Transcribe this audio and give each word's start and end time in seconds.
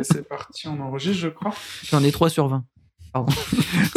Allez, 0.00 0.08
c'est 0.10 0.26
parti, 0.26 0.66
on 0.66 0.80
enregistre, 0.80 1.20
je 1.20 1.28
crois. 1.28 1.52
J'en 1.84 2.02
ai 2.02 2.10
3 2.10 2.30
sur 2.30 2.48
20. 2.48 2.64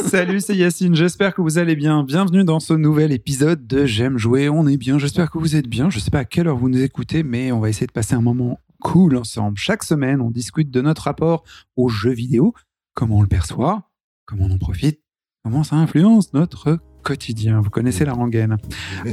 Salut, 0.05 0.41
c'est 0.41 0.53
Yacine, 0.53 0.95
j'espère 0.95 1.33
que 1.33 1.41
vous 1.41 1.59
allez 1.59 1.77
bien. 1.77 2.03
Bienvenue 2.03 2.43
dans 2.43 2.59
ce 2.59 2.73
nouvel 2.73 3.13
épisode 3.13 3.65
de 3.67 3.85
J'aime 3.85 4.17
jouer, 4.17 4.49
on 4.49 4.67
est 4.67 4.75
bien, 4.75 4.99
j'espère 4.99 5.31
que 5.31 5.37
vous 5.37 5.55
êtes 5.55 5.69
bien. 5.69 5.89
Je 5.89 5.99
sais 5.99 6.11
pas 6.11 6.19
à 6.19 6.25
quelle 6.25 6.49
heure 6.49 6.57
vous 6.57 6.67
nous 6.67 6.81
écoutez, 6.81 7.23
mais 7.23 7.53
on 7.53 7.61
va 7.61 7.69
essayer 7.69 7.87
de 7.87 7.93
passer 7.93 8.15
un 8.15 8.21
moment 8.21 8.59
cool 8.81 9.15
ensemble. 9.15 9.57
Chaque 9.57 9.83
semaine, 9.83 10.19
on 10.19 10.29
discute 10.29 10.69
de 10.71 10.81
notre 10.81 11.03
rapport 11.03 11.45
aux 11.77 11.87
jeux 11.87 12.11
vidéo, 12.11 12.53
comment 12.95 13.19
on 13.19 13.21
le 13.21 13.29
perçoit, 13.29 13.89
comment 14.25 14.47
on 14.49 14.51
en 14.51 14.57
profite, 14.57 14.99
comment 15.45 15.63
ça 15.63 15.77
influence 15.77 16.33
notre 16.33 16.79
quotidien. 17.03 17.61
Vous 17.61 17.69
connaissez 17.69 18.05
la 18.05 18.13
rengaine. 18.13 18.57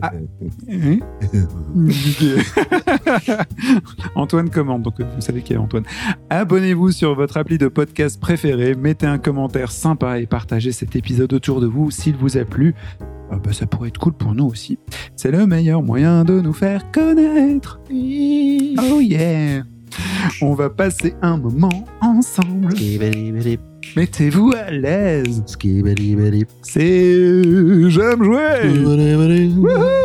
Ah. 0.00 0.12
Hein 0.70 0.98
Antoine 4.14 4.50
commande, 4.50 4.82
donc 4.82 5.00
vous 5.00 5.20
savez 5.20 5.42
qui 5.42 5.52
est 5.52 5.56
Antoine. 5.56 5.84
Abonnez-vous 6.30 6.92
sur 6.92 7.14
votre 7.14 7.36
appli 7.36 7.58
de 7.58 7.68
podcast 7.68 8.20
préféré, 8.20 8.74
mettez 8.74 9.06
un 9.06 9.18
commentaire 9.18 9.70
sympa 9.70 10.18
et 10.18 10.26
partagez 10.26 10.72
cet 10.72 10.96
épisode 10.96 11.32
autour 11.32 11.60
de 11.60 11.66
vous 11.66 11.90
s'il 11.90 12.16
vous 12.16 12.38
a 12.38 12.44
plu. 12.44 12.74
Ah 13.30 13.36
bah, 13.42 13.52
ça 13.52 13.66
pourrait 13.66 13.88
être 13.88 13.98
cool 13.98 14.12
pour 14.12 14.34
nous 14.34 14.46
aussi. 14.46 14.78
C'est 15.14 15.30
le 15.30 15.46
meilleur 15.46 15.82
moyen 15.82 16.24
de 16.24 16.40
nous 16.40 16.52
faire 16.52 16.90
connaître. 16.90 17.80
Oh 17.90 19.00
yeah 19.00 19.62
On 20.42 20.54
va 20.54 20.70
passer 20.70 21.14
un 21.22 21.36
moment 21.36 21.86
ensemble. 22.00 22.74
Mettez-vous 23.96 24.52
à 24.56 24.70
l'aise. 24.70 25.42
C'est 26.62 27.42
J'aime 27.88 28.22
jouer. 28.24 28.70
Wouhou 29.56 30.00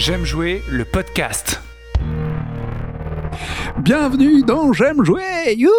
J'aime 0.00 0.24
jouer 0.24 0.62
le 0.70 0.86
podcast. 0.86 1.60
Bienvenue 3.82 4.42
dans 4.42 4.72
J'aime 4.72 5.04
jouer. 5.04 5.54
You 5.58 5.70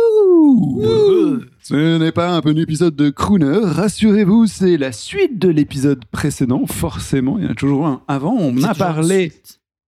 Ce 1.63 1.97
n'est 1.97 2.11
pas 2.11 2.29
un 2.29 2.41
peu 2.41 2.49
un 2.49 2.55
épisode 2.55 2.95
de 2.95 3.09
crooner, 3.09 3.61
rassurez-vous, 3.63 4.45
c'est 4.45 4.77
la 4.77 4.91
suite 4.91 5.39
de 5.39 5.49
l'épisode 5.49 6.05
précédent. 6.05 6.67
Forcément, 6.67 7.39
il 7.39 7.45
y 7.45 7.47
en 7.47 7.51
a 7.53 7.55
toujours 7.55 7.87
un 7.87 8.03
avant. 8.07 8.35
On 8.37 8.61
a 8.61 8.75
parlé 8.75 9.31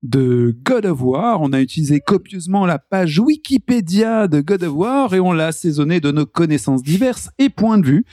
de 0.04 0.56
God 0.64 0.86
of 0.86 1.02
War. 1.02 1.42
On 1.42 1.54
a 1.54 1.62
utilisé 1.62 2.00
copieusement 2.00 2.66
la 2.66 2.78
page 2.78 3.20
Wikipédia 3.20 4.28
de 4.28 4.42
God 4.42 4.64
of 4.64 4.74
War 4.74 5.14
et 5.16 5.20
on 5.20 5.32
l'a 5.32 5.48
assaisonné 5.48 6.00
de 6.00 6.12
nos 6.12 6.26
connaissances 6.26 6.84
diverses 6.84 7.30
et 7.40 7.50
points 7.50 7.78
de 7.78 7.86
vue. 7.86 8.06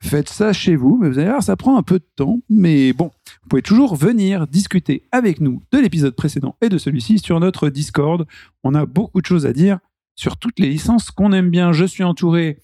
Faites 0.00 0.30
ça 0.30 0.52
chez 0.52 0.74
vous, 0.74 0.98
mais 1.00 1.08
vous 1.08 1.18
allez 1.18 1.28
voir, 1.28 1.42
ça 1.42 1.56
prend 1.56 1.76
un 1.76 1.82
peu 1.82 1.98
de 1.98 2.08
temps. 2.16 2.40
Mais 2.48 2.92
bon, 2.92 3.10
vous 3.42 3.48
pouvez 3.48 3.62
toujours 3.62 3.94
venir 3.94 4.46
discuter 4.46 5.06
avec 5.12 5.40
nous 5.40 5.62
de 5.70 5.78
l'épisode 5.78 6.16
précédent 6.16 6.56
et 6.60 6.68
de 6.68 6.78
celui-ci 6.78 7.18
sur 7.18 7.38
notre 7.38 7.68
Discord. 7.68 8.26
On 8.64 8.74
a 8.74 8.86
beaucoup 8.86 9.20
de 9.20 9.26
choses 9.26 9.46
à 9.46 9.52
dire 9.52 9.78
sur 10.16 10.38
toutes 10.38 10.58
les 10.58 10.68
licences 10.68 11.10
qu'on 11.10 11.32
aime 11.32 11.50
bien. 11.50 11.72
Je 11.72 11.84
suis 11.84 12.04
entouré 12.04 12.58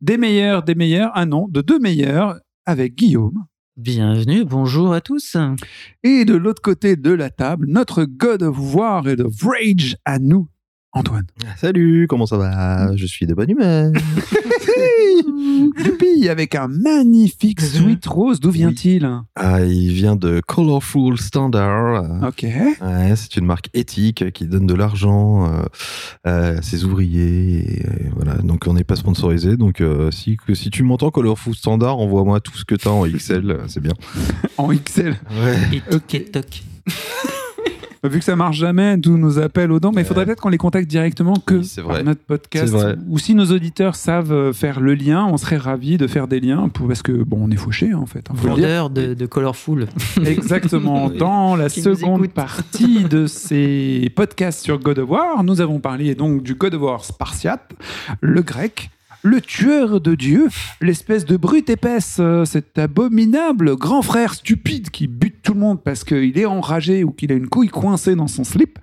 des 0.00 0.18
meilleurs, 0.18 0.62
des 0.62 0.74
meilleurs, 0.74 1.10
ah 1.14 1.24
non, 1.24 1.48
de 1.48 1.62
deux 1.62 1.78
meilleurs 1.78 2.36
avec 2.66 2.94
Guillaume. 2.94 3.46
Bienvenue, 3.78 4.46
bonjour 4.46 4.94
à 4.94 5.02
tous. 5.02 5.36
Et 6.02 6.24
de 6.24 6.34
l'autre 6.34 6.62
côté 6.62 6.96
de 6.96 7.10
la 7.10 7.28
table, 7.28 7.66
notre 7.68 8.04
God 8.04 8.42
of 8.42 8.74
War 8.74 9.06
et 9.06 9.16
de 9.16 9.24
Rage 9.24 9.98
à 10.06 10.18
nous, 10.18 10.48
Antoine. 10.96 11.26
Salut, 11.58 12.06
comment 12.08 12.24
ça 12.26 12.38
va? 12.38 12.96
Je 12.96 13.04
suis 13.06 13.26
de 13.26 13.34
bonne 13.34 13.50
humeur. 13.50 13.92
Youpi, 15.84 16.28
avec 16.28 16.54
un 16.54 16.68
magnifique 16.68 17.60
Sweet 17.60 18.06
Rose, 18.06 18.40
d'où 18.40 18.50
vient-il? 18.50 19.08
Ah, 19.36 19.62
il 19.64 19.92
vient 19.92 20.16
de 20.16 20.40
Colorful 20.46 21.18
Standard. 21.18 22.26
Ok. 22.26 22.42
Ouais, 22.44 23.14
c'est 23.14 23.36
une 23.36 23.44
marque 23.46 23.68
éthique 23.74 24.32
qui 24.32 24.46
donne 24.46 24.66
de 24.66 24.74
l'argent 24.74 25.46
euh, 26.26 26.56
à 26.56 26.62
ses 26.62 26.84
ouvriers. 26.84 27.80
et, 27.80 27.86
euh, 27.86 27.90
voilà, 28.14 28.34
donc 28.36 28.64
on 28.66 28.72
n'est 28.74 28.84
pas 28.84 28.96
sponsorisé. 28.96 29.56
Donc 29.56 29.80
euh, 29.80 30.10
si, 30.10 30.36
que- 30.36 30.54
si 30.54 30.70
tu 30.70 30.82
m'entends 30.82 31.10
Colorful 31.10 31.54
Standard, 31.54 31.98
envoie-moi 31.98 32.40
tout 32.40 32.56
ce 32.56 32.64
que 32.64 32.74
tu 32.74 32.88
as 32.88 32.92
en 32.92 33.06
XL, 33.06 33.58
c'est 33.68 33.80
bien. 33.80 33.92
En 34.58 34.68
XL. 34.72 35.10
Ouais. 35.30 35.76
Et 35.76 35.80
toc 35.82 36.14
et 36.14 36.24
toc. 36.24 36.62
Vu 38.04 38.18
que 38.18 38.24
ça 38.24 38.36
marche 38.36 38.56
jamais, 38.58 38.98
tous 39.00 39.16
nos 39.16 39.38
appels 39.38 39.72
aux 39.72 39.80
dents, 39.80 39.92
mais 39.94 40.02
il 40.02 40.04
faudrait 40.04 40.24
peut-être 40.26 40.40
qu'on 40.40 40.48
les 40.48 40.58
contacte 40.58 40.88
directement 40.88 41.34
que 41.44 41.54
Oui, 41.56 41.64
c'est 41.64 41.82
par 41.82 41.92
vrai. 41.92 42.02
notre 42.04 42.20
podcast. 42.20 42.66
C'est 42.66 42.72
vrai. 42.72 42.96
Ou 43.08 43.18
si 43.18 43.34
nos 43.34 43.46
auditeurs 43.46 43.94
savent 43.96 44.32
euh, 44.32 44.52
faire 44.52 44.80
le 44.80 44.94
lien, 44.94 45.26
on 45.26 45.36
serait 45.36 45.56
ravis 45.56 45.96
de 45.96 46.06
faire 46.06 46.28
des 46.28 46.40
liens 46.40 46.68
pour, 46.68 46.86
parce 46.88 47.02
que 47.02 47.12
bon, 47.12 47.38
on 47.42 47.50
est 47.50 47.56
fauché 47.56 47.94
en 47.94 48.06
fait. 48.06 48.28
hein. 48.30 48.34
Vendeur 48.36 48.90
de, 48.90 49.14
de 49.14 49.26
Colorful. 49.26 49.86
Exactement. 50.24 51.06
Oui. 51.08 51.18
Dans 51.18 51.56
la 51.56 51.68
Qui 51.68 51.82
seconde 51.82 52.28
partie 52.28 53.04
de 53.04 53.26
ces 53.26 54.12
podcasts 54.14 54.62
sur 54.62 54.78
God 54.78 54.98
of 55.00 55.10
War, 55.10 55.42
nous 55.44 55.60
avons 55.60 55.80
parlé 55.80 56.14
donc 56.14 56.42
du 56.42 56.54
God 56.54 56.74
of 56.74 56.82
War 56.82 57.04
spartiate, 57.04 57.72
le 58.20 58.42
grec, 58.42 58.90
le 59.26 59.40
tueur 59.40 60.00
de 60.00 60.14
Dieu, 60.14 60.48
l'espèce 60.80 61.24
de 61.24 61.36
brute 61.36 61.68
épaisse, 61.68 62.18
euh, 62.20 62.44
cet 62.44 62.78
abominable 62.78 63.74
grand 63.76 64.02
frère 64.02 64.34
stupide 64.34 64.90
qui 64.90 65.08
bute 65.08 65.42
tout 65.42 65.52
le 65.52 65.58
monde 65.58 65.82
parce 65.82 66.04
qu'il 66.04 66.38
est 66.38 66.46
enragé 66.46 67.02
ou 67.02 67.10
qu'il 67.10 67.32
a 67.32 67.34
une 67.34 67.48
couille 67.48 67.68
coincée 67.68 68.14
dans 68.14 68.28
son 68.28 68.44
slip, 68.44 68.78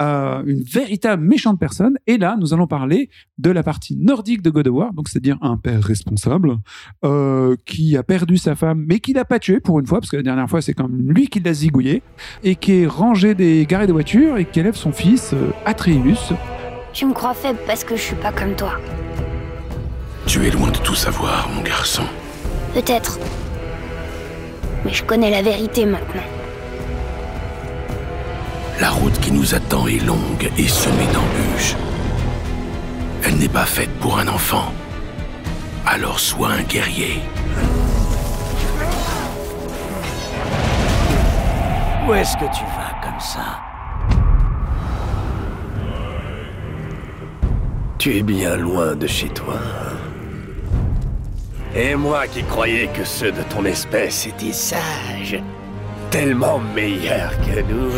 euh, 0.00 0.42
une 0.46 0.62
véritable 0.62 1.22
méchante 1.22 1.60
personne. 1.60 1.98
Et 2.06 2.16
là, 2.16 2.36
nous 2.40 2.54
allons 2.54 2.66
parler 2.66 3.10
de 3.36 3.50
la 3.50 3.62
partie 3.62 3.96
nordique 3.96 4.40
de 4.40 4.48
God 4.48 4.68
of 4.68 4.74
War, 4.74 4.94
donc 4.94 5.08
c'est-à-dire 5.08 5.36
un 5.42 5.58
père 5.58 5.82
responsable 5.82 6.56
euh, 7.04 7.54
qui 7.66 7.96
a 7.98 8.02
perdu 8.02 8.38
sa 8.38 8.54
femme, 8.54 8.84
mais 8.88 9.00
qui 9.00 9.12
l'a 9.12 9.26
pas 9.26 9.38
tué 9.38 9.60
pour 9.60 9.78
une 9.80 9.86
fois, 9.86 10.00
parce 10.00 10.10
que 10.10 10.16
la 10.16 10.22
dernière 10.22 10.48
fois, 10.48 10.62
c'est 10.62 10.72
quand 10.72 10.88
même 10.88 11.12
lui 11.12 11.28
qui 11.28 11.40
l'a 11.40 11.52
zigouillé, 11.52 12.02
et 12.42 12.56
qui 12.56 12.72
est 12.72 12.86
rangé 12.86 13.34
des 13.34 13.66
garés 13.66 13.86
de 13.86 13.92
voitures 13.92 14.38
et 14.38 14.46
qui 14.46 14.60
élève 14.60 14.76
son 14.76 14.92
fils, 14.92 15.34
Atreus. 15.66 16.32
Tu 16.94 17.04
me 17.04 17.12
crois 17.12 17.34
faible 17.34 17.58
parce 17.66 17.84
que 17.84 17.96
je 17.96 18.00
suis 18.00 18.16
pas 18.16 18.32
comme 18.32 18.54
toi. 18.54 18.78
Tu 20.26 20.46
es 20.46 20.50
loin 20.50 20.70
de 20.70 20.78
tout 20.78 20.94
savoir, 20.94 21.48
mon 21.48 21.62
garçon. 21.62 22.04
Peut-être. 22.72 23.18
Mais 24.84 24.92
je 24.92 25.04
connais 25.04 25.30
la 25.30 25.42
vérité 25.42 25.86
maintenant. 25.86 26.22
La 28.80 28.90
route 28.90 29.18
qui 29.20 29.30
nous 29.30 29.54
attend 29.54 29.86
est 29.86 30.04
longue 30.04 30.50
et 30.58 30.66
semée 30.66 31.06
d'embûches. 31.06 31.76
Elle 33.24 33.36
n'est 33.36 33.48
pas 33.48 33.64
faite 33.64 33.90
pour 34.00 34.18
un 34.18 34.28
enfant. 34.28 34.72
Alors 35.86 36.18
sois 36.18 36.50
un 36.50 36.62
guerrier. 36.62 37.20
Où 42.06 42.14
est-ce 42.14 42.36
que 42.36 42.44
tu 42.44 42.64
vas 42.64 42.94
comme 43.02 43.20
ça? 43.20 43.60
Tu 47.98 48.18
es 48.18 48.22
bien 48.22 48.56
loin 48.56 48.94
de 48.94 49.06
chez 49.06 49.28
toi. 49.28 49.54
Et 51.76 51.96
moi 51.96 52.28
qui 52.28 52.44
croyais 52.44 52.86
que 52.86 53.04
ceux 53.04 53.32
de 53.32 53.42
ton 53.42 53.64
espèce 53.64 54.28
étaient 54.28 54.52
sages, 54.52 55.42
tellement 56.08 56.60
meilleurs 56.60 57.32
que 57.40 57.60
nous. 57.62 57.90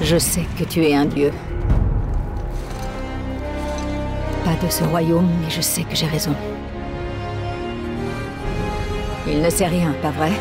Je 0.00 0.18
sais 0.18 0.44
que 0.58 0.64
tu 0.64 0.84
es 0.84 0.92
un 0.92 1.04
dieu. 1.04 1.32
Pas 4.44 4.66
de 4.66 4.70
ce 4.70 4.82
royaume, 4.82 5.28
mais 5.40 5.50
je 5.50 5.60
sais 5.60 5.82
que 5.82 5.94
j'ai 5.94 6.06
raison. 6.06 6.34
Il 9.28 9.40
ne 9.40 9.50
sait 9.50 9.66
rien, 9.66 9.94
pas 10.02 10.10
vrai? 10.10 10.32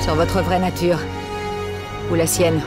Sur 0.00 0.16
votre 0.16 0.40
vraie 0.40 0.58
nature. 0.58 0.98
Ou 2.10 2.16
la 2.16 2.26
sienne. 2.26 2.60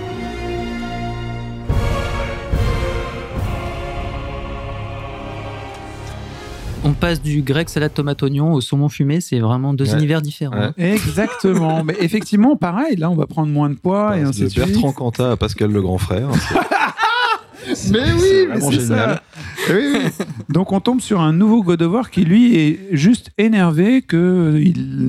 On 6.86 6.94
passe 6.94 7.22
du 7.22 7.42
grec 7.42 7.70
salade 7.70 7.94
tomate 7.94 8.24
oignon 8.24 8.54
au 8.54 8.62
saumon 8.62 8.88
fumé, 8.90 9.20
c'est 9.20 9.40
vraiment 9.40 9.74
deux 9.74 9.90
Ouais. 9.92 9.98
univers 9.98 10.22
différents. 10.22 10.72
Ouais. 10.78 10.94
Exactement. 10.94 11.84
Mais 11.84 11.96
effectivement, 12.00 12.56
pareil, 12.56 12.96
là, 12.96 13.10
on 13.10 13.16
va 13.16 13.28
prendre 13.28 13.52
moins 13.52 13.70
de 13.70 13.76
poids 13.76 14.18
et 14.18 14.22
ainsi 14.22 14.44
de 14.44 14.50
suite. 14.50 14.66
Bertrand 14.66 14.94
Cantat 14.94 15.32
à 15.32 15.38
Pascal 15.38 15.72
le 15.72 15.82
grand 15.82 15.98
frère. 15.98 16.30
Mais 17.92 18.00
oui, 18.14 18.48
mais 18.50 18.60
c'est 18.62 18.72
génial. 18.72 18.88
ça. 18.88 19.22
Oui, 19.70 19.76
oui. 19.94 20.26
Donc 20.48 20.72
on 20.72 20.80
tombe 20.80 21.02
sur 21.02 21.20
un 21.22 21.34
nouveau 21.34 21.62
God 21.62 21.82
of 21.84 21.94
War 21.94 22.10
qui 22.10 22.24
lui 22.24 22.56
est 22.56 22.80
juste 22.94 23.30
énervé 23.38 24.02
que 24.02 24.60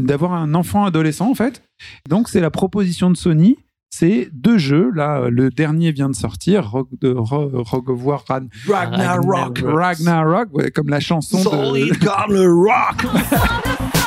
d'avoir 0.05 0.34
un 0.34 0.52
enfant 0.55 0.84
adolescent 0.84 1.31
en 1.31 1.34
fait. 1.34 1.62
Donc 2.08 2.28
c'est 2.28 2.40
la 2.40 2.50
proposition 2.50 3.08
de 3.11 3.16
Sony. 3.16 3.56
C'est 3.92 4.28
deux 4.32 4.56
jeux. 4.56 4.90
Là, 4.94 5.28
le 5.31 5.50
dernier 5.50 5.90
vient 5.90 6.08
de 6.08 6.14
sortir, 6.14 6.70
Rogue, 6.70 6.87
de, 7.00 7.12
Ro- 7.12 7.50
Rogue 7.52 7.90
of 7.90 8.04
War 8.04 8.25
Ragnarok. 8.69 9.58
Ragnarok, 9.64 10.48
ouais, 10.54 10.70
comme 10.70 10.88
la 10.88 11.00
chanson 11.00 11.38
de. 11.42 11.98
comme 12.04 12.32
le 12.32 12.48
rock. 12.52 13.04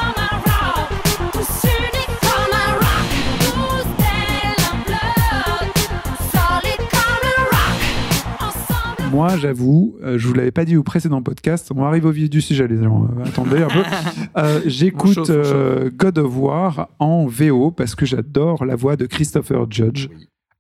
Moi, 9.13 9.38
j'avoue, 9.38 9.95
euh, 10.04 10.18
je 10.18 10.27
vous 10.27 10.33
l'avais 10.33 10.51
pas 10.51 10.65
dit 10.65 10.75
au 10.75 10.81
précédent 10.83 11.21
podcast, 11.21 11.71
on 11.75 11.83
arrive 11.83 12.06
au 12.06 12.12
vif 12.12 12.30
du 12.31 12.42
sujet, 12.42 12.68
les 12.68 12.81
gens. 12.83 13.04
euh, 13.18 13.24
attendez 13.25 13.62
un 13.62 13.68
peu. 13.68 13.83
Euh, 14.36 14.62
J'écoute 14.65 15.30
euh, 15.30 15.92
God 15.95 16.18
of 16.18 16.36
War 16.36 16.89
en 16.98 17.27
VO 17.27 17.69
parce 17.69 17.94
que 17.94 18.04
j'adore 18.07 18.65
la 18.65 18.75
voix 18.75 18.95
de 18.95 19.06
Christopher 19.06 19.68
Judge, 19.69 20.07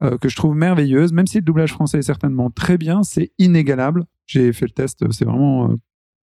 euh, 0.03 0.19
que 0.19 0.29
je 0.29 0.35
trouve 0.35 0.55
merveilleuse, 0.55 1.11
même 1.11 1.25
si 1.25 1.37
le 1.37 1.43
doublage 1.43 1.71
français 1.73 1.97
est 1.97 2.03
certainement 2.03 2.51
très 2.51 2.77
bien, 2.77 3.01
c'est 3.01 3.31
inégalable. 3.39 4.05
J'ai 4.27 4.53
fait 4.53 4.65
le 4.67 4.71
test, 4.73 5.03
c'est 5.11 5.25
vraiment 5.25 5.71
euh, 5.71 5.75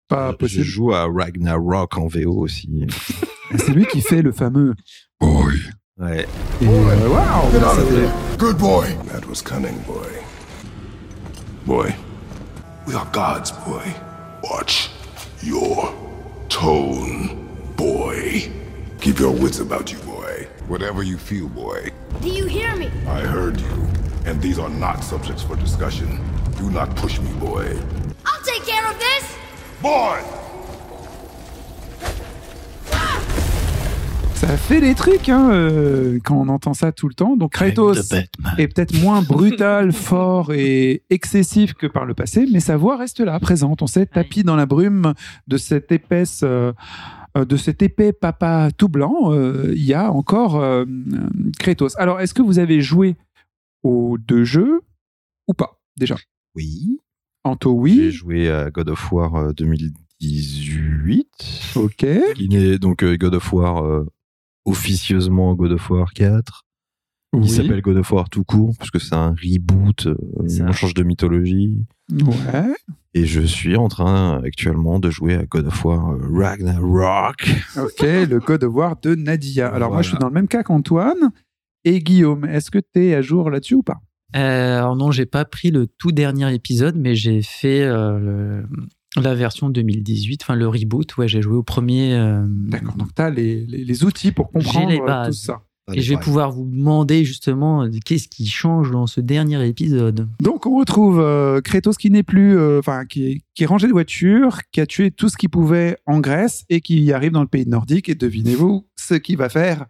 pas 0.07 0.31
Je 0.31 0.37
possible. 0.37 0.63
joue 0.65 0.93
à 0.93 1.07
Ragnarok 1.13 1.99
en 1.99 2.07
VO 2.07 2.33
aussi. 2.39 2.87
C'est 3.57 3.73
lui 3.73 3.85
qui 3.87 4.01
fait 4.01 4.23
le 4.23 4.31
fameux 4.31 4.75
Boy. 5.21 5.55
Ouais. 5.99 6.27
Et, 6.63 6.67
euh, 6.69 7.91
there. 7.91 8.11
Good 8.39 8.59
boy. 8.59 8.87
That 9.13 9.27
was 9.29 9.43
cunning, 9.43 9.75
boy. 9.89 10.07
Boy, 11.67 11.91
we 12.91 12.97
are 12.97 13.07
gods, 13.13 13.53
boy. 13.53 13.95
Watch 14.43 14.91
your 15.43 15.95
tone, 16.49 17.47
boy. 17.77 18.51
Keep 19.01 19.21
your 19.21 19.31
wits 19.31 19.61
about 19.61 19.93
you, 19.93 19.99
boy. 19.99 20.49
Whatever 20.67 21.05
you 21.05 21.17
feel, 21.17 21.49
boy. 21.49 21.93
Do 22.21 22.29
you 22.29 22.47
hear 22.47 22.75
me? 22.75 22.87
I 23.07 23.21
heard 23.21 23.61
you, 23.61 23.89
and 24.27 24.43
these 24.43 24.59
are 24.59 24.69
not 24.69 25.05
subjects 25.05 25.41
for 25.41 25.55
discussion. 25.55 26.19
Do 26.59 26.69
not 26.69 26.97
push 26.97 27.21
me, 27.21 27.33
boy. 27.35 27.79
I'll 28.27 28.43
take 28.43 28.67
care 28.67 28.85
of 28.91 28.99
this! 28.99 29.37
Boy! 29.81 30.21
Ça 34.41 34.57
fait 34.57 34.81
des 34.81 34.95
trucs 34.95 35.29
hein, 35.29 35.51
euh, 35.53 36.19
quand 36.25 36.37
on 36.37 36.49
entend 36.49 36.73
ça 36.73 36.93
tout 36.93 37.09
le 37.09 37.15
temps. 37.15 37.37
Donc 37.37 37.53
Kratos 37.53 38.11
est 38.57 38.69
peut-être 38.69 38.99
moins 39.03 39.21
brutal, 39.21 39.93
fort 40.09 40.53
et 40.55 41.03
excessif 41.11 41.75
que 41.75 41.87
par 41.87 42.07
le 42.07 42.15
passé, 42.15 42.47
mais 42.51 42.61
sa 42.61 42.79
voix 42.79 42.97
reste 42.97 43.21
là, 43.21 43.39
présente. 43.39 43.83
On 43.83 43.87
s'est 43.87 44.07
tapis 44.07 44.43
dans 44.43 44.57
la 44.57 44.65
brume 44.65 45.13
de 45.47 45.57
cette 45.59 45.93
épaisse, 45.93 46.41
euh, 46.43 46.73
euh, 47.37 47.45
de 47.45 47.57
cet 47.59 47.83
épais 47.83 48.13
papa 48.15 48.71
tout 48.77 48.89
blanc. 48.89 49.31
euh, 49.33 49.73
Il 49.77 49.85
y 49.85 49.93
a 49.93 50.11
encore 50.11 50.63
Kratos. 51.59 51.95
Alors, 51.99 52.21
est-ce 52.21 52.33
que 52.33 52.41
vous 52.43 52.59
avez 52.59 52.81
joué 52.81 53.17
aux 53.83 54.17
deux 54.19 54.45
jeux 54.45 54.81
ou 55.49 55.53
pas 55.53 55.79
déjà? 55.99 56.17
Oui. 56.57 56.99
Anto, 57.45 57.75
J'ai 57.87 57.93
oui. 58.07 58.11
joué 58.11 58.51
à 58.51 58.71
God 58.71 58.89
of 58.89 59.13
War 59.13 59.35
euh, 59.37 59.53
2018. 59.53 61.73
Ok. 61.77 62.07
Qui 62.35 62.49
n'est 62.49 62.79
donc 62.79 63.05
God 63.05 63.35
of 63.35 63.53
War 63.53 63.85
euh, 63.85 64.07
officieusement 64.65 65.55
God 65.55 65.73
of 65.73 65.91
War 65.91 66.13
4. 66.13 66.65
Oui. 67.33 67.43
Il 67.45 67.51
s'appelle 67.51 67.81
God 67.81 67.97
of 67.99 68.11
War 68.13 68.29
tout 68.29 68.43
court, 68.45 68.75
parce 68.79 68.91
que 68.91 68.99
c'est 68.99 69.15
un 69.15 69.31
reboot, 69.31 70.07
euh, 70.07 70.17
on 70.39 70.73
change 70.73 70.95
de 70.95 71.03
mythologie. 71.05 71.85
Ouais. 72.13 72.75
Et 73.15 73.25
je 73.25 73.41
suis 73.41 73.77
en 73.77 73.89
train 73.89 74.43
actuellement 74.45 74.99
de 74.99 75.11
jouer 75.11 75.35
à 75.37 75.45
God 75.45 75.67
of 75.67 75.85
War 75.85 76.11
euh, 76.11 76.19
Ragnarok. 76.33 77.49
Ok, 77.77 78.03
le 78.03 78.39
God 78.41 78.65
of 78.65 78.75
War 78.75 78.97
de 79.01 79.15
Nadia. 79.15 79.69
Alors, 79.69 79.93
moi, 79.93 80.03
je 80.03 80.09
suis 80.11 80.19
dans 80.19 80.27
le 80.29 80.35
même 80.35 80.49
cas 80.49 80.63
qu'Antoine. 80.65 81.31
Et 81.85 82.01
Guillaume, 82.01 82.45
est-ce 82.45 82.71
que 82.71 82.79
tu 82.79 83.07
es 83.07 83.15
à 83.15 83.23
jour 83.23 83.49
là-dessus 83.49 83.75
ou 83.77 83.83
pas? 83.83 84.01
Euh, 84.37 84.79
alors 84.79 84.95
non, 84.97 85.11
j'ai 85.11 85.27
pas 85.27 85.45
pris 85.45 85.71
le 85.71 85.87
tout 85.87 86.13
dernier 86.13 86.53
épisode, 86.55 86.97
mais 86.97 87.15
j'ai 87.17 87.43
fait 87.43 87.83
euh, 87.83 88.19
le- 88.19 88.67
la 89.17 89.35
version 89.35 89.71
2018, 89.71 90.43
enfin 90.43 90.55
le 90.55 90.69
reboot. 90.69 91.17
Ouais, 91.17 91.29
j'ai 91.29 91.43
joué 91.43 91.55
au 91.57 91.63
premier. 91.63 92.15
euh, 92.15 92.45
D'accord, 92.47 92.95
donc 92.97 93.15
tu 93.15 93.23
as 93.23 93.31
les, 93.31 93.67
les- 93.67 93.85
les 93.85 94.05
outils 94.05 94.33
pour 94.33 94.51
comprendre 94.51 94.89
les 94.91 95.01
euh, 95.01 95.07
bases. 95.07 95.41
tout 95.41 95.47
ça. 95.47 95.63
Et 95.93 96.03
je 96.03 96.15
vais 96.15 96.21
pouvoir 96.21 96.53
vous 96.53 96.67
demander 96.67 97.25
justement 97.25 97.83
euh, 97.83 97.89
qu'est-ce 98.05 98.29
qui 98.29 98.47
change 98.47 98.93
dans 98.93 99.09
ce 99.09 99.21
dernier 99.21 99.67
épisode. 99.67 100.29
Donc 100.41 100.65
on 100.67 100.79
retrouve 100.79 101.19
euh, 101.19 101.61
Kratos 101.61 101.97
qui 101.97 102.13
n'est 102.13 102.23
plus, 102.23 102.57
euh, 102.57 102.79
enfin 102.79 103.07
qui, 103.07 103.25
est- 103.27 103.41
qui 103.57 103.65
est 103.65 103.67
rangé 103.67 103.89
de 103.89 103.93
voiture, 103.93 104.59
qui 104.71 104.81
a 104.81 104.87
tué 104.87 105.11
tout 105.11 105.29
ce 105.29 105.37
qu'il 105.37 105.49
pouvait 105.49 105.97
en 106.07 106.21
Grèce 106.21 106.65
et 106.69 106.81
qui 106.81 107.13
arrive 107.13 107.33
dans 107.33 107.41
le 107.41 107.49
pays 107.49 107.67
nordique. 107.67 108.09
Et 108.09 108.15
devinez-vous 108.15 108.87
ce 108.97 109.15
qu'il 109.15 109.37
va 109.37 109.49
faire 109.49 109.87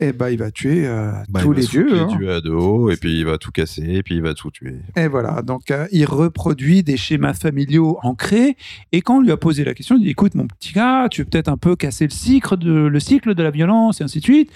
Eh 0.00 0.12
ben, 0.12 0.28
il 0.28 0.38
va 0.38 0.50
tuer 0.50 0.86
euh, 0.86 1.12
Bah, 1.28 1.40
tous 1.40 1.52
il 1.52 1.54
va 1.54 1.60
les 1.60 1.66
dieux. 1.66 2.00
hein. 2.00 2.06
dieux 2.18 2.32
à 2.34 2.40
dos, 2.40 2.90
et 2.90 2.96
puis 2.96 3.16
il 3.16 3.24
va 3.24 3.38
tout 3.38 3.52
casser, 3.52 3.82
et 3.84 4.02
puis 4.02 4.16
il 4.16 4.22
va 4.22 4.34
tout 4.34 4.50
tuer. 4.50 4.74
Et 4.96 5.06
voilà, 5.06 5.40
donc 5.42 5.70
euh, 5.70 5.86
il 5.92 6.04
reproduit 6.04 6.82
des 6.82 6.96
schémas 6.96 7.34
familiaux 7.34 7.98
ancrés. 8.02 8.56
Et 8.90 9.02
quand 9.02 9.18
on 9.18 9.20
lui 9.20 9.30
a 9.30 9.36
posé 9.36 9.64
la 9.64 9.72
question, 9.72 9.96
il 9.96 10.02
dit 10.02 10.10
écoute, 10.10 10.34
mon 10.34 10.48
petit 10.48 10.72
gars, 10.72 11.06
tu 11.10 11.22
veux 11.22 11.28
peut-être 11.28 11.48
un 11.48 11.56
peu 11.56 11.76
casser 11.76 12.04
le 12.06 12.10
cycle 12.10 12.56
de, 12.56 12.72
le 12.72 13.00
cycle 13.00 13.34
de 13.36 13.42
la 13.42 13.50
violence 13.52 14.00
et 14.00 14.04
ainsi 14.04 14.18
de 14.18 14.24
suite. 14.24 14.50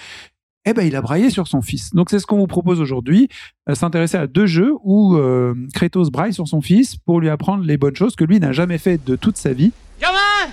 Eh 0.65 0.75
ben, 0.75 0.83
il 0.83 0.97
a 0.97 1.01
braillé 1.01 1.31
sur 1.31 1.47
son 1.47 1.63
fils. 1.63 1.95
Donc, 1.95 2.11
c'est 2.11 2.19
ce 2.19 2.27
qu'on 2.27 2.37
vous 2.37 2.47
propose 2.49 2.81
aujourd'hui, 2.81 3.29
euh, 3.71 3.75
s'intéresser 3.77 4.17
à 4.19 4.27
deux 4.27 4.45
jeux 4.47 4.73
où 4.83 5.17
euh, 5.17 5.55
Kratos 5.73 6.11
braille 6.11 6.35
sur 6.35 6.47
son 6.49 6.61
fils 6.61 6.97
pour 6.97 7.21
lui 7.21 7.31
apprendre 7.31 7.65
les 7.65 7.79
bonnes 7.79 7.95
choses 7.97 8.17
que 8.17 8.25
lui 8.25 8.39
n'a 8.41 8.53
jamais 8.53 8.77
fait 8.77 9.03
de 9.03 9.15
toute 9.17 9.37
sa 9.39 9.53
vie. 9.53 9.73
Gamin 10.01 10.53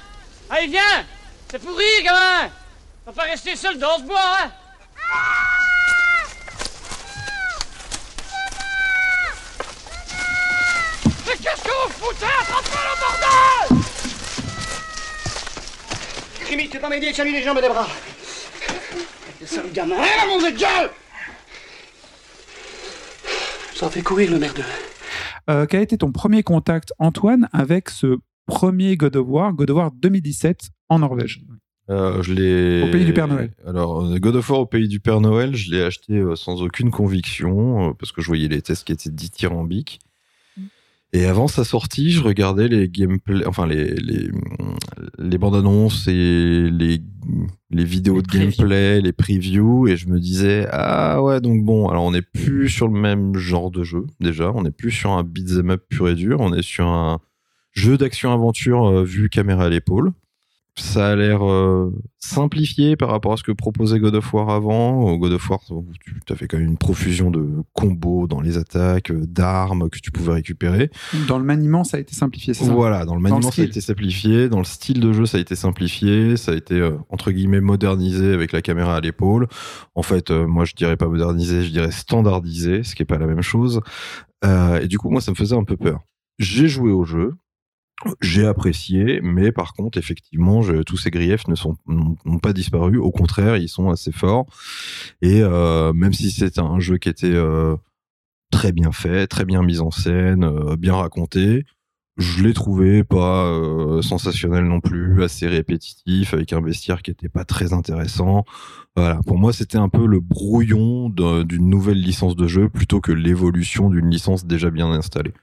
Allez, 0.52 0.68
viens 0.68 0.80
C'est 1.50 1.60
pour 1.60 1.76
rire, 1.76 2.04
gamin 2.04 2.50
On 3.08 3.12
va 3.12 3.24
pas 3.24 3.30
rester 3.30 3.56
seul 3.58 3.78
dans 3.80 3.98
ce 3.98 4.04
bois, 4.04 4.20
hein 4.46 4.52
Mais 11.28 11.34
qu'est-ce 11.42 11.64
que 11.64 11.70
vous 11.70 11.94
foutez 11.94 12.26
Attrapez 12.26 12.84
le 12.86 12.94
bordel 13.72 13.86
Rémi, 16.50 16.70
tu 16.70 16.80
peux 16.80 16.90
m'aider 16.90 17.12
Tiens-lui 17.14 17.34
les 17.34 17.44
jambes 17.44 17.58
et 17.58 17.62
les 17.62 17.70
bras 17.70 17.88
Le 19.42 19.48
sale 19.48 19.72
gamin 19.72 19.96
Eh, 19.98 20.28
mon 20.28 20.38
Dieu 20.40 20.90
Ça 23.74 23.90
fait 23.90 24.02
courir 24.02 24.32
le 24.32 24.40
merdeux. 24.40 24.64
Euh, 25.50 25.66
quel 25.68 25.82
a 25.82 25.84
été 25.84 25.98
ton 25.98 26.12
premier 26.12 26.42
contact, 26.44 26.94
Antoine, 26.98 27.48
avec 27.54 27.90
ce 27.90 28.18
premier 28.48 28.98
God 28.98 29.16
of 29.16 29.28
War, 29.28 29.54
God 29.54 29.70
of 29.72 29.78
War 29.78 29.92
2017 29.92 30.70
en 30.90 31.00
Norvège? 31.00 31.42
Euh, 31.90 32.24
je 32.24 32.34
l'ai. 32.34 32.84
Au 32.88 32.92
pays 32.92 33.06
du 33.06 33.14
Père 33.14 33.28
Noël. 33.28 33.52
Alors, 33.66 34.04
euh, 34.04 34.18
God 34.18 34.36
of 34.38 34.50
War 34.50 34.62
au 34.62 34.66
pays 34.66 34.88
du 34.88 35.00
Père 35.00 35.22
Noël, 35.22 35.56
je 35.56 35.72
l'ai 35.72 35.84
acheté 35.84 36.14
euh, 36.14 36.36
sans 36.36 36.62
aucune 36.62 36.92
conviction, 36.92 37.94
parce 37.94 38.12
que 38.12 38.22
je 38.22 38.28
voyais 38.28 38.48
les 38.48 38.62
tests 38.62 38.86
qui 38.86 38.94
étaient 38.94 39.12
dithyrambiques. 39.12 40.00
Et 41.14 41.26
avant 41.28 41.48
sa 41.48 41.64
sortie, 41.64 42.12
je 42.12 42.22
regardais 42.22 42.68
les 42.68 42.90
gameplay, 42.90 43.46
enfin 43.46 43.66
les, 43.66 43.94
les, 43.96 44.30
les 45.18 45.38
bandes 45.38 45.56
annonces 45.56 46.10
et 46.10 46.70
les, 46.70 47.02
les 47.70 47.84
vidéos 47.86 48.18
Les 48.18 48.22
de 48.22 48.28
gameplay, 48.28 49.00
les 49.00 49.14
previews, 49.14 49.88
et 49.88 49.96
je 49.96 50.10
me 50.10 50.20
disais, 50.20 50.68
ah 50.72 51.22
ouais, 51.24 51.40
donc 51.40 51.64
bon, 51.64 51.88
alors 51.88 52.04
on 52.04 52.12
n'est 52.12 52.22
plus 52.22 52.68
sur 52.68 52.90
le 52.90 53.00
même 53.00 53.38
genre 53.38 53.72
de 53.72 53.84
jeu, 53.84 54.06
déjà, 54.20 54.52
on 54.54 54.64
n'est 54.64 54.72
plus 54.72 54.92
sur 54.92 55.12
un 55.12 55.24
beat'em 55.24 55.70
up 55.70 55.84
pur 55.88 56.10
et 56.10 56.16
dur, 56.16 56.42
on 56.42 56.54
est 56.54 56.64
sur 56.64 56.88
un 56.88 57.22
jeu 57.72 57.98
d'action-aventure 57.98 58.86
euh, 58.86 59.04
vu 59.06 59.30
caméra 59.30 59.66
à 59.66 59.70
l'épaule. 59.70 60.12
Ça 60.78 61.12
a 61.12 61.16
l'air 61.16 61.48
euh, 61.50 61.94
simplifié 62.20 62.98
par 62.98 63.10
rapport 63.10 63.32
à 63.32 63.38
ce 63.38 63.44
que 63.44 63.54
proposait 63.54 63.98
God 63.98 64.16
of 64.16 64.34
War 64.34 64.50
avant. 64.50 65.04
Au 65.04 65.18
God 65.18 65.32
of 65.32 65.50
War, 65.50 65.62
tu 65.64 66.34
avais 66.34 66.48
quand 66.48 66.58
même 66.58 66.68
une 66.68 66.78
profusion 66.78 67.32
de 67.32 67.64
combos 67.72 68.28
dans 68.28 68.42
les 68.42 68.58
attaques, 68.58 69.10
euh, 69.12 69.26
d'armes 69.26 69.90
que 69.90 70.00
tu 70.00 70.12
pouvais 70.12 70.34
récupérer. 70.34 70.92
Dans 71.30 71.38
le 71.38 71.46
maniement, 71.46 71.86
ça 71.86 71.96
a 71.96 72.00
été 72.02 72.14
simplifié, 72.14 72.54
c'est 72.54 72.66
ça? 72.66 72.74
Voilà, 72.74 73.06
dans 73.06 73.16
le 73.16 73.22
maniement, 73.22 73.52
ça 73.52 73.62
a 73.62 73.66
été 73.66 73.80
simplifié. 73.80 74.50
Dans 74.50 74.58
le 74.58 74.66
style 74.66 75.00
de 75.00 75.14
jeu, 75.14 75.26
ça 75.26 75.38
a 75.38 75.40
été 75.40 75.56
simplifié. 75.56 76.36
Ça 76.36 76.52
a 76.52 76.56
été, 76.56 76.76
euh, 76.76 76.98
entre 77.10 77.32
guillemets, 77.32 77.62
modernisé 77.62 78.34
avec 78.34 78.52
la 78.52 78.62
caméra 78.62 78.98
à 78.98 79.00
l'épaule. 79.00 79.48
En 79.96 80.04
fait, 80.04 80.30
euh, 80.30 80.46
moi, 80.46 80.66
je 80.66 80.74
dirais 80.74 80.98
pas 80.98 81.08
modernisé, 81.08 81.64
je 81.64 81.72
dirais 81.72 81.92
standardisé, 81.92 82.84
ce 82.84 82.96
qui 82.96 83.04
est 83.04 83.06
pas 83.06 83.18
la 83.18 83.28
même 83.28 83.42
chose. 83.42 83.80
Et 84.44 84.88
du 84.88 85.00
coup, 85.00 85.10
moi, 85.10 85.22
ça 85.22 85.32
me 85.32 85.36
faisait 85.36 85.56
un 85.56 85.64
peu 85.64 85.76
peur. 85.76 86.02
J'ai 86.38 86.68
joué 86.68 86.92
au 86.92 87.04
jeu. 87.04 87.34
J'ai 88.22 88.46
apprécié, 88.46 89.20
mais 89.24 89.52
par 89.52 89.74
contre, 89.74 89.98
effectivement, 89.98 90.62
tous 90.86 90.98
ces 90.98 91.12
griefs 91.12 91.48
ne 91.48 91.56
sont 91.56 91.78
n'ont 91.88 92.40
pas 92.40 92.52
disparu. 92.54 92.98
Au 92.98 93.10
contraire, 93.12 93.56
ils 93.58 93.70
sont 93.70 93.90
assez 93.90 94.12
forts. 94.12 94.46
Et 95.22 95.42
euh, 95.42 95.94
même 95.94 96.14
si 96.14 96.30
c'est 96.30 96.60
un 96.60 96.80
jeu 96.80 96.98
qui 96.98 97.10
était 97.10 97.28
euh, 97.34 97.76
très 98.52 98.74
bien 98.74 98.92
fait, 98.92 99.28
très 99.28 99.46
bien 99.46 99.64
mis 99.64 99.80
en 99.80 99.92
scène, 99.92 100.44
euh, 100.44 100.76
bien 100.76 100.96
raconté, 100.96 101.66
je 102.18 102.44
l'ai 102.44 102.54
trouvé 102.54 103.04
pas 103.04 103.52
sensationnel 104.02 104.66
non 104.66 104.80
plus, 104.82 105.24
assez 105.24 105.48
répétitif, 105.48 106.34
avec 106.34 106.54
un 106.54 106.62
bestiaire 106.62 107.02
qui 107.02 107.12
était 107.12 107.30
pas 107.30 107.44
très 107.46 107.74
intéressant. 107.74 108.46
Voilà, 108.96 109.20
pour 109.26 109.38
moi, 109.38 109.52
c'était 109.54 109.78
un 109.78 109.90
peu 109.90 110.06
le 110.06 110.20
brouillon 110.22 111.10
d'un- 111.10 111.44
d'une 111.44 111.70
nouvelle 111.70 112.00
licence 112.02 112.36
de 112.38 112.48
jeu 112.48 112.70
plutôt 112.70 113.02
que 113.02 113.12
l'évolution 113.12 113.90
d'une 113.90 114.10
licence 114.10 114.46
déjà 114.46 114.70
bien 114.70 114.92
installée. 114.92 115.34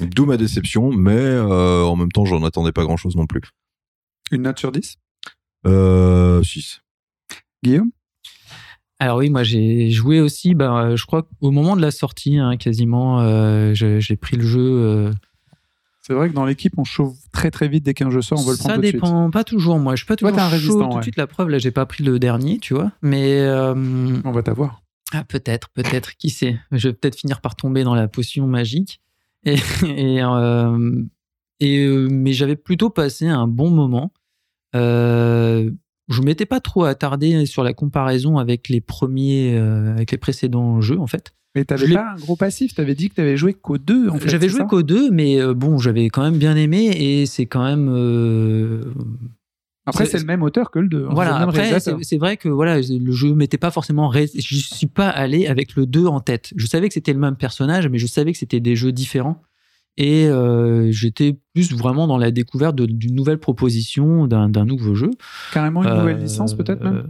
D'où 0.00 0.26
ma 0.26 0.36
déception, 0.36 0.90
mais 0.92 1.10
euh, 1.16 1.82
en 1.84 1.96
même 1.96 2.12
temps, 2.12 2.24
j'en 2.24 2.42
attendais 2.44 2.72
pas 2.72 2.84
grand-chose 2.84 3.16
non 3.16 3.26
plus. 3.26 3.40
Une 4.30 4.42
note 4.42 4.58
sur 4.58 4.70
10 4.72 4.96
Euh, 5.66 6.42
6. 6.42 6.80
Guillaume? 7.64 7.90
Alors 9.00 9.18
oui, 9.18 9.30
moi 9.30 9.44
j'ai 9.44 9.90
joué 9.90 10.20
aussi, 10.20 10.54
bah, 10.54 10.96
je 10.96 11.04
crois 11.06 11.22
qu'au 11.40 11.50
moment 11.52 11.76
de 11.76 11.82
la 11.82 11.90
sortie, 11.92 12.36
hein, 12.38 12.56
quasiment, 12.56 13.20
euh, 13.20 13.72
j'ai 13.74 14.16
pris 14.16 14.36
le 14.36 14.44
jeu. 14.44 14.60
euh, 14.60 15.12
C'est 16.02 16.14
vrai 16.14 16.28
que 16.28 16.34
dans 16.34 16.44
l'équipe, 16.44 16.74
on 16.78 16.84
chauffe 16.84 17.16
très 17.32 17.50
très 17.52 17.68
vite 17.68 17.84
dès 17.84 17.94
qu'un 17.94 18.10
jeu 18.10 18.22
sort, 18.22 18.40
on 18.40 18.42
veut 18.44 18.52
le 18.52 18.58
prendre 18.58 18.70
ça 18.70 18.76
tout 18.76 18.80
de 18.82 18.86
suite. 18.88 18.94
dépend 18.96 19.30
pas 19.30 19.44
toujours, 19.44 19.78
moi. 19.78 19.94
Je 19.94 19.98
suis 19.98 20.06
pas 20.06 20.16
Toi, 20.16 20.30
toujours 20.32 20.44
un 20.46 20.58
chaud 20.58 20.80
tout 20.82 20.88
ouais. 20.94 20.96
de 20.98 21.02
suite. 21.02 21.16
La 21.16 21.26
preuve, 21.28 21.48
là, 21.48 21.58
j'ai 21.58 21.70
pas 21.70 21.86
pris 21.86 22.02
le 22.02 22.18
dernier, 22.18 22.58
tu 22.58 22.74
vois. 22.74 22.90
Mais 23.02 23.38
euh, 23.40 23.74
On 24.24 24.32
va 24.32 24.42
t'avoir. 24.42 24.82
ah, 25.12 25.22
peut-être, 25.22 25.68
peut-être, 25.70 26.16
qui 26.16 26.30
sait. 26.30 26.58
Je 26.72 26.88
vais 26.88 26.94
peut-être 26.94 27.16
finir 27.16 27.40
par 27.40 27.54
tomber 27.54 27.84
dans 27.84 27.94
la 27.94 28.08
potion 28.08 28.46
magique. 28.48 29.00
Et, 29.44 29.54
et, 29.86 30.22
euh, 30.22 31.02
et, 31.60 31.84
euh, 31.84 32.08
mais 32.10 32.32
j'avais 32.32 32.56
plutôt 32.56 32.90
passé 32.90 33.26
un 33.26 33.46
bon 33.46 33.70
moment. 33.70 34.12
Euh, 34.76 35.70
je 36.08 36.22
m'étais 36.22 36.46
pas 36.46 36.60
trop 36.60 36.84
attardé 36.84 37.46
sur 37.46 37.62
la 37.62 37.74
comparaison 37.74 38.38
avec 38.38 38.68
les 38.68 38.80
premiers, 38.80 39.54
euh, 39.54 39.92
avec 39.92 40.10
les 40.12 40.18
précédents 40.18 40.80
jeux 40.80 40.98
en 40.98 41.06
fait. 41.06 41.32
Mais 41.54 41.64
t'avais 41.64 41.92
pas 41.92 42.12
un 42.12 42.16
gros 42.16 42.36
passif, 42.36 42.74
t'avais 42.74 42.94
dit 42.94 43.08
que 43.08 43.14
t'avais 43.14 43.36
joué 43.36 43.54
qu'aux 43.54 43.78
deux 43.78 44.08
en 44.08 44.18
fait. 44.18 44.28
J'avais 44.28 44.48
joué 44.48 44.64
qu'aux 44.66 44.82
deux, 44.82 45.10
mais 45.10 45.42
bon, 45.54 45.78
j'avais 45.78 46.08
quand 46.08 46.22
même 46.22 46.36
bien 46.36 46.56
aimé 46.56 46.90
et 46.94 47.26
c'est 47.26 47.46
quand 47.46 47.64
même. 47.64 47.88
Après, 49.88 50.04
c'est- 50.06 50.18
le 50.18 50.24
même 50.24 50.42
auteur 50.42 50.70
que 50.70 50.78
le 50.78 50.88
2. 50.88 51.06
voilà, 51.10 51.36
après, 51.36 51.70
c'est 52.02 52.18
vrai 52.18 52.36
que 52.36 52.48
voilà, 52.48 52.80
le 52.80 53.12
jeu 53.12 53.34
m'était 53.34 53.58
pas 53.58 53.70
forcément. 53.70 54.08
ré- 54.08 54.28
Je 54.34 54.56
suis 54.56 54.86
pas 54.86 55.08
allé 55.08 55.46
avec 55.46 55.74
le 55.76 55.86
2 55.86 56.06
en 56.06 56.20
tête. 56.20 56.52
Je 56.56 56.66
savais 56.66 56.88
que 56.88 56.94
c'était 56.94 57.12
le 57.12 57.18
même 57.18 57.36
personnage, 57.36 57.88
mais 57.88 57.98
je 57.98 58.06
savais 58.06 58.32
que 58.32 58.38
c'était 58.38 58.60
des 58.60 58.76
jeux 58.76 58.92
différents. 58.92 59.42
Et 59.96 60.26
euh, 60.28 60.92
j'étais 60.92 61.36
plus 61.54 61.72
vraiment 61.74 62.06
dans 62.06 62.18
la 62.18 62.30
découverte 62.30 62.76
d'une 62.76 63.14
nouvelle 63.14 63.38
proposition, 63.38 64.26
d'un 64.28 64.64
nouveau 64.64 64.94
jeu. 64.94 65.10
Carrément 65.52 65.82
une 65.82 65.90
nouvelle 65.98 66.16
Euh, 66.18 66.20
licence 66.22 66.54
peut-être 66.54 66.86
euh, 66.86 67.02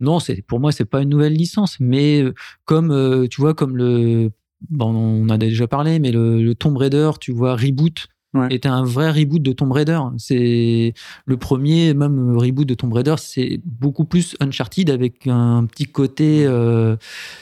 Non, 0.00 0.18
pour 0.46 0.58
moi 0.58 0.72
c'est 0.72 0.86
pas 0.86 1.02
une 1.02 1.10
nouvelle 1.10 1.34
licence, 1.34 1.76
mais 1.80 2.22
euh, 2.22 2.32
comme 2.64 3.26
tu 3.28 3.40
vois 3.42 3.52
comme 3.54 3.76
le 3.76 4.30
bon, 4.70 4.86
on 4.94 5.24
en 5.24 5.28
a 5.28 5.36
déjà 5.36 5.66
parlé, 5.68 5.98
mais 5.98 6.12
le, 6.12 6.42
le 6.42 6.54
Tomb 6.54 6.76
Raider, 6.78 7.10
tu 7.20 7.30
vois 7.32 7.54
reboot 7.56 8.06
Ouais. 8.34 8.48
était 8.50 8.68
un 8.68 8.82
vrai 8.82 9.12
reboot 9.12 9.40
de 9.40 9.52
Tomb 9.52 9.70
Raider. 9.70 10.00
C'est 10.18 10.92
le 11.24 11.36
premier 11.36 11.94
même 11.94 12.36
reboot 12.36 12.66
de 12.66 12.74
Tomb 12.74 12.92
Raider, 12.92 13.14
c'est 13.18 13.60
beaucoup 13.64 14.04
plus 14.04 14.36
Uncharted 14.40 14.90
avec 14.90 15.28
un 15.28 15.64
petit 15.66 15.84
côté 15.86 16.44
euh, 16.44 16.96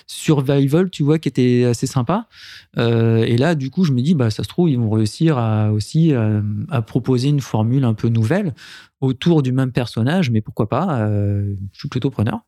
survival, 0.06 0.90
tu 0.90 1.02
vois, 1.02 1.18
qui 1.18 1.28
était 1.28 1.64
assez 1.64 1.86
sympa. 1.86 2.28
Euh, 2.76 3.24
et 3.24 3.38
là, 3.38 3.54
du 3.54 3.70
coup, 3.70 3.84
je 3.84 3.92
me 3.92 4.02
dis, 4.02 4.14
bah 4.14 4.28
ça 4.28 4.42
se 4.42 4.48
trouve 4.48 4.68
ils 4.68 4.78
vont 4.78 4.90
réussir 4.90 5.38
à 5.38 5.72
aussi 5.72 6.12
euh, 6.12 6.42
à 6.70 6.82
proposer 6.82 7.30
une 7.30 7.40
formule 7.40 7.84
un 7.84 7.94
peu 7.94 8.08
nouvelle 8.08 8.54
autour 9.00 9.42
du 9.42 9.52
même 9.52 9.72
personnage, 9.72 10.30
mais 10.30 10.42
pourquoi 10.42 10.68
pas 10.68 11.00
euh, 11.00 11.54
Je 11.72 11.78
suis 11.78 11.88
plutôt 11.88 12.10
preneur. 12.10 12.40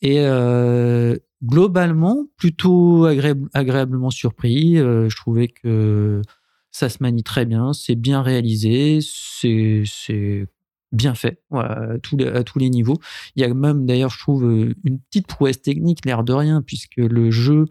Et 0.00 0.24
globalement, 1.44 2.24
plutôt 2.38 3.04
agréable- 3.04 3.50
agréablement 3.52 4.10
surpris. 4.10 4.76
Je 4.76 5.14
trouvais 5.14 5.48
que 5.48 6.22
ça 6.70 6.88
se 6.88 6.98
manie 7.00 7.22
très 7.22 7.44
bien, 7.46 7.72
c'est 7.72 7.94
bien 7.96 8.22
réalisé, 8.22 9.00
c'est 9.02 10.46
bien 10.92 11.14
fait 11.14 11.38
voilà, 11.50 11.92
à, 11.92 11.98
tous 11.98 12.16
les, 12.16 12.26
à 12.26 12.42
tous 12.42 12.58
les 12.58 12.68
niveaux. 12.68 12.98
Il 13.36 13.42
y 13.42 13.44
a 13.44 13.54
même 13.54 13.86
d'ailleurs, 13.86 14.10
je 14.10 14.18
trouve, 14.18 14.44
euh, 14.44 14.74
une 14.84 14.98
petite 14.98 15.28
prouesse 15.28 15.62
technique, 15.62 16.04
l'air 16.04 16.24
de 16.24 16.32
rien, 16.32 16.62
puisque 16.62 16.96
le 16.96 17.30
jeu 17.30 17.66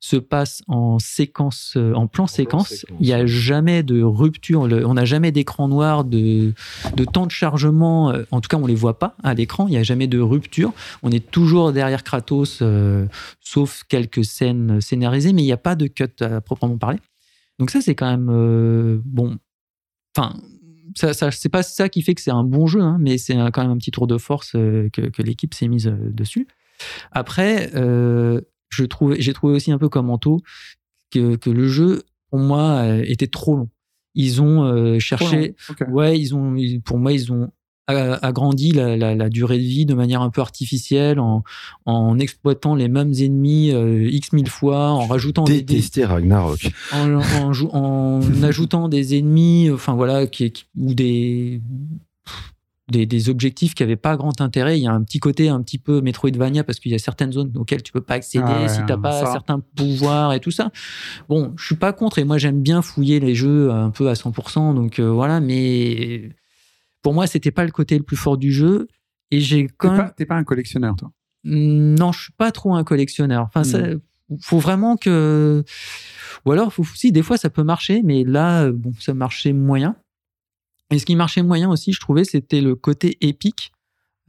se 0.00 0.16
passe 0.16 0.62
en 0.68 0.98
séquence, 0.98 1.74
euh, 1.76 1.92
en 1.92 2.06
plan 2.06 2.26
séquence. 2.26 2.68
séquence, 2.70 2.96
Il 2.98 3.06
n'y 3.06 3.12
a 3.12 3.26
jamais 3.26 3.82
de 3.82 4.02
rupture, 4.02 4.66
le- 4.68 4.86
on 4.86 4.94
n'a 4.94 5.04
jamais 5.04 5.32
d'écran 5.32 5.68
noir, 5.68 6.04
de, 6.04 6.54
de 6.96 7.04
temps 7.04 7.26
de 7.26 7.30
chargement. 7.30 8.10
euh, 8.10 8.22
En 8.30 8.40
tout 8.40 8.48
cas, 8.48 8.56
on 8.56 8.66
les 8.66 8.74
voit 8.74 8.98
pas 8.98 9.16
à 9.22 9.34
l'écran. 9.34 9.66
Il 9.68 9.72
n'y 9.72 9.76
a 9.76 9.82
jamais 9.82 10.06
de 10.06 10.18
rupture. 10.18 10.72
On 11.02 11.10
est 11.10 11.30
toujours 11.30 11.72
derrière 11.72 12.02
Kratos, 12.02 12.60
euh, 12.62 13.04
sauf 13.42 13.82
quelques 13.86 14.24
scènes 14.24 14.80
scénarisées, 14.80 15.34
mais 15.34 15.42
il 15.42 15.46
n'y 15.46 15.52
a 15.52 15.58
pas 15.58 15.74
de 15.74 15.88
cut 15.88 16.04
à 16.20 16.40
proprement 16.40 16.78
parler. 16.78 16.98
Donc 17.62 17.70
ça, 17.70 17.80
c'est 17.80 17.94
quand 17.94 18.10
même 18.10 18.28
euh, 18.28 19.00
bon. 19.04 19.38
Enfin, 20.16 20.34
ça, 20.96 21.14
ça, 21.14 21.30
c'est 21.30 21.48
pas 21.48 21.62
ça 21.62 21.88
qui 21.88 22.02
fait 22.02 22.12
que 22.12 22.20
c'est 22.20 22.32
un 22.32 22.42
bon 22.42 22.66
jeu, 22.66 22.80
hein, 22.80 22.96
mais 22.98 23.18
c'est 23.18 23.36
quand 23.52 23.62
même 23.62 23.70
un 23.70 23.76
petit 23.76 23.92
tour 23.92 24.08
de 24.08 24.18
force 24.18 24.56
euh, 24.56 24.88
que, 24.92 25.02
que 25.02 25.22
l'équipe 25.22 25.54
s'est 25.54 25.68
mise 25.68 25.86
euh, 25.86 26.10
dessus. 26.10 26.48
Après, 27.12 27.70
je 27.72 28.84
trouve, 28.86 29.14
j'ai 29.16 29.32
trouvé 29.32 29.54
aussi 29.54 29.70
un 29.70 29.78
peu 29.78 29.88
comme 29.88 30.10
Anto 30.10 30.40
que, 31.12 31.36
que 31.36 31.50
le 31.50 31.68
jeu, 31.68 32.02
pour 32.30 32.40
moi, 32.40 32.96
était 33.04 33.28
trop 33.28 33.54
long. 33.54 33.68
Ils 34.16 34.42
ont 34.42 34.98
cherché, 34.98 35.54
ouais, 35.88 36.18
ils 36.18 36.34
ont, 36.34 36.56
pour 36.84 36.98
moi, 36.98 37.12
ils 37.12 37.32
ont 37.32 37.52
a- 37.88 38.14
agrandi 38.26 38.72
la, 38.72 38.96
la- 38.96 39.14
la 39.14 39.28
durée 39.28 39.58
de 39.58 39.62
vie 39.64 39.86
de 39.86 39.94
manière 39.94 40.22
un 40.22 40.30
peu 40.30 40.40
artificielle 40.40 41.18
en, 41.20 41.42
en 41.86 42.18
exploitant 42.18 42.74
les 42.74 42.88
mêmes 42.88 43.12
ennemis 43.18 43.70
euh, 43.72 44.08
x 44.10 44.32
mille 44.32 44.48
fois, 44.48 44.90
en 44.90 45.06
rajoutant 45.06 45.44
des, 45.44 45.62
des- 45.62 46.04
Ragnarok. 46.04 46.70
en, 46.92 47.14
en 47.14 47.52
jou- 47.52 47.70
en 47.72 48.20
ajoutant 48.42 48.88
des 48.88 49.18
ennemis, 49.18 49.70
enfin 49.70 49.94
voilà, 49.94 50.26
qui, 50.26 50.50
qui- 50.52 50.64
ou 50.78 50.94
des, 50.94 51.60
des 52.90 53.06
des 53.06 53.28
objectifs 53.30 53.74
qui 53.74 53.82
n'avaient 53.82 53.96
pas 53.96 54.16
grand 54.16 54.40
intérêt. 54.40 54.78
Il 54.78 54.82
y 54.82 54.86
a 54.86 54.92
un 54.92 55.02
petit 55.02 55.18
côté 55.20 55.48
un 55.48 55.62
petit 55.62 55.78
peu 55.78 56.00
Metroidvania 56.02 56.62
parce 56.64 56.78
qu'il 56.78 56.92
y 56.92 56.94
a 56.94 56.98
certaines 56.98 57.32
zones 57.32 57.52
auxquelles 57.56 57.82
tu 57.82 57.92
peux 57.92 58.00
pas 58.00 58.14
accéder 58.14 58.44
Ah 58.46 58.62
ouais, 58.62 58.68
si 58.68 58.80
t'as 58.86 58.96
pas 58.98 59.24
ça. 59.24 59.32
certains 59.32 59.60
pouvoirs 59.60 60.32
et 60.34 60.40
tout 60.40 60.50
ça. 60.50 60.70
Bon, 61.28 61.52
je 61.56 61.64
suis 61.64 61.76
pas 61.76 61.92
contre 61.92 62.18
et 62.18 62.24
moi 62.24 62.38
j'aime 62.38 62.60
bien 62.60 62.82
fouiller 62.82 63.18
les 63.20 63.34
jeux 63.34 63.70
un 63.70 63.90
peu 63.90 64.08
à 64.08 64.12
100%, 64.14 64.74
donc 64.74 64.98
euh, 64.98 65.10
voilà. 65.10 65.40
Mais 65.40 66.30
pour 67.02 67.14
moi, 67.14 67.26
c'était 67.26 67.50
pas 67.50 67.64
le 67.64 67.70
côté 67.70 67.98
le 67.98 68.04
plus 68.04 68.16
fort 68.16 68.36
du 68.38 68.52
jeu. 68.52 68.88
Et 69.30 69.40
j'ai 69.40 69.66
T'es 69.66 69.72
quand 69.76 69.90
même 69.92 70.06
pas, 70.06 70.10
t'es 70.10 70.26
pas 70.26 70.36
un 70.36 70.44
collectionneur, 70.44 70.94
toi? 70.96 71.10
non, 71.44 72.12
je 72.12 72.22
suis 72.24 72.32
pas 72.32 72.52
trop 72.52 72.74
un 72.74 72.84
collectionneur. 72.84 73.42
Enfin, 73.48 73.64
ça, 73.64 73.78
Hmm. 73.78 73.98
faut 74.40 74.58
vraiment 74.60 74.96
que. 74.96 75.64
Ou 76.46 76.52
alors, 76.52 76.72
faut, 76.72 76.84
si, 76.94 77.10
des 77.12 77.22
fois, 77.22 77.36
ça 77.36 77.50
peut 77.50 77.64
marcher, 77.64 78.02
mais 78.02 78.22
là, 78.24 78.70
bon, 78.70 78.92
ça 79.00 79.12
marchait 79.14 79.52
moyen. 79.52 79.96
Et 80.90 80.98
ce 80.98 81.06
qui 81.06 81.16
marchait 81.16 81.42
moyen 81.42 81.68
aussi, 81.70 81.92
je 81.92 82.00
trouvais, 82.00 82.24
c'était 82.24 82.60
le 82.60 82.74
côté 82.76 83.16
épique 83.20 83.72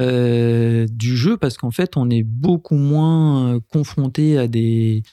euh, 0.01 0.88
du 0.89 1.15
jeu, 1.15 1.38
parce 1.38 1.58
qu'en 1.58 1.72
fait, 1.72 1.98
on 1.98 2.10
est 2.10 2.24
beaucoup 2.24 2.75
moins 2.75 3.56
euh, 3.56 3.60
confronté 3.72 4.38
à 4.39 4.48
des 4.48 5.03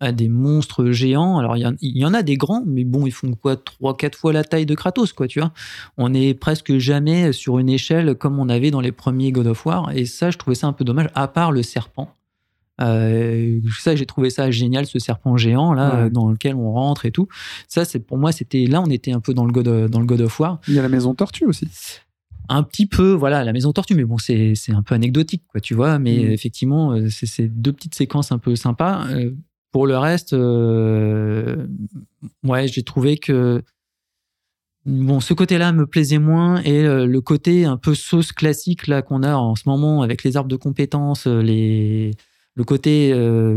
à 0.00 0.12
des 0.12 0.28
monstres 0.28 0.90
géants. 0.92 1.38
Alors, 1.38 1.56
il 1.56 1.60
y, 1.60 1.66
en- 1.66 1.74
il 1.80 1.96
y 1.98 2.04
en 2.04 2.14
a 2.14 2.22
des 2.22 2.36
grands, 2.36 2.64
mais 2.66 2.84
bon, 2.84 3.06
ils 3.06 3.10
font 3.12 3.32
quoi 3.34 3.56
Trois, 3.56 3.96
quatre 3.96 4.16
fois 4.16 4.32
la 4.32 4.44
taille 4.44 4.66
de 4.66 4.74
Kratos, 4.74 5.12
quoi, 5.12 5.28
tu 5.28 5.40
vois. 5.40 5.52
On 5.98 6.12
est 6.14 6.34
presque 6.34 6.76
jamais 6.78 7.32
sur 7.32 7.58
une 7.58 7.68
échelle 7.68 8.14
comme 8.14 8.38
on 8.38 8.48
avait 8.48 8.70
dans 8.70 8.80
les 8.80 8.92
premiers 8.92 9.30
God 9.30 9.46
of 9.46 9.64
War. 9.66 9.90
Et 9.94 10.06
ça, 10.06 10.30
je 10.30 10.38
trouvais 10.38 10.54
ça 10.56 10.66
un 10.66 10.72
peu 10.72 10.84
dommage, 10.84 11.08
à 11.14 11.28
part 11.28 11.52
le 11.52 11.62
serpent. 11.62 12.08
Euh, 12.80 13.60
ça, 13.78 13.94
j'ai 13.94 14.06
trouvé 14.06 14.30
ça 14.30 14.50
génial, 14.50 14.86
ce 14.86 14.98
serpent 14.98 15.36
géant 15.36 15.74
là, 15.74 15.94
Ouais. 15.96 16.00
euh, 16.04 16.10
dans 16.10 16.30
lequel 16.30 16.54
on 16.54 16.72
rentre 16.72 17.04
et 17.04 17.10
tout. 17.10 17.28
Ça, 17.68 17.84
c'est 17.84 17.98
pour 17.98 18.16
moi, 18.16 18.32
c'était 18.32 18.64
là, 18.66 18.80
on 18.80 18.86
était 18.88 19.12
un 19.12 19.20
peu 19.20 19.34
dans 19.34 19.44
le 19.44 19.52
God, 19.52 19.68
of- 19.68 19.90
dans 19.90 20.00
le 20.00 20.06
God 20.06 20.22
of 20.22 20.40
War, 20.40 20.60
Il 20.66 20.74
y 20.74 20.78
a 20.78 20.82
la 20.82 20.88
maison 20.88 21.14
Tortue 21.14 21.44
aussi. 21.44 21.68
un 22.52 22.62
petit 22.64 22.86
peu, 22.86 23.12
voilà, 23.12 23.44
la 23.44 23.52
maison 23.52 23.72
tortue, 23.72 23.94
mais 23.94 24.02
bon, 24.04 24.18
c'est 24.18 24.54
un 24.70 24.82
peu 24.82 24.96
anecdotique, 24.96 25.44
quoi, 25.46 25.60
tu 25.60 25.74
vois. 25.74 26.00
Mais 26.00 26.16
Mm. 26.24 26.30
effectivement, 26.32 26.90
euh, 26.92 27.08
c'est 27.08 27.26
c'est 27.26 27.46
deux 27.46 27.72
petites 27.72 27.94
séquences 27.94 28.32
un 28.32 28.38
peu 28.38 28.56
sympas. 28.56 29.06
Pour 29.72 29.86
le 29.86 29.96
reste, 29.96 30.32
euh, 30.32 31.66
ouais, 32.42 32.66
j'ai 32.66 32.82
trouvé 32.82 33.18
que 33.18 33.62
ce 34.86 35.34
côté-là 35.34 35.72
me 35.72 35.86
plaisait 35.86 36.18
moins 36.18 36.60
et 36.62 36.84
euh, 36.84 37.06
le 37.06 37.20
côté 37.20 37.66
un 37.66 37.76
peu 37.76 37.94
sauce 37.94 38.32
classique 38.32 38.86
qu'on 39.06 39.22
a 39.22 39.36
en 39.36 39.54
ce 39.54 39.62
moment 39.66 40.02
avec 40.02 40.24
les 40.24 40.36
arbres 40.36 40.48
de 40.48 40.56
compétences, 40.56 41.28
euh, 41.28 41.42
le 41.42 42.64
côté 42.64 43.10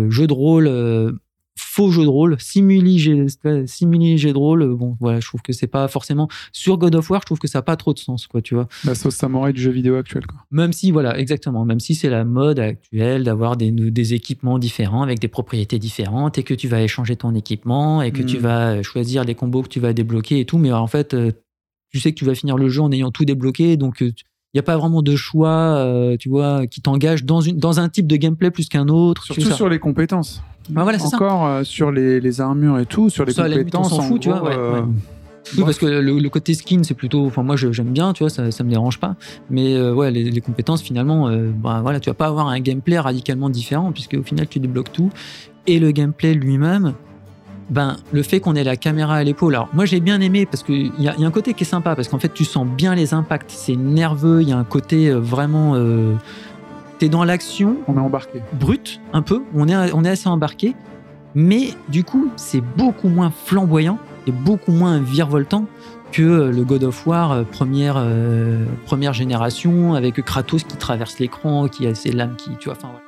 jeu 0.10 0.28
de 0.28 0.34
rôle, 0.34 1.20
faux 1.56 1.92
jeu 1.92 2.04
de 2.04 2.08
rôle, 2.08 2.36
simuli 2.40 2.98
jeu, 3.00 3.28
jeu 3.28 4.34
de 4.34 4.38
rôle. 4.38 4.62
euh, 4.64 4.76
Bon, 4.76 4.96
voilà, 5.00 5.20
je 5.20 5.28
trouve 5.28 5.42
que 5.42 5.54
c'est 5.54 5.68
pas 5.68 5.88
forcément 5.88 6.28
sur 6.52 6.78
God 6.78 6.96
of 6.96 7.10
War. 7.10 7.22
Je 7.22 7.26
trouve 7.28 7.40
que 7.40 7.48
ça 7.48 7.60
n'a 7.60 7.64
pas 7.64 7.76
trop 7.76 7.94
de 7.94 8.00
sens, 8.00 8.28
quoi, 8.28 8.42
tu 8.42 8.56
vois. 8.56 8.68
La 8.86 8.96
sauce 8.96 9.16
samouraï 9.16 9.54
du 9.54 9.62
jeu 9.62 9.72
vidéo 9.72 9.96
actuel, 9.96 10.26
quoi. 10.26 10.40
Même 10.52 10.74
si, 10.74 10.92
voilà, 10.92 11.18
exactement, 11.20 11.66
même 11.66 11.80
si 11.80 11.96
c'est 11.96 12.10
la 12.10 12.26
mode 12.26 12.60
actuelle 12.60 13.24
d'avoir 13.24 13.56
des, 13.58 13.72
des 13.72 14.14
équipements 14.14 14.60
différents 14.60 15.04
avec 15.04 15.20
des 15.20 15.28
propriétés 15.28 15.80
différentes 15.80 16.38
et 16.38 16.44
que 16.44 16.54
tu 16.54 16.68
vas 16.68 16.82
échanger 16.82 17.16
ton 17.16 17.34
équipement 17.36 18.02
et 18.02 18.12
que 18.12 18.24
Mm. 18.24 18.26
tu 18.26 18.38
vas 18.38 18.82
choisir 18.84 19.24
les 19.24 19.36
combos 19.36 19.62
que 19.64 19.70
tu 19.70 19.80
vas 19.80 19.94
débloquer 19.94 20.40
et 20.40 20.46
tout, 20.46 20.58
mais 20.58 20.72
en 20.72 20.88
fait, 20.88 21.14
euh, 21.14 21.32
tu 21.92 22.00
sais 22.00 22.12
que 22.12 22.18
tu 22.18 22.26
vas 22.26 22.34
finir 22.36 22.58
le 22.58 22.70
jeu 22.70 22.82
en 22.82 22.92
ayant 22.92 23.12
tout 23.12 23.26
débloqué, 23.26 23.78
donc 23.78 24.04
il 24.54 24.58
n'y 24.58 24.60
a 24.60 24.64
pas 24.64 24.78
vraiment 24.78 25.02
de 25.02 25.16
choix, 25.16 25.50
euh, 25.50 26.16
tu 26.18 26.30
vois, 26.30 26.68
qui 26.68 26.80
t'engage 26.80 27.26
dans, 27.26 27.42
une, 27.42 27.58
dans 27.58 27.80
un 27.80 27.90
type 27.90 28.06
de 28.06 28.16
gameplay 28.16 28.52
plus 28.52 28.70
qu'un 28.70 28.88
autre. 28.88 29.24
Surtout 29.24 29.52
sur 29.52 29.68
les 29.68 29.80
compétences. 29.80 30.44
Bah 30.70 30.84
voilà, 30.84 31.00
ça. 31.00 31.08
Encore 31.08 31.46
euh, 31.46 31.64
sur 31.64 31.92
les, 31.92 32.20
les 32.20 32.40
armures 32.40 32.78
et 32.78 32.86
tout, 32.86 33.10
sur 33.10 33.26
les 33.26 33.34
Ça, 33.34 33.48
limite, 33.48 33.74
on 33.76 33.80
compétences, 33.82 33.90
s'en 33.90 34.00
en 34.00 34.08
fout, 34.08 34.22
tu 34.22 34.30
vois, 34.30 34.44
ouais, 34.44 34.56
euh, 34.56 34.82
ouais. 34.82 34.88
Oui, 35.58 35.64
parce 35.66 35.78
que 35.78 35.86
le, 35.86 36.20
le 36.20 36.30
côté 36.30 36.54
skin, 36.54 36.84
c'est 36.84 36.94
plutôt. 36.94 37.26
Enfin, 37.26 37.44
moi, 37.44 37.58
j'aime 37.58 37.90
bien, 37.90 38.14
tu 38.14 38.24
vois, 38.24 38.30
ça, 38.30 38.50
ça 38.52 38.64
me 38.64 38.70
dérange 38.70 39.00
pas. 39.00 39.16
Mais 39.50 39.76
euh, 39.76 39.94
ouais, 39.94 40.10
les, 40.10 40.32
les 40.32 40.42
compétences, 40.42 40.82
finalement, 40.82 41.28
euh, 41.28 41.52
bah, 41.54 41.80
voilà, 41.82 42.00
tu 42.00 42.10
vas 42.10 42.14
pas 42.14 42.28
avoir 42.28 42.48
un 42.48 42.60
gameplay 42.62 42.98
radicalement 42.98 43.50
différent, 43.50 43.92
puisque 43.92 44.14
au 44.14 44.24
final, 44.24 44.48
tu 44.48 44.60
débloques 44.60 44.94
tout. 44.94 45.10
Et 45.68 45.80
le 45.80 45.92
gameplay 45.92 46.34
lui-même, 46.34 46.94
ben, 47.74 47.98
le 48.12 48.22
fait 48.22 48.40
qu'on 48.40 48.56
ait 48.56 48.64
la 48.64 48.76
caméra 48.78 49.16
à 49.16 49.24
l'épaule. 49.24 49.56
Alors, 49.56 49.68
moi, 49.74 49.86
j'ai 49.86 50.00
bien 50.00 50.22
aimé 50.22 50.46
parce 50.46 50.62
qu'il 50.62 50.92
y, 51.00 51.04
y 51.04 51.08
a 51.08 51.16
un 51.18 51.32
côté 51.32 51.56
qui 51.56 51.64
est 51.64 51.68
sympa, 51.68 51.96
parce 51.96 52.08
qu'en 52.08 52.20
fait, 52.20 52.32
tu 52.32 52.46
sens 52.46 52.68
bien 52.68 52.94
les 52.94 53.16
impacts. 53.16 53.50
C'est 53.50 53.76
nerveux, 53.76 54.44
il 54.44 54.50
y 54.50 54.52
a 54.52 54.58
un 54.58 54.64
côté 54.64 55.10
euh, 55.10 55.18
vraiment. 55.20 55.74
Euh, 55.76 56.14
T'es 57.00 57.10
dans 57.10 57.24
l'action, 57.24 57.78
On 57.88 57.98
est 57.98 58.00
embarqué. 58.00 58.42
brut, 58.54 59.02
un 59.12 59.24
peu. 59.24 59.42
On 59.56 59.68
est, 59.68 59.92
on 59.94 60.04
est 60.06 60.10
assez 60.10 60.30
embarqué. 60.30 60.76
Mais 61.34 61.70
du 61.90 62.04
coup, 62.04 62.30
c'est 62.36 62.62
beaucoup 62.62 63.10
moins 63.10 63.32
flamboyant 63.32 63.98
et 64.28 64.32
beaucoup 64.32 64.72
moins 64.72 65.00
virevoltant 65.00 65.66
que 66.12 66.22
euh, 66.22 66.52
le 66.52 66.64
God 66.64 66.84
of 66.84 67.08
War 67.08 67.44
première, 67.46 67.96
euh, 67.98 68.66
première 68.86 69.14
génération 69.14 69.96
avec 69.96 70.22
Kratos 70.24 70.64
qui 70.64 70.78
traverse 70.78 71.18
l'écran, 71.18 71.68
qui 71.68 71.88
a 71.88 71.96
ses 71.96 72.12
lames 72.12 72.36
qui. 72.38 72.52
Tu 72.60 72.66
vois, 72.70 72.78
enfin, 72.78 72.90
voilà. 72.92 73.04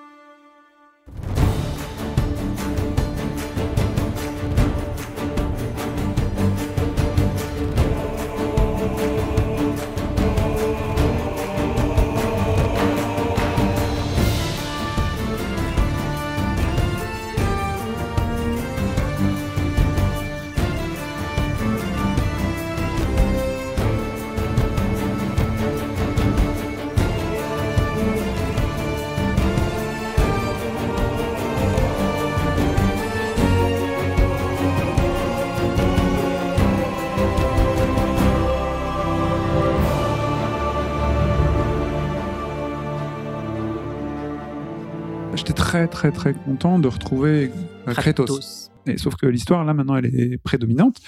Très 45.95 46.11
très 46.11 46.33
content 46.33 46.77
de 46.77 46.87
retrouver 46.89 47.51
euh, 47.87 47.93
Kratos. 47.93 48.69
Et 48.85 48.97
sauf 48.97 49.15
que 49.15 49.25
l'histoire 49.25 49.63
là 49.65 49.73
maintenant 49.73 49.95
elle 49.95 50.05
est 50.07 50.37
prédominante 50.37 50.99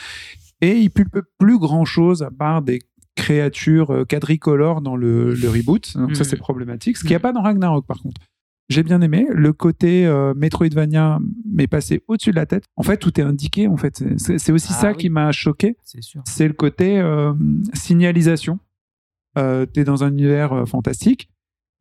et 0.62 0.78
il 0.78 0.90
pulpe 0.90 1.20
plus 1.38 1.60
grand 1.60 1.84
chose 1.86 2.24
à 2.24 2.32
part 2.32 2.62
des 2.62 2.80
créatures 3.16 3.92
euh, 3.92 4.06
quadricolores 4.06 4.82
dans 4.82 4.96
le, 4.96 5.34
le 5.36 5.50
reboot. 5.50 5.96
Donc 5.98 6.16
ça 6.16 6.24
Mhm. 6.24 6.30
c'est 6.30 6.38
problématique. 6.38 6.96
Ce 6.98 7.02
qu'il 7.02 7.10
n'y 7.12 7.16
a 7.16 7.20
pas 7.20 7.34
dans 7.34 7.42
Ragnarok 7.42 7.86
par 7.86 8.02
contre. 8.02 8.22
J'ai 8.70 8.84
bien 8.84 9.02
aimé 9.02 9.26
le 9.30 9.54
côté 9.54 10.06
euh, 10.08 10.34
Metroidvania 10.36 11.20
m'est 11.50 11.68
passé 11.68 12.02
au-dessus 12.08 12.32
de 12.32 12.36
la 12.36 12.46
tête. 12.46 12.64
En 12.78 12.84
fait 12.84 12.98
tout 12.98 13.20
est 13.20 13.24
indiqué. 13.24 13.68
En 13.68 13.78
fait 13.78 14.04
c'est 14.18 14.52
aussi 14.52 14.70
Ah 14.72 14.82
ça 14.82 14.92
oui. 14.92 14.98
qui 14.98 15.10
m'a 15.10 15.32
choqué. 15.32 15.76
C'est 16.26 16.48
le 16.48 16.54
côté 16.54 17.00
euh, 17.00 17.34
signalisation. 17.74 18.60
Euh, 19.38 19.66
T'es 19.66 19.84
dans 19.84 20.04
un 20.04 20.10
univers 20.12 20.68
fantastique 20.68 21.30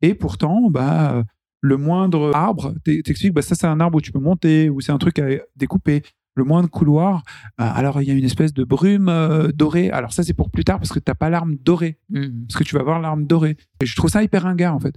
et 0.03 0.13
pourtant 0.13 0.69
bah 0.69 1.23
le 1.67 1.77
moindre 1.77 2.31
arbre 2.35 2.73
t'e- 2.83 3.01
t'explique 3.03 3.33
bah 3.33 3.41
ça 3.41 3.55
c'est 3.55 3.67
un 3.67 3.79
arbre 3.79 3.97
où 3.97 4.01
tu 4.01 4.11
peux 4.11 4.19
monter 4.19 4.69
ou 4.69 4.81
c'est 4.81 4.91
un 4.91 4.97
truc 4.97 5.19
à 5.19 5.27
découper. 5.55 6.01
Le 6.35 6.43
moindre 6.43 6.69
couloir 6.69 7.23
euh, 7.59 7.63
alors 7.73 7.99
il 8.01 8.07
y 8.07 8.11
a 8.11 8.13
une 8.13 8.23
espèce 8.23 8.53
de 8.53 8.63
brume 8.63 9.09
euh, 9.09 9.47
dorée. 9.51 9.89
Alors 9.89 10.13
ça 10.13 10.21
c'est 10.23 10.33
pour 10.35 10.51
plus 10.51 10.63
tard 10.63 10.77
parce 10.79 10.91
que 10.91 10.99
t'as 10.99 11.15
pas 11.15 11.29
l'arme 11.31 11.55
dorée. 11.55 11.97
Mhm. 12.09 12.45
parce 12.47 12.59
que 12.59 12.63
tu 12.63 12.75
vas 12.75 12.83
voir 12.83 12.99
l'arme 12.99 13.25
dorée. 13.25 13.57
Et 13.81 13.85
je 13.87 13.95
trouve 13.95 14.09
ça 14.11 14.21
hyper 14.23 14.43
ringard 14.43 14.75
en 14.75 14.79
fait. 14.79 14.95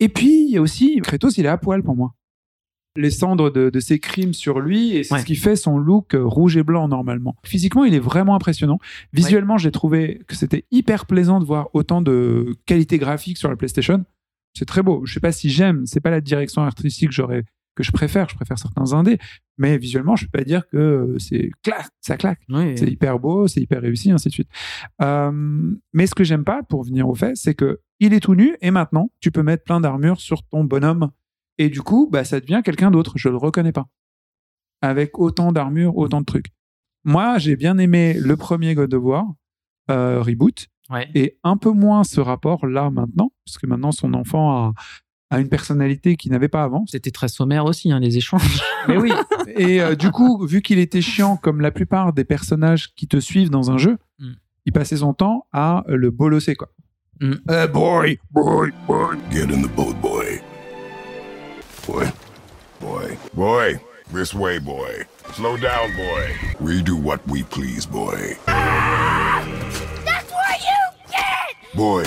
Et 0.00 0.08
puis 0.08 0.44
il 0.46 0.50
y 0.50 0.56
a 0.56 0.62
aussi 0.62 0.98
Kratos 1.02 1.36
il 1.38 1.44
est 1.44 1.48
à 1.48 1.58
poil 1.58 1.82
pour 1.82 1.96
moi. 1.96 2.14
Les 2.96 3.10
cendres 3.10 3.50
de, 3.50 3.70
de 3.70 3.78
ses 3.80 3.98
crimes 4.00 4.32
sur 4.34 4.58
lui 4.58 4.96
et 4.96 5.04
c'est 5.04 5.14
Ouais. 5.14 5.20
ce 5.20 5.24
qui 5.26 5.36
fait 5.36 5.54
son 5.54 5.78
look 5.78 6.14
euh, 6.14 6.24
rouge 6.24 6.56
et 6.56 6.62
blanc 6.64 6.88
normalement. 6.88 7.36
Physiquement 7.44 7.84
il 7.84 7.94
est 7.94 8.00
vraiment 8.00 8.34
impressionnant. 8.34 8.78
Visuellement 9.12 9.58
j'ai 9.58 9.70
trouvé 9.70 10.22
que 10.26 10.34
c'était 10.34 10.64
hyper 10.70 11.06
plaisant 11.06 11.38
de 11.40 11.44
voir 11.44 11.68
autant 11.74 12.00
de 12.02 12.56
qualité 12.66 12.98
graphique 12.98 13.36
sur 13.38 13.48
la 13.50 13.56
PlayStation 13.56 14.04
c'est 14.54 14.66
très 14.66 14.82
beau. 14.82 15.04
Je 15.04 15.14
sais 15.14 15.20
pas 15.20 15.32
si 15.32 15.50
j'aime, 15.50 15.86
c'est 15.86 16.00
pas 16.00 16.10
la 16.10 16.20
direction 16.20 16.62
artistique 16.62 17.08
que 17.08 17.14
j'aurais 17.14 17.44
que 17.76 17.84
je 17.84 17.92
préfère, 17.92 18.28
je 18.28 18.34
préfère 18.34 18.58
certains 18.58 18.92
indés, 18.92 19.18
mais 19.56 19.78
visuellement, 19.78 20.16
je 20.16 20.26
peux 20.26 20.38
pas 20.38 20.44
dire 20.44 20.68
que 20.68 21.14
c'est 21.18 21.50
clac, 21.62 21.86
ça 22.00 22.16
claque. 22.16 22.40
Oui, 22.48 22.76
C'est 22.76 22.88
hyper 22.88 23.18
beau, 23.18 23.46
c'est 23.46 23.60
hyper 23.60 23.80
réussi, 23.80 24.10
ainsi 24.10 24.28
de 24.28 24.32
suite. 24.34 24.48
Euh, 25.00 25.72
mais 25.92 26.06
ce 26.06 26.14
que 26.14 26.24
j'aime 26.24 26.44
pas, 26.44 26.62
pour 26.64 26.82
venir 26.82 27.08
au 27.08 27.14
fait, 27.14 27.36
c'est 27.36 27.54
que 27.54 27.80
il 28.00 28.12
est 28.12 28.20
tout 28.20 28.34
nu 28.34 28.56
et 28.60 28.70
maintenant, 28.70 29.10
tu 29.20 29.30
peux 29.30 29.42
mettre 29.42 29.64
plein 29.64 29.80
d'armures 29.80 30.20
sur 30.20 30.42
ton 30.42 30.64
bonhomme 30.64 31.10
et 31.58 31.68
du 31.68 31.82
coup, 31.82 32.08
bah, 32.10 32.24
ça 32.24 32.40
devient 32.40 32.62
quelqu'un 32.64 32.90
d'autre. 32.90 33.12
Je 33.16 33.28
le 33.28 33.36
reconnais 33.36 33.72
pas. 33.72 33.86
Avec 34.82 35.18
autant 35.18 35.52
d'armures, 35.52 35.96
autant 35.96 36.20
de 36.20 36.24
trucs. 36.24 36.46
Moi, 37.04 37.38
j'ai 37.38 37.54
bien 37.54 37.76
aimé 37.78 38.14
le 38.14 38.36
premier 38.36 38.74
God 38.74 38.92
of 38.94 39.04
War 39.04 39.26
euh, 39.90 40.22
reboot 40.22 40.68
Ouais. 40.90 41.08
et 41.14 41.38
un 41.44 41.56
peu 41.56 41.70
moins 41.70 42.02
ce 42.04 42.20
rapport 42.20 42.66
là 42.66 42.90
maintenant, 42.90 43.32
parce 43.46 43.58
que 43.58 43.66
maintenant 43.66 43.92
son 43.92 44.12
enfant 44.14 44.50
a, 44.50 44.72
a 45.30 45.38
une 45.40 45.48
personnalité 45.48 46.16
qu'il 46.16 46.32
n'avait 46.32 46.48
pas 46.48 46.64
avant. 46.64 46.84
C'était 46.86 47.12
très 47.12 47.28
sommaire 47.28 47.64
aussi, 47.64 47.92
hein, 47.92 48.00
les 48.00 48.16
échanges. 48.16 48.60
Mais 48.88 48.96
oui. 48.96 49.12
Et 49.56 49.80
euh, 49.80 49.94
du 49.94 50.10
coup, 50.10 50.44
vu 50.46 50.62
qu'il 50.62 50.78
était 50.80 51.00
chiant 51.02 51.36
comme 51.36 51.60
la 51.60 51.70
plupart 51.70 52.12
des 52.12 52.24
personnages 52.24 52.92
qui 52.94 53.06
te 53.06 53.18
suivent 53.20 53.50
dans 53.50 53.70
un 53.70 53.78
jeu, 53.78 53.96
Mm. 54.18 54.32
il 54.66 54.72
passait 54.72 54.96
son 54.98 55.14
temps 55.14 55.46
à 55.52 55.84
le 55.86 56.10
bolosser 56.10 56.54
quoi. 56.56 56.68
Mm. 57.20 57.32
Euh, 57.50 57.66
boy, 57.68 58.18
boy, 58.32 58.70
boy. 58.86 59.16
Get 59.30 59.44
in 59.54 59.62
the 59.62 59.68
boat, 59.74 59.94
boy. 60.02 60.40
Boy. 61.86 62.06
Boy. 62.80 63.16
Boy. 63.34 63.78
This 64.12 64.34
way, 64.34 64.58
boy. 64.58 65.04
Slow 65.34 65.56
down, 65.56 65.90
boy. 65.96 66.34
We 66.60 66.82
do 66.82 66.96
what 66.96 67.18
we 67.28 67.44
please, 67.44 67.86
boy. 67.86 68.36
Boy. 71.74 72.04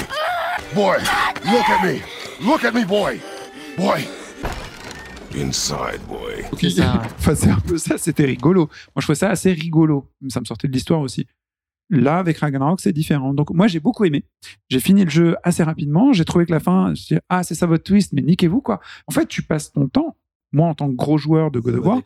Boy. 0.75 0.97
Look 1.45 1.69
at 1.69 1.85
me. 1.85 2.01
Look 2.45 2.65
at 2.65 2.73
me, 2.73 2.83
boy. 2.85 3.21
Boy. 3.77 4.05
Inside, 5.33 6.01
boy. 6.05 6.43
C'est 6.59 6.69
ça. 6.69 7.01
Enfin, 7.17 7.33
c'est 7.33 7.49
un 7.49 7.59
peu 7.61 7.77
ça, 7.77 7.97
c'était 7.97 8.25
rigolo. 8.25 8.63
Moi, 8.67 8.97
je 8.97 9.03
trouvais 9.03 9.15
ça 9.15 9.29
assez 9.29 9.53
rigolo. 9.53 10.09
Ça 10.27 10.41
me 10.41 10.45
sortait 10.45 10.67
de 10.67 10.73
l'histoire 10.73 10.99
aussi. 10.99 11.27
Là, 11.89 12.17
avec 12.17 12.39
Ragnarok, 12.39 12.81
c'est 12.81 12.91
différent. 12.91 13.33
Donc, 13.33 13.51
moi, 13.51 13.67
j'ai 13.67 13.79
beaucoup 13.79 14.03
aimé. 14.03 14.25
J'ai 14.67 14.81
fini 14.81 15.05
le 15.05 15.09
jeu 15.09 15.37
assez 15.43 15.63
rapidement. 15.63 16.11
J'ai 16.11 16.25
trouvé 16.25 16.45
que 16.45 16.51
la 16.51 16.59
fin, 16.59 16.93
je 16.93 17.15
dis, 17.15 17.17
ah, 17.29 17.43
c'est 17.43 17.55
ça 17.55 17.65
votre 17.65 17.83
twist, 17.83 18.11
mais 18.11 18.21
niquez-vous, 18.21 18.61
quoi. 18.61 18.81
En 19.07 19.13
fait, 19.13 19.27
tu 19.27 19.43
passes 19.43 19.71
ton 19.71 19.87
temps, 19.87 20.17
moi, 20.51 20.67
en 20.67 20.73
tant 20.73 20.89
que 20.89 20.95
gros 20.95 21.17
joueur 21.17 21.51
de 21.51 21.61
God 21.61 21.75
of 21.75 21.85
War, 21.85 22.01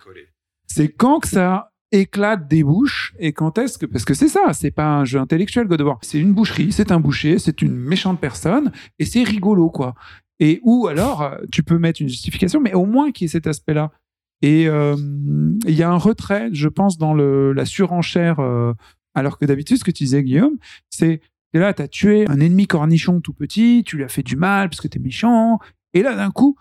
c'est 0.68 0.90
quand 0.90 1.20
que 1.22 1.28
ça 1.28 1.72
éclate 1.92 2.48
des 2.48 2.64
bouches 2.64 3.14
et 3.20 3.32
quand 3.32 3.58
est-ce 3.58 3.78
que 3.78 3.86
parce 3.86 4.04
que 4.04 4.14
c'est 4.14 4.28
ça 4.28 4.54
c'est 4.54 4.72
pas 4.72 4.88
un 4.88 5.06
jeu 5.06 5.20
intellectuel 5.20 5.68
God 5.68 5.84
c'est 6.02 6.20
une 6.20 6.34
boucherie 6.34 6.72
c'est 6.72 6.92
un 6.92 7.00
boucher 7.00 7.40
c'est 7.40 7.62
une 7.62 7.76
méchante 7.76 8.20
personne 8.20 8.72
et 9.00 9.06
c'est 9.06 9.24
rigolo 9.24 9.70
quoi. 9.70 9.96
Et 10.40 10.60
ou 10.64 10.88
alors 10.88 11.36
tu 11.52 11.64
peux 11.64 11.80
mettre 11.80 12.02
une 12.02 12.10
justification 12.10 12.60
mais 12.60 12.74
au 12.74 12.86
moins 12.86 13.12
qu'il 13.12 13.26
y 13.26 13.28
ait 13.28 13.32
cet 13.32 13.48
aspect 13.48 13.74
là 13.74 13.92
et 14.42 14.68
euh, 14.68 14.96
il 15.66 15.74
y 15.74 15.84
a 15.84 15.90
un 15.90 15.98
retrait 15.98 16.50
je 16.52 16.68
pense 16.68 16.98
dans 16.98 17.14
le, 17.14 17.54
la 17.54 17.66
surenchère 17.66 18.40
euh, 18.40 18.74
alors 19.16 19.38
que 19.38 19.46
d'habitude 19.46 19.78
ce 19.78 19.84
que 19.84 19.92
tu 19.92 20.04
disais 20.04 20.24
Guillaume 20.24 20.58
c'est 20.90 21.22
que 21.54 21.60
là 21.60 21.74
t'as 21.74 21.88
tué 21.88 22.26
un 22.28 22.40
ennemi 22.40 22.68
cornichon 22.68 23.22
tout 23.22 23.34
petit 23.34 23.84
tu 23.86 23.96
lui 23.96 24.04
as 24.04 24.10
fait 24.10 24.24
du 24.24 24.36
mal 24.36 24.70
parce 24.70 24.82
que 24.82 24.88
t'es 24.88 25.00
méchant 25.00 25.58
et 25.94 26.04
là 26.04 26.16
d'un 26.16 26.32
coup 26.32 26.58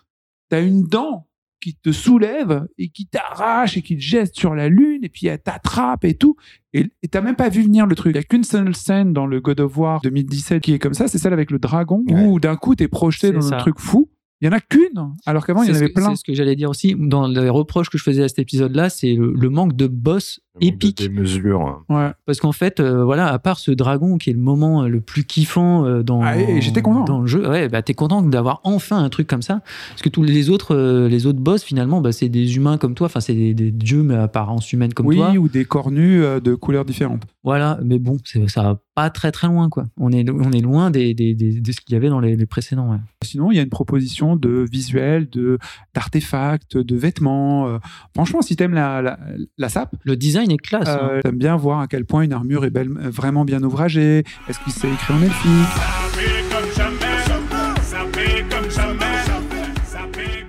t'as 0.49 0.63
une 0.63 0.85
dent 0.85 1.27
qui 1.61 1.75
te 1.75 1.91
soulève 1.93 2.67
et 2.79 2.89
qui 2.89 3.07
t'arrache 3.07 3.77
et 3.77 3.83
qui 3.83 3.97
te 3.97 4.03
jette 4.03 4.35
sur 4.35 4.55
la 4.55 4.69
lune 4.69 5.01
et 5.05 5.09
puis 5.09 5.27
elle 5.27 5.39
t'attrape 5.41 6.05
et 6.05 6.15
tout. 6.15 6.37
Et 6.73 6.89
t'as 7.11 7.21
même 7.23 7.37
pas 7.37 7.49
vu 7.49 7.63
venir 7.63 7.87
le 7.87 7.95
truc. 7.95 8.15
Il 8.15 8.17
y 8.17 8.21
a 8.21 8.23
qu'une 8.25 8.45
seule 8.45 8.75
scène 8.77 9.13
dans 9.13 9.27
le 9.27 9.41
God 9.41 9.61
of 9.61 9.77
War 9.79 10.01
2017 10.03 10.63
qui 10.63 10.75
est 10.75 10.79
comme 10.79 10.95
ça, 10.95 11.09
c'est 11.09 11.19
celle 11.19 11.33
avec 11.33 11.51
le 11.51 11.59
dragon 11.59 12.05
où 12.09 12.39
d'un 12.41 12.57
coup 12.57 12.75
t'es 12.75 12.89
projeté 12.89 13.33
dans 13.33 13.41
ça. 13.41 13.57
un 13.57 13.59
truc 13.59 13.79
fou. 13.79 14.11
Il 14.43 14.45
y 14.45 14.49
en 14.51 14.53
a 14.53 14.61
qu'une, 14.61 15.15
alors 15.25 15.47
qu'avant 15.47 15.63
il 15.63 15.71
y 15.71 15.73
en 15.73 15.77
avait 15.77 15.89
que- 15.89 15.95
plein. 15.95 16.11
C'est 16.11 16.17
ce 16.17 16.25
que 16.25 16.35
j'allais 16.35 16.57
dire 16.57 16.69
aussi. 16.69 16.95
Dans 16.99 17.27
les 17.27 17.49
reproches 17.49 17.89
que 17.89 17.97
je 17.97 18.03
faisais 18.03 18.23
à 18.23 18.29
cet 18.29 18.39
épisode-là, 18.39 18.91
c'est 18.91 19.15
le, 19.15 19.33
le 19.33 19.49
manque 19.49 19.75
de 19.75 19.87
boss 19.87 20.41
épique. 20.61 20.99
Des 20.99 21.09
mesures. 21.09 21.85
Ouais. 21.89 22.11
Parce 22.25 22.41
qu'en 22.41 22.53
fait, 22.53 22.81
euh, 22.81 23.05
voilà, 23.05 23.29
à 23.29 23.39
part 23.39 23.59
ce 23.59 23.71
dragon 23.71 24.19
qui 24.19 24.31
est 24.31 24.33
le 24.33 24.39
moment 24.39 24.83
euh, 24.85 24.89
le 24.89 25.01
plus 25.01 25.25
kiffant 25.25 25.85
euh, 25.85 26.03
dans, 26.03 26.23
Ah, 26.23 26.39
et- 26.39 26.57
et 26.57 26.61
j'étais 26.61 26.83
content. 26.83 27.05
dans 27.05 27.21
le 27.21 27.27
jeu, 27.27 27.49
ouais, 27.49 27.69
bah, 27.69 27.83
t'es 27.83 27.95
content 27.95 28.23
d'avoir 28.23 28.61
enfin 28.65 28.99
un 29.03 29.09
truc 29.09 29.27
comme 29.27 29.43
ça. 29.43 29.61
Parce 29.91 30.03
que 30.03 30.09
tous 30.09 30.23
les 30.23 30.51
autres, 30.51 30.75
euh, 30.75 31.09
les 31.09 31.27
autres 31.27 31.41
boss, 31.41 31.63
finalement, 31.63 32.01
bah, 32.01 32.13
c'est 32.13 32.29
des 32.29 32.57
humains 32.57 32.79
comme 32.79 32.95
toi. 32.95 33.07
Enfin, 33.07 33.21
c'est 33.21 33.35
des, 33.35 33.55
des 33.55 33.71
dieux, 33.71 34.03
mais 34.03 34.15
à 34.15 34.23
apparence 34.25 34.73
humaine 34.73 34.93
comme 34.95 35.07
oui, 35.07 35.17
toi. 35.17 35.33
ou 35.33 35.49
des 35.49 35.65
cornus 35.65 36.23
euh, 36.25 36.41
de 36.41 36.55
couleurs 36.55 36.85
différentes. 36.85 37.23
Voilà, 37.45 37.79
mais 37.85 37.99
bon, 37.99 38.17
c'est- 38.25 38.49
ça 38.49 38.63
va 38.63 38.81
pas 38.95 39.11
très 39.11 39.31
très 39.31 39.47
loin, 39.47 39.69
quoi. 39.69 39.85
On 39.99 40.11
est, 40.11 40.29
on 40.31 40.51
est 40.53 40.61
loin 40.63 40.91
des, 40.91 41.13
des- 41.15 41.35
des- 41.35 41.61
de 41.61 41.73
ce 41.73 41.81
qu'il 41.81 41.93
y 41.93 41.97
avait 41.97 42.09
dans 42.09 42.19
les, 42.21 42.35
les 42.35 42.47
précédents. 42.47 42.91
ouais. 42.91 42.99
Sinon, 43.23 43.51
il 43.53 43.57
y 43.57 43.59
a 43.59 43.63
une 43.63 43.69
proposition 43.69 44.37
de 44.37 44.65
visuel, 44.71 45.29
de 45.31 45.59
d'artefacts, 45.95 46.77
de 46.77 46.97
vêtements. 46.97 47.67
euh. 47.69 47.79
Franchement, 48.15 48.43
si 48.43 48.57
t'aimes 48.57 48.75
la, 48.75 49.03
la, 49.03 49.19
la 49.59 49.69
sape, 49.69 49.95
Le 50.05 50.17
design 50.17 50.46
design 50.47 50.53
est 50.53 50.59
classe. 50.59 50.89
hein. 50.89 50.99
Euh, 51.13 51.21
T'aimes 51.23 51.39
bien 51.39 51.57
voir 51.57 51.81
à 51.81 51.87
quel 51.89 52.05
point 52.05 52.23
une 52.23 52.33
armure 52.33 52.65
est 52.65 52.71
belle, 52.71 52.91
euh, 52.99 53.11
vraiment 53.11 53.45
bien 53.45 53.63
ouvragée. 53.63 54.25
Est-ce 54.49 54.59
qu'il 54.61 54.73
sait 54.73 54.89
écrire 54.91 55.17
en 55.17 55.23
elfique 55.23 56.77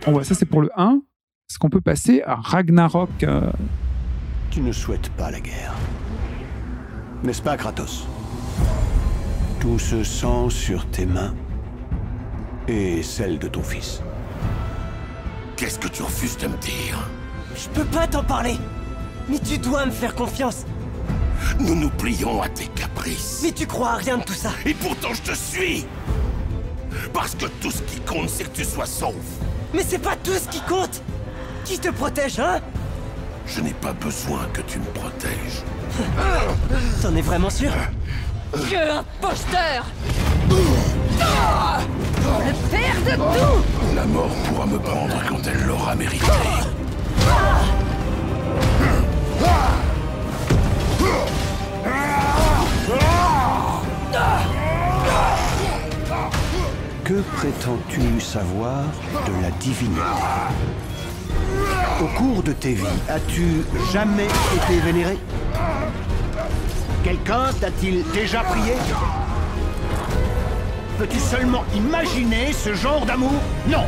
Bon, 0.05 0.13
ouais, 0.13 0.23
ça 0.23 0.35
c'est 0.35 0.45
pour 0.45 0.61
le 0.61 0.69
1. 0.75 1.01
Est-ce 1.49 1.59
qu'on 1.59 1.69
peut 1.69 1.81
passer 1.81 2.21
à 2.25 2.35
Ragnarok 2.35 3.09
euh, 3.23 3.49
Tu 4.51 4.61
ne 4.61 4.71
souhaites 4.71 5.09
pas 5.11 5.31
la 5.31 5.39
guerre. 5.39 5.73
N'est-ce 7.23 7.41
pas, 7.41 7.57
Kratos? 7.57 8.05
Tout 9.59 9.79
ce 9.79 10.03
sang 10.03 10.49
sur 10.49 10.85
tes 10.87 11.05
mains 11.05 11.33
et 12.67 13.01
celle 13.01 13.39
de 13.39 13.47
ton 13.47 13.63
fils. 13.63 14.01
Qu'est-ce 15.55 15.79
que 15.79 15.87
tu 15.87 16.03
refuses 16.03 16.37
de 16.37 16.47
me 16.47 16.57
dire? 16.57 17.09
Je 17.55 17.67
peux 17.69 17.85
pas 17.85 18.07
t'en 18.07 18.23
parler. 18.23 18.55
Mais 19.29 19.39
tu 19.39 19.57
dois 19.57 19.85
me 19.85 19.91
faire 19.91 20.15
confiance. 20.15 20.65
Nous 21.59 21.75
nous 21.75 21.89
plions 21.89 22.41
à 22.41 22.49
tes 22.49 22.67
caprices. 22.67 23.41
Mais 23.43 23.51
tu 23.51 23.67
crois 23.67 23.91
à 23.91 23.95
rien 23.95 24.17
de 24.17 24.23
tout 24.23 24.33
ça. 24.33 24.51
Et 24.65 24.73
pourtant 24.73 25.13
je 25.13 25.31
te 25.31 25.35
suis 25.35 25.85
Parce 27.13 27.35
que 27.35 27.45
tout 27.61 27.71
ce 27.71 27.81
qui 27.83 27.99
compte, 28.01 28.29
c'est 28.29 28.45
que 28.45 28.55
tu 28.55 28.63
sois 28.65 28.85
sauf. 28.85 29.13
Mais 29.73 29.83
c'est 29.87 29.99
pas 29.99 30.15
tout 30.23 30.33
ce 30.33 30.47
qui 30.47 30.61
compte. 30.61 31.01
Qui 31.65 31.77
te 31.79 31.89
protège, 31.89 32.39
hein? 32.39 32.59
Je 33.45 33.61
n'ai 33.61 33.73
pas 33.73 33.93
besoin 33.93 34.39
que 34.53 34.61
tu 34.61 34.79
me 34.79 34.85
protèges. 34.85 35.63
T'en 37.01 37.15
es 37.15 37.21
vraiment 37.21 37.49
sûr? 37.49 37.71
Que 38.53 38.99
imposteur 38.99 39.85
Le 42.45 42.69
père 42.69 42.95
de 43.05 43.15
tout 43.15 43.63
La 43.95 44.05
mort 44.05 44.29
pourra 44.45 44.65
me 44.65 44.79
prendre 44.79 45.15
quand 45.27 45.39
elle 45.47 45.63
l'aura 45.65 45.95
mérité. 45.95 46.25
Que 57.03 57.21
prétends-tu 57.37 58.19
savoir 58.19 58.83
de 59.25 59.41
la 59.41 59.49
divinité? 59.51 60.01
Au 62.01 62.05
cours 62.17 62.43
de 62.43 62.51
tes 62.51 62.73
vies, 62.73 62.85
as-tu 63.07 63.63
jamais 63.93 64.27
été 64.55 64.79
vénéré? 64.81 65.17
Quelqu'un 67.05 67.53
t'a-t-il 67.61 68.03
déjà 68.11 68.41
prié? 68.41 68.73
Peux-tu 70.97 71.17
seulement 71.19 71.63
imaginer 71.73 72.51
ce 72.51 72.73
genre 72.73 73.05
d'amour? 73.05 73.39
Non! 73.69 73.85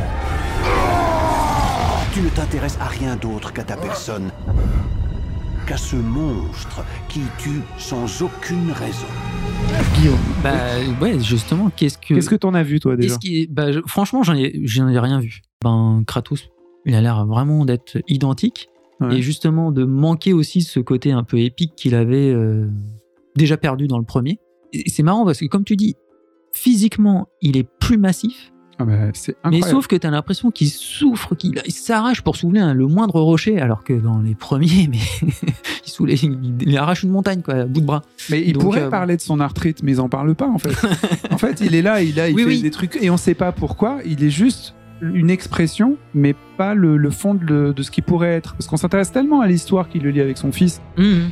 Tu 2.14 2.22
ne 2.22 2.30
t'intéresses 2.30 2.78
à 2.80 2.86
rien 2.86 3.16
d'autre 3.16 3.52
qu'à 3.52 3.64
ta 3.64 3.76
personne, 3.76 4.30
ce 5.76 5.96
monstre 5.96 6.84
qui 7.08 7.20
tue 7.38 7.60
sans 7.78 8.22
aucune 8.22 8.70
raison. 8.72 9.06
Guillaume 9.96 10.18
Bah 10.42 10.52
ouais, 11.00 11.18
justement, 11.20 11.70
qu'est-ce 11.74 11.98
que. 11.98 12.14
Qu'est-ce 12.14 12.30
que 12.30 12.34
t'en 12.36 12.54
as 12.54 12.62
vu 12.62 12.80
toi 12.80 12.96
déjà 12.96 13.16
qui 13.18 13.46
bah, 13.46 13.72
je- 13.72 13.80
franchement, 13.86 14.22
j'en 14.22 14.34
ai, 14.34 14.60
j'en 14.64 14.88
ai 14.88 14.98
rien 14.98 15.20
vu. 15.20 15.42
Ben, 15.62 16.02
Kratos, 16.06 16.48
il 16.86 16.94
a 16.94 17.00
l'air 17.00 17.26
vraiment 17.26 17.64
d'être 17.64 17.98
identique. 18.08 18.68
Ouais. 19.00 19.16
Et 19.18 19.22
justement, 19.22 19.72
de 19.72 19.84
manquer 19.84 20.32
aussi 20.32 20.60
ce 20.62 20.80
côté 20.80 21.12
un 21.12 21.22
peu 21.24 21.38
épique 21.38 21.72
qu'il 21.76 21.94
avait 21.94 22.30
euh, 22.30 22.68
déjà 23.36 23.56
perdu 23.56 23.86
dans 23.86 23.98
le 23.98 24.04
premier. 24.04 24.38
C'est 24.86 25.02
marrant 25.02 25.24
parce 25.24 25.38
que, 25.40 25.46
comme 25.46 25.64
tu 25.64 25.76
dis, 25.76 25.94
physiquement, 26.52 27.28
il 27.40 27.56
est 27.56 27.68
plus 27.80 27.96
massif. 27.98 28.52
Ah 28.80 28.84
bah, 28.84 28.92
C'est 29.12 29.36
Mais 29.50 29.60
sauf 29.62 29.86
que 29.86 29.94
tu 29.96 30.06
as 30.06 30.10
l'impression 30.10 30.50
qu'il 30.50 30.68
souffre, 30.68 31.34
qu'il 31.34 31.60
il 31.66 31.72
s'arrache 31.72 32.22
pour 32.22 32.36
soulever 32.36 32.72
le 32.74 32.86
moindre 32.86 33.20
rocher, 33.20 33.60
alors 33.60 33.84
que 33.84 33.92
dans 33.92 34.18
les 34.20 34.34
premiers, 34.34 34.88
mais 34.90 34.98
il, 35.22 35.90
soulève, 35.90 36.18
il, 36.22 36.54
il 36.62 36.76
arrache 36.78 37.02
une 37.02 37.10
montagne, 37.10 37.42
quoi, 37.42 37.54
à 37.54 37.64
bout 37.66 37.80
de 37.80 37.86
bras. 37.86 38.02
Mais 38.30 38.40
il 38.44 38.54
Donc, 38.54 38.62
pourrait 38.62 38.82
euh, 38.84 38.88
parler 38.90 39.16
de 39.16 39.20
son 39.20 39.38
arthrite, 39.40 39.82
mais 39.82 39.92
ils 39.92 40.00
en 40.00 40.08
parlent 40.08 40.34
pas 40.34 40.48
en 40.48 40.58
fait. 40.58 40.74
en 41.30 41.38
fait, 41.38 41.60
il 41.60 41.74
est 41.74 41.82
là, 41.82 42.02
il, 42.02 42.18
a, 42.18 42.28
il 42.30 42.34
Oui, 42.34 42.42
fait 42.42 42.48
oui. 42.48 42.62
des 42.62 42.70
trucs 42.70 42.96
et 43.02 43.10
on 43.10 43.16
sait 43.16 43.34
pas 43.34 43.52
pourquoi. 43.52 43.98
Il 44.06 44.24
est 44.24 44.30
juste 44.30 44.74
une 45.02 45.30
expression, 45.30 45.96
mais 46.14 46.34
pas 46.56 46.74
le, 46.74 46.96
le 46.96 47.10
fond 47.10 47.34
de, 47.34 47.72
de 47.74 47.82
ce 47.82 47.90
qui 47.90 48.02
pourrait 48.02 48.32
être. 48.34 48.54
Parce 48.54 48.66
qu'on 48.66 48.76
s'intéresse 48.76 49.12
tellement 49.12 49.40
à 49.40 49.46
l'histoire 49.46 49.88
qu'il 49.88 50.02
le 50.02 50.10
lit 50.10 50.20
avec 50.20 50.38
son 50.38 50.52
fils. 50.52 50.80
Mhm. 50.98 51.30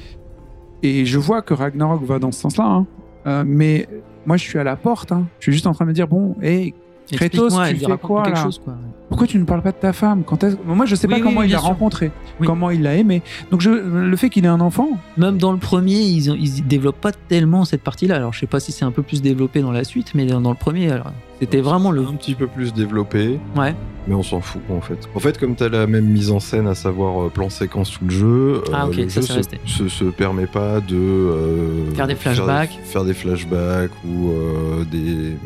Et 0.83 1.05
je 1.07 1.19
vois 1.19 1.43
que 1.43 1.55
Ragnarok 1.55 2.05
va 2.05 2.19
dans 2.19 2.31
ce 2.33 2.41
sens-là. 2.41 2.65
hein. 2.65 2.87
Euh, 3.27 3.45
mais 3.47 3.89
moi, 4.27 4.37
je 4.37 4.45
suis 4.45 4.59
à 4.59 4.65
la 4.65 4.77
porte. 4.77 5.13
hein. 5.13 5.27
Je 5.39 5.45
suis 5.45 5.53
juste 5.53 5.67
en 5.67 5.73
train 5.75 5.85
de 5.85 5.91
me 5.91 5.95
dire 5.95 6.09
bon, 6.09 6.37
hé, 6.43 6.75
Kratos, 7.17 7.55
tu 7.55 7.75
il 7.75 7.79
fais 7.87 7.97
quoi 7.99 8.23
quelque 8.23 8.35
là 8.37 8.43
chose, 8.43 8.61
quoi. 8.63 8.75
Pourquoi 9.09 9.27
tu 9.27 9.39
ne 9.39 9.45
parles 9.45 9.63
pas 9.63 9.73
de 9.73 9.77
ta 9.79 9.95
femme 9.95 10.23
Quand 10.23 10.45
Moi, 10.67 10.85
je 10.85 10.95
sais 10.95 11.07
Oui, 11.07 11.13
pas 11.15 11.17
oui, 11.17 11.23
comment 11.23 11.41
oui, 11.41 11.47
il 11.47 11.53
l'a 11.53 11.59
sûr. 11.59 11.69
rencontré, 11.69 12.11
Oui. 12.41 12.47
comment 12.47 12.71
il 12.71 12.83
l'a 12.83 12.95
aimé. 12.95 13.23
Donc, 13.51 13.63
je, 13.63 13.71
le 13.71 14.17
fait 14.17 14.29
qu'il 14.29 14.45
ait 14.45 14.49
un 14.49 14.61
enfant, 14.61 14.91
Même 15.17 15.39
dans 15.39 15.51
le 15.53 15.57
premier, 15.59 15.99
ils, 15.99 16.31
ont- 16.31 16.37
ils 16.39 16.67
développent 16.67 17.01
pas 17.01 17.13
tellement 17.13 17.65
cette 17.65 17.81
partie-là. 17.83 18.17
Alors, 18.17 18.35
je 18.35 18.41
sais 18.41 18.47
pas 18.47 18.61
si 18.61 18.71
c'est 18.71 18.85
un 18.85 18.91
peu 18.91 19.03
plus 19.03 19.23
développé 19.23 19.63
dans 19.63 19.73
la 19.73 19.85
suite, 19.85 20.13
mais 20.15 20.27
dans, 20.27 20.43
dans 20.43 20.51
le 20.51 20.57
premier, 20.57 20.91
alors, 20.91 21.07
c'était 21.41 21.63
vraiment 21.63 21.91
le. 21.91 22.03
Un 22.03 22.15
petit 22.17 22.35
peu 22.35 22.49
plus 22.49 22.75
développé, 22.75 23.41
Ouais. 23.57 23.75
mais 24.07 24.15
on 24.15 24.23
s'en 24.23 24.41
fout 24.43 24.61
en 24.71 24.83
fait. 24.83 24.99
En 25.15 25.21
fait, 25.21 25.39
comme 25.39 25.57
tu 25.57 25.63
as 25.65 25.69
la 25.71 25.87
même 25.87 26.05
mise 26.07 26.31
en 26.31 26.41
scène, 26.41 26.67
à 26.67 26.75
savoir 26.75 27.23
euh, 27.23 27.29
plan 27.31 27.49
séquence 27.49 27.89
sous 27.91 28.05
le 28.05 28.11
jeu, 28.11 28.63
Ah, 28.75 28.83
euh, 28.85 28.89
ok, 28.89 28.97
le 28.97 29.09
ça, 29.09 29.21
jeu 29.23 29.27
se, 29.29 29.33
resté. 29.33 29.59
se- 29.65 29.89
se 29.89 30.05
permet 30.05 30.47
pas 30.47 30.81
de 30.81 30.97
euh, 30.97 31.91
Faire 31.95 32.09
des 32.09 32.15
flashbacks. 32.15 32.79
faire 32.85 33.05
des, 33.05 33.15
flashbacks 33.15 33.91
ou 34.07 34.31
euh, 34.33 34.85
des. 34.91 35.37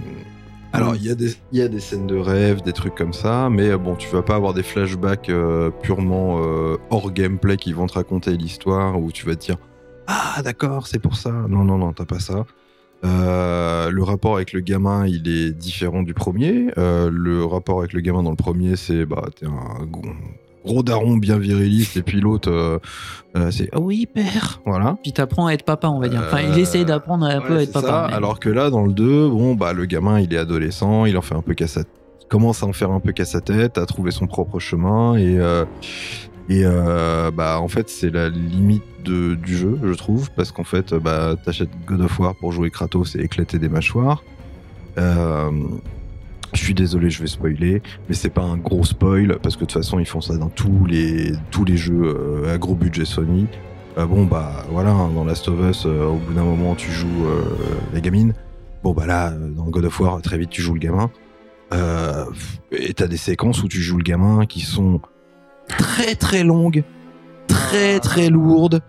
Alors, 0.73 0.97
il 0.97 1.05
y, 1.05 1.11
a 1.11 1.15
des- 1.15 1.35
il 1.53 1.59
y 1.59 1.63
a 1.63 1.69
des 1.69 1.81
scènes 1.81 2.07
de 2.07 2.17
rêve, 2.17 2.63
des 2.63 2.73
trucs 2.73 2.95
comme 2.95 3.13
ça, 3.13 3.49
mais 3.51 3.71
euh, 3.71 3.79
bon, 3.79 3.95
tu 3.95 4.09
vas 4.09 4.23
pas 4.23 4.37
avoir 4.37 4.55
des 4.55 4.63
flashbacks 4.63 5.29
euh, 5.29 5.71
purement 5.71 6.39
euh, 6.43 6.77
hors 6.91 7.13
gameplay 7.13 7.57
qui 7.57 7.73
vont 7.73 7.87
te 7.87 7.95
raconter 7.95 8.37
l'histoire 8.37 8.99
où 9.01 9.13
tu 9.13 9.27
vas 9.27 9.35
te 9.37 9.45
dire 9.45 9.57
Ah, 10.07 10.41
d'accord, 10.43 10.87
c'est 10.87 10.99
pour 10.99 11.17
ça. 11.17 11.31
Non, 11.31 11.65
non, 11.65 11.77
non, 11.79 11.93
t'as 11.93 12.07
pas 12.07 12.21
ça. 12.21 12.47
Euh, 13.05 13.91
le 13.91 14.03
rapport 14.03 14.37
avec 14.37 14.53
le 14.53 14.61
gamin, 14.61 15.07
il 15.07 15.29
est 15.29 15.53
différent 15.53 16.03
du 16.03 16.15
premier. 16.15 16.69
Le 16.77 17.45
rapport 17.45 17.81
avec 17.81 17.93
le 17.93 18.01
gamin 18.01 18.23
dans 18.23 18.31
le 18.31 18.37
premier, 18.37 18.77
c'est 18.77 19.05
bah 19.05 19.25
t'es 19.39 19.47
un 19.47 19.85
gros, 20.64 20.83
daron 20.83 21.16
bien 21.16 21.38
viriliste, 21.38 21.96
et 21.96 22.03
puis 22.03 22.20
l'autre, 22.20 22.51
euh, 22.51 22.79
euh, 23.37 23.51
c'est 23.51 23.68
ah 23.72 23.81
oui 23.81 24.07
père, 24.07 24.61
voilà. 24.66 24.96
Puis 25.03 25.12
t'apprends 25.12 25.46
à 25.46 25.53
être 25.55 25.64
papa, 25.64 25.88
on 25.88 25.98
va 25.98 26.09
dire. 26.09 26.22
Enfin, 26.27 26.40
il 26.42 26.53
Euh, 26.53 26.57
essaye 26.62 26.85
d'apprendre 26.85 27.27
un 27.27 27.40
peu 27.40 27.57
à 27.59 27.62
être 27.62 27.72
papa. 27.72 27.87
ça. 27.87 28.07
mais- 28.09 28.14
Alors 28.14 28.38
que 28.40 28.48
là, 28.48 28.70
dans 28.70 28.85
le 28.85 28.92
2, 28.92 29.29
bon 29.29 29.55
bah 29.55 29.72
le 29.72 29.85
gamin, 29.87 30.20
il 30.20 30.33
est 30.33 30.38
adolescent, 30.38 31.05
il 31.07 31.16
en 31.18 31.22
fait 31.22 31.35
un 31.35 31.42
peu 31.42 31.55
il 31.59 32.29
commence 32.29 32.62
à 32.62 32.66
en 32.66 32.72
faire 32.72 32.90
un 32.90 33.01
peu 33.01 33.12
qu'à 33.12 33.25
sa 33.25 33.40
tête, 33.40 33.77
à 33.79 33.87
trouver 33.87 34.11
son 34.11 34.27
propre 34.27 34.59
chemin 34.59 35.16
et 35.16 35.38
et 36.48 36.64
bah 37.37 37.61
en 37.61 37.68
fait 37.68 37.88
c'est 37.88 38.11
la 38.11 38.29
limite 38.29 38.83
de- 39.05 39.35
du 39.35 39.57
jeu, 39.57 39.79
je 39.83 39.92
trouve, 39.94 40.31
parce 40.37 40.51
qu'en 40.53 40.64
fait 40.64 40.94
bah 40.94 41.35
t'achètes 41.44 41.70
God 41.87 42.01
of 42.03 42.18
War 42.18 42.35
pour 42.35 42.53
jouer 42.53 42.70
Kratos 42.70 43.16
et 43.16 43.20
éclater 43.20 43.59
des 43.59 43.68
mâchoires. 43.68 44.22
Euh, 44.98 45.51
je 46.53 46.62
suis 46.62 46.75
désolé, 46.75 47.11
je 47.11 47.21
vais 47.21 47.29
spoiler, 47.29 47.83
mais 48.09 48.15
c'est 48.15 48.31
pas 48.31 48.43
un 48.43 48.57
gros 48.57 48.85
spoil 48.85 49.38
parce 49.43 49.57
que 49.57 49.61
de 49.61 49.67
toute 49.67 49.73
façon 49.73 49.99
ils 49.99 50.07
font 50.07 50.21
ça 50.21 50.37
dans 50.37 50.49
tous 50.49 50.85
les 50.87 51.33
tous 51.51 51.65
les 51.65 51.77
jeux 51.77 52.03
euh, 52.05 52.55
à 52.55 52.59
gros 52.59 52.75
budget 52.75 53.05
Sony. 53.05 53.47
Euh, 53.99 54.07
bon 54.07 54.25
bah 54.25 54.65
voilà, 54.71 54.91
hein, 54.91 55.11
dans 55.15 55.25
Last 55.25 55.49
of 55.49 55.61
Us, 55.61 55.85
euh, 55.87 56.07
au 56.07 56.17
bout 56.17 56.33
d'un 56.33 56.45
moment 56.45 56.75
tu 56.75 56.91
joues 56.91 57.27
euh, 57.27 57.43
la 57.93 58.01
gamine. 58.01 58.35
Bon 58.83 58.93
bah 58.93 59.07
là, 59.07 59.31
dans 59.31 59.65
God 59.67 59.85
of 59.85 60.01
War, 60.01 60.21
très 60.23 60.38
vite 60.38 60.51
tu 60.51 60.62
joues 60.62 60.75
le 60.75 60.81
gamin. 60.81 61.11
Et 62.71 62.93
t'as 62.93 63.07
des 63.07 63.17
séquences 63.17 63.62
où 63.62 63.69
tu 63.69 63.81
joues 63.81 63.97
le 63.97 64.03
gamin 64.03 64.45
qui 64.45 64.61
sont 64.61 65.01
très 65.69 66.15
très 66.15 66.45
longues, 66.45 66.85
très 67.47 67.99
très 67.99 68.29
lourdes 68.29 68.83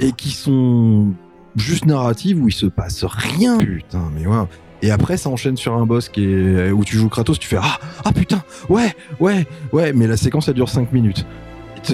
et 0.00 0.12
qui 0.12 0.30
sont 0.30 1.12
juste 1.56 1.84
narratives 1.84 2.42
où 2.42 2.48
il 2.48 2.52
se 2.54 2.64
passe 2.64 3.04
rien. 3.04 3.58
Putain, 3.58 4.10
mais 4.14 4.26
waouh. 4.26 4.48
Et 4.82 4.90
après, 4.90 5.16
ça 5.16 5.30
enchaîne 5.30 5.56
sur 5.56 5.74
un 5.74 5.86
boss 5.86 6.08
qui 6.08 6.24
est 6.24 6.70
où 6.72 6.84
tu 6.84 6.96
joues 6.96 7.08
Kratos, 7.08 7.38
tu 7.38 7.48
fais 7.48 7.58
ah 7.60 7.78
ah 8.04 8.12
putain 8.12 8.42
ouais 8.68 8.92
ouais 9.20 9.46
ouais, 9.72 9.92
mais 9.92 10.08
la 10.08 10.16
séquence 10.16 10.48
elle 10.48 10.54
dure 10.54 10.68
5 10.68 10.92
minutes. 10.92 11.24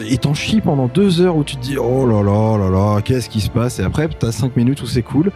Et 0.08 0.18
t'en 0.18 0.34
chies 0.34 0.60
pendant 0.60 0.86
deux 0.88 1.20
heures 1.20 1.36
où 1.36 1.44
tu 1.44 1.56
te 1.56 1.62
dis 1.62 1.78
oh 1.78 2.06
là 2.06 2.22
là 2.22 2.58
là 2.58 2.70
là 2.70 3.02
qu'est-ce 3.02 3.28
qui 3.28 3.40
se 3.40 3.50
passe? 3.50 3.78
Et 3.78 3.82
après 3.82 4.08
t'as 4.08 4.32
5 4.32 4.56
minutes 4.56 4.82
où 4.82 4.86
c'est 4.86 5.02
cool. 5.02 5.30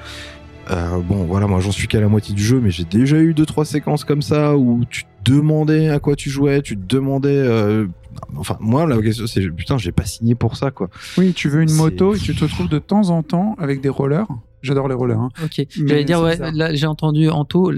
Euh, 0.70 0.98
bon 0.98 1.24
voilà 1.24 1.46
moi 1.46 1.60
j'en 1.60 1.72
suis 1.72 1.88
qu'à 1.88 2.00
la 2.00 2.08
moitié 2.08 2.34
du 2.34 2.42
jeu 2.42 2.60
mais 2.60 2.70
j'ai 2.70 2.84
déjà 2.84 3.18
eu 3.18 3.34
deux 3.34 3.44
trois 3.44 3.64
séquences 3.64 4.04
comme 4.04 4.22
ça 4.22 4.56
où 4.56 4.84
tu 4.88 5.02
te 5.04 5.32
demandais 5.32 5.88
à 5.88 5.98
quoi 5.98 6.14
tu 6.14 6.30
jouais, 6.30 6.62
tu 6.62 6.76
te 6.76 6.86
demandais 6.86 7.30
euh, 7.30 7.88
enfin 8.36 8.56
moi 8.60 8.86
la 8.86 8.96
question 9.02 9.26
c'est 9.26 9.42
putain 9.50 9.76
j'ai 9.76 9.90
pas 9.90 10.04
signé 10.04 10.36
pour 10.36 10.56
ça 10.56 10.70
quoi. 10.70 10.88
oui, 11.18 11.32
tu 11.32 11.48
veux 11.48 11.62
une 11.62 11.74
moto 11.74 12.14
et 12.14 12.18
tu 12.18 12.34
te 12.34 12.44
retrouves 12.44 12.68
de 12.68 12.78
temps 12.78 13.10
en 13.10 13.24
temps 13.24 13.56
avec 13.58 13.80
des 13.80 13.88
rollers. 13.88 14.28
J'adore 14.62 14.88
les 14.88 14.94
rollers. 14.94 15.18
hein. 15.20 15.28
Ok. 15.44 15.58
Mais 15.58 15.66
J'allais 15.88 16.04
dire, 16.04 16.20
ouais, 16.20 16.36
là, 16.52 16.74
j'ai 16.74 16.86
entendu 16.86 17.28
Anto. 17.28 17.72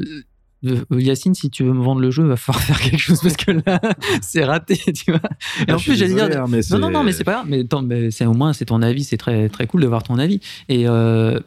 Yacine, 0.90 1.34
si 1.34 1.50
tu 1.50 1.62
veux 1.62 1.74
me 1.74 1.82
vendre 1.82 2.00
le 2.00 2.10
jeu, 2.10 2.24
va 2.24 2.36
falloir 2.36 2.62
faire 2.64 2.80
quelque 2.80 2.98
chose 2.98 3.20
parce 3.20 3.36
que 3.36 3.50
là, 3.66 3.78
c'est 4.22 4.44
raté, 4.44 4.76
tu 4.94 5.10
vois. 5.10 5.20
Et 5.60 5.64
Ah, 5.70 5.76
en 5.76 5.78
plus, 5.78 5.94
j'allais 5.96 6.14
dire, 6.14 6.24
hein, 6.42 6.46
non, 6.70 6.78
non, 6.78 6.90
non, 6.90 7.02
mais 7.04 7.12
c'est 7.12 7.24
pas 7.24 7.32
grave. 7.34 7.46
Mais, 7.48 7.60
attends, 7.60 7.82
mais 7.82 8.10
c'est 8.10 8.24
au 8.24 8.32
moins, 8.32 8.52
c'est 8.54 8.64
ton 8.64 8.80
avis, 8.80 9.04
c'est 9.04 9.18
très, 9.18 9.50
très 9.50 9.66
cool 9.66 9.82
de 9.82 9.86
voir 9.86 10.02
ton 10.02 10.18
avis. 10.18 10.40
Et 10.70 10.88
euh, 10.88 11.38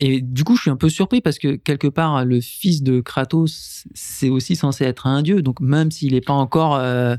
Et 0.00 0.20
du 0.20 0.42
coup, 0.44 0.56
je 0.56 0.62
suis 0.62 0.70
un 0.70 0.76
peu 0.76 0.88
surpris 0.88 1.20
parce 1.20 1.38
que 1.38 1.54
quelque 1.56 1.86
part, 1.86 2.24
le 2.24 2.40
fils 2.40 2.82
de 2.82 3.00
Kratos, 3.00 3.84
c'est 3.94 4.28
aussi 4.28 4.56
censé 4.56 4.84
être 4.84 5.06
un 5.06 5.22
dieu. 5.22 5.40
Donc 5.42 5.60
même 5.60 5.90
s'il 5.90 6.12
n'est 6.14 6.20
pas 6.20 6.32
encore 6.32 6.74
euh, 6.76 7.16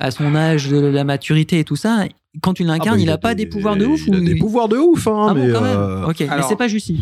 à 0.00 0.10
son 0.10 0.34
âge 0.34 0.68
de 0.68 0.78
la 0.78 1.04
maturité 1.04 1.58
et 1.58 1.64
tout 1.64 1.76
ça, 1.76 2.04
quand 2.42 2.54
tu 2.54 2.64
l'incarnes, 2.64 2.88
Ah 2.88 2.96
bah, 2.96 3.00
il 3.02 3.06
n'a 3.06 3.12
a 3.14 3.18
pas 3.18 3.34
des- 3.34 3.44
des 3.44 3.50
pouvoirs 3.50 3.76
de 3.76 3.84
ouf. 3.86 4.06
il 4.06 4.14
a 4.14 4.18
ou- 4.18 4.24
des 4.24 4.36
pouvoirs 4.36 4.68
de 4.68 4.76
ouf, 4.76 5.06
hein, 5.06 5.26
Ah 5.30 5.34
bon, 5.34 5.46
mais, 5.46 5.52
quand 5.52 5.60
même 5.60 5.78
euh, 5.78 6.06
Ok, 6.06 6.20
mais 6.20 6.42
c'est 6.48 6.56
pas 6.56 6.68
Jussi. 6.68 7.00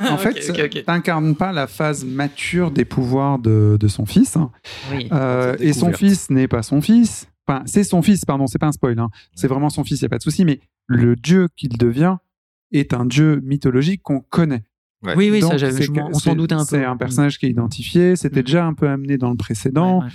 En 0.00 0.16
fait, 0.16 0.82
t'incarnes 0.84 1.36
pas 1.36 1.52
la 1.52 1.66
phase 1.68 2.04
mature 2.04 2.70
des 2.72 2.84
pouvoirs 2.84 3.38
de, 3.38 3.76
de 3.78 3.88
son 3.88 4.04
fils. 4.04 4.36
hein. 4.36 4.50
Oui. 4.92 5.06
Euh, 5.12 5.56
et 5.60 5.72
son 5.72 5.92
fils 5.92 6.28
n'est 6.28 6.48
pas 6.48 6.62
son 6.62 6.80
fils. 6.80 7.28
Enfin, 7.46 7.62
c'est 7.66 7.84
son 7.84 8.02
fils, 8.02 8.24
pardon, 8.24 8.46
c'est 8.48 8.58
pas 8.58 8.66
un 8.66 8.72
spoil. 8.72 8.98
hein. 8.98 9.10
C'est 9.36 9.46
vraiment 9.46 9.70
son 9.70 9.84
fils, 9.84 10.00
il 10.00 10.04
n'y 10.04 10.06
a 10.06 10.08
pas 10.08 10.18
de 10.18 10.22
souci. 10.22 10.44
Mais 10.44 10.58
le 10.88 11.14
dieu 11.14 11.48
qu'il 11.56 11.76
devient 11.78 12.16
est 12.72 12.94
un 12.94 13.04
dieu 13.04 13.40
mythologique 13.44 14.02
qu'on 14.02 14.20
connaît. 14.20 14.62
Ouais. 15.04 15.14
Oui, 15.16 15.30
oui, 15.32 15.40
Donc, 15.40 15.52
ça, 15.52 15.56
j'avais- 15.58 15.88
on 16.00 16.12
s'en 16.12 16.18
c'est- 16.30 16.34
doutait 16.36 16.54
un 16.54 16.58
peu. 16.58 16.64
C'est 16.64 16.84
un 16.84 16.96
personnage 16.96 17.38
qui 17.38 17.46
est 17.46 17.50
identifié, 17.50 18.14
c'était 18.16 18.40
Mm. 18.40 18.44
déjà 18.44 18.66
un 18.66 18.74
peu 18.74 18.88
amené 18.88 19.18
dans 19.18 19.30
le 19.30 19.36
précédent, 19.36 19.98
Ouais, 19.98 20.04
ouais. 20.04 20.10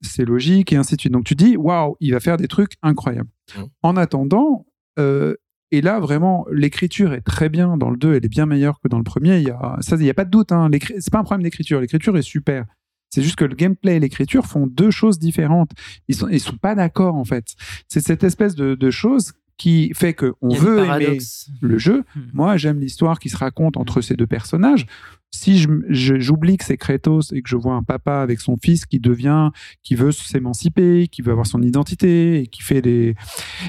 c'est 0.00 0.24
logique, 0.24 0.72
et 0.72 0.76
ainsi 0.76 0.96
de 0.96 1.00
suite. 1.00 1.12
Donc 1.12 1.24
tu 1.24 1.34
dis, 1.36 1.56
waouh, 1.56 1.96
il 2.00 2.12
va 2.12 2.20
faire 2.20 2.36
des 2.36 2.48
trucs 2.48 2.72
incroyables. 2.82 3.28
Mm. 3.56 3.60
En 3.82 3.96
attendant, 3.96 4.66
euh, 4.98 5.34
et 5.70 5.80
là 5.80 6.00
vraiment, 6.00 6.44
l'écriture 6.52 7.14
est 7.14 7.20
très 7.20 7.48
bien 7.48 7.76
dans 7.76 7.88
le 7.90 7.96
2, 7.96 8.14
elle 8.14 8.24
est 8.24 8.28
bien 8.28 8.46
meilleure 8.46 8.80
que 8.80 8.88
dans 8.88 8.98
le 8.98 9.04
premier, 9.04 9.38
il 9.38 9.44
y 9.44 9.50
a, 9.50 9.76
ça, 9.80 9.94
il 9.96 10.02
n'y 10.02 10.10
a 10.10 10.14
pas 10.14 10.24
de 10.24 10.30
doute, 10.30 10.50
hein. 10.52 10.68
C'est 10.98 11.10
pas 11.12 11.20
un 11.20 11.24
problème 11.24 11.44
d'écriture, 11.44 11.80
l'écriture 11.80 12.16
est 12.18 12.22
super. 12.22 12.66
C'est 13.14 13.22
juste 13.22 13.36
que 13.36 13.44
le 13.44 13.54
gameplay 13.54 13.96
et 13.96 14.00
l'écriture 14.00 14.46
font 14.46 14.66
deux 14.66 14.90
choses 14.90 15.18
différentes. 15.18 15.70
Ils 16.08 16.14
sont, 16.16 16.28
ils 16.28 16.40
sont 16.40 16.56
pas 16.56 16.74
d'accord 16.74 17.14
en 17.14 17.24
fait. 17.24 17.44
C'est 17.86 18.00
cette 18.00 18.24
espèce 18.24 18.54
de, 18.54 18.74
de 18.74 18.90
chose 18.90 19.34
qui 19.62 19.92
fait 19.94 20.12
que 20.12 20.34
on 20.40 20.48
Il 20.48 20.54
y 20.54 20.56
a 20.56 20.58
des 20.58 20.66
veut 20.66 20.84
aimer 20.84 21.18
le 21.60 21.78
jeu. 21.78 22.02
Hmm. 22.16 22.20
Moi, 22.32 22.56
j'aime 22.56 22.80
l'histoire 22.80 23.20
qui 23.20 23.28
se 23.28 23.36
raconte 23.36 23.76
entre 23.76 24.00
ces 24.00 24.16
deux 24.16 24.26
personnages. 24.26 24.86
Si 25.30 25.64
j'oublie 25.88 26.56
que 26.56 26.64
c'est 26.64 26.76
Kratos 26.76 27.32
et 27.32 27.42
que 27.42 27.48
je 27.48 27.54
vois 27.54 27.74
un 27.74 27.84
papa 27.84 28.16
avec 28.16 28.40
son 28.40 28.56
fils 28.60 28.86
qui 28.86 28.98
devient, 28.98 29.50
qui 29.84 29.94
veut 29.94 30.10
s'émanciper, 30.10 31.06
qui 31.06 31.22
veut 31.22 31.30
avoir 31.30 31.46
son 31.46 31.62
identité 31.62 32.40
et 32.40 32.46
qui 32.48 32.60
fait 32.60 32.82
des 32.82 33.14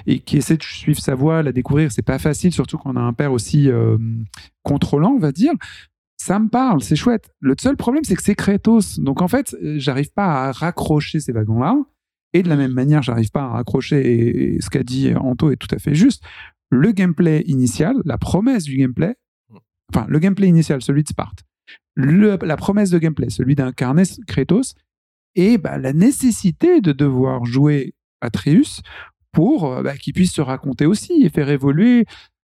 et 0.08 0.20
qui 0.20 0.38
essaie 0.38 0.58
de 0.58 0.64
suivre 0.64 1.00
sa 1.00 1.14
voie, 1.14 1.44
la 1.44 1.52
découvrir, 1.52 1.92
c'est 1.92 2.02
pas 2.02 2.18
facile, 2.18 2.52
surtout 2.52 2.80
quand 2.80 2.94
on 2.94 2.98
a 2.98 3.02
un 3.02 3.14
père 3.14 3.32
aussi 3.32 3.70
euh, 3.70 4.00
contrôlant, 4.64 5.12
on 5.12 5.20
va 5.20 5.32
dire. 5.32 5.54
Ça 6.18 6.40
me 6.40 6.50
parle, 6.50 6.82
c'est 6.82 6.96
chouette. 6.96 7.30
Le 7.40 7.54
seul 7.60 7.78
problème, 7.78 8.04
c'est 8.04 8.16
que 8.16 8.24
c'est 8.24 8.34
Kratos. 8.34 9.00
Donc 9.00 9.22
en 9.22 9.28
fait, 9.28 9.56
j'arrive 9.62 10.12
pas 10.12 10.48
à 10.48 10.52
raccrocher 10.52 11.20
ces 11.20 11.34
wagons-là. 11.34 11.76
Et 12.34 12.44
de 12.44 12.50
la 12.50 12.56
même 12.56 12.74
manière, 12.74 13.04
j'arrive 13.04 13.30
pas 13.30 13.44
à 13.44 13.48
raccrocher, 13.48 14.56
et, 14.56 14.62
ce 14.62 14.70
qu'a 14.70 14.84
dit 14.84 15.14
Anto 15.16 15.52
est 15.52 15.58
tout 15.58 15.74
à 15.74 15.80
fait 15.80 15.96
juste. 15.96 16.24
Le 16.70 16.92
gameplay 16.92 17.44
initial, 17.46 17.96
la 18.06 18.18
promesse 18.18 18.64
du 18.64 18.78
gameplay, 18.78 19.16
enfin, 19.94 20.08
le 20.10 20.20
gameplay 20.20 20.48
initial, 20.48 20.82
celui 20.82 21.04
de 21.04 21.10
Sparte, 21.10 21.44
la 21.96 22.58
promesse 22.58 22.90
de 22.90 22.98
gameplay, 22.98 23.30
celui 23.30 23.56
d'incarner 23.56 24.04
Kratos, 24.28 24.74
et 25.36 25.58
bah, 25.58 25.78
la 25.78 25.94
nécessité 25.94 26.82
de 26.82 26.92
devoir 26.92 27.46
jouer 27.46 27.94
Atreus 28.22 28.82
pour 29.32 29.66
euh, 29.66 29.84
bah, 29.84 29.98
qu'il 29.98 30.14
puisse 30.14 30.34
se 30.34 30.42
raconter 30.42 30.86
aussi 30.86 31.24
et 31.24 31.30
faire 31.30 31.50
évoluer 31.50 32.06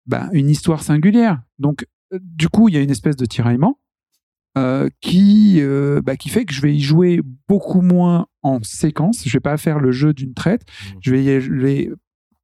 bah, 0.06 0.30
une 0.34 0.50
histoire 0.50 0.84
singulière. 0.84 1.41
Donc, 1.60 1.86
euh, 2.13 2.20
du 2.22 2.50
coup, 2.50 2.70
il 2.70 2.76
y 2.76 2.78
a 2.78 2.82
une 2.82 2.89
espèce 2.89 3.15
de 3.15 3.26
tiraillement 3.26 3.80
euh, 4.58 4.89
qui, 5.00 5.62
qui 6.20 6.30
fait 6.30 6.46
que 6.46 6.54
je 6.54 6.62
vais 6.62 6.76
y 6.76 6.82
jouer 6.82 7.22
beaucoup 7.48 7.82
moins 7.82 8.28
en 8.43 8.62
séquence. 8.63 9.23
Je 9.25 9.32
vais 9.32 9.39
pas 9.39 9.58
faire 9.58 9.80
le 9.80 9.91
jeu 9.91 10.13
d'une 10.13 10.34
traite. 10.34 10.63
Je 11.01 11.12
vais 11.12 11.23
y 11.23 11.30
aller 11.30 11.91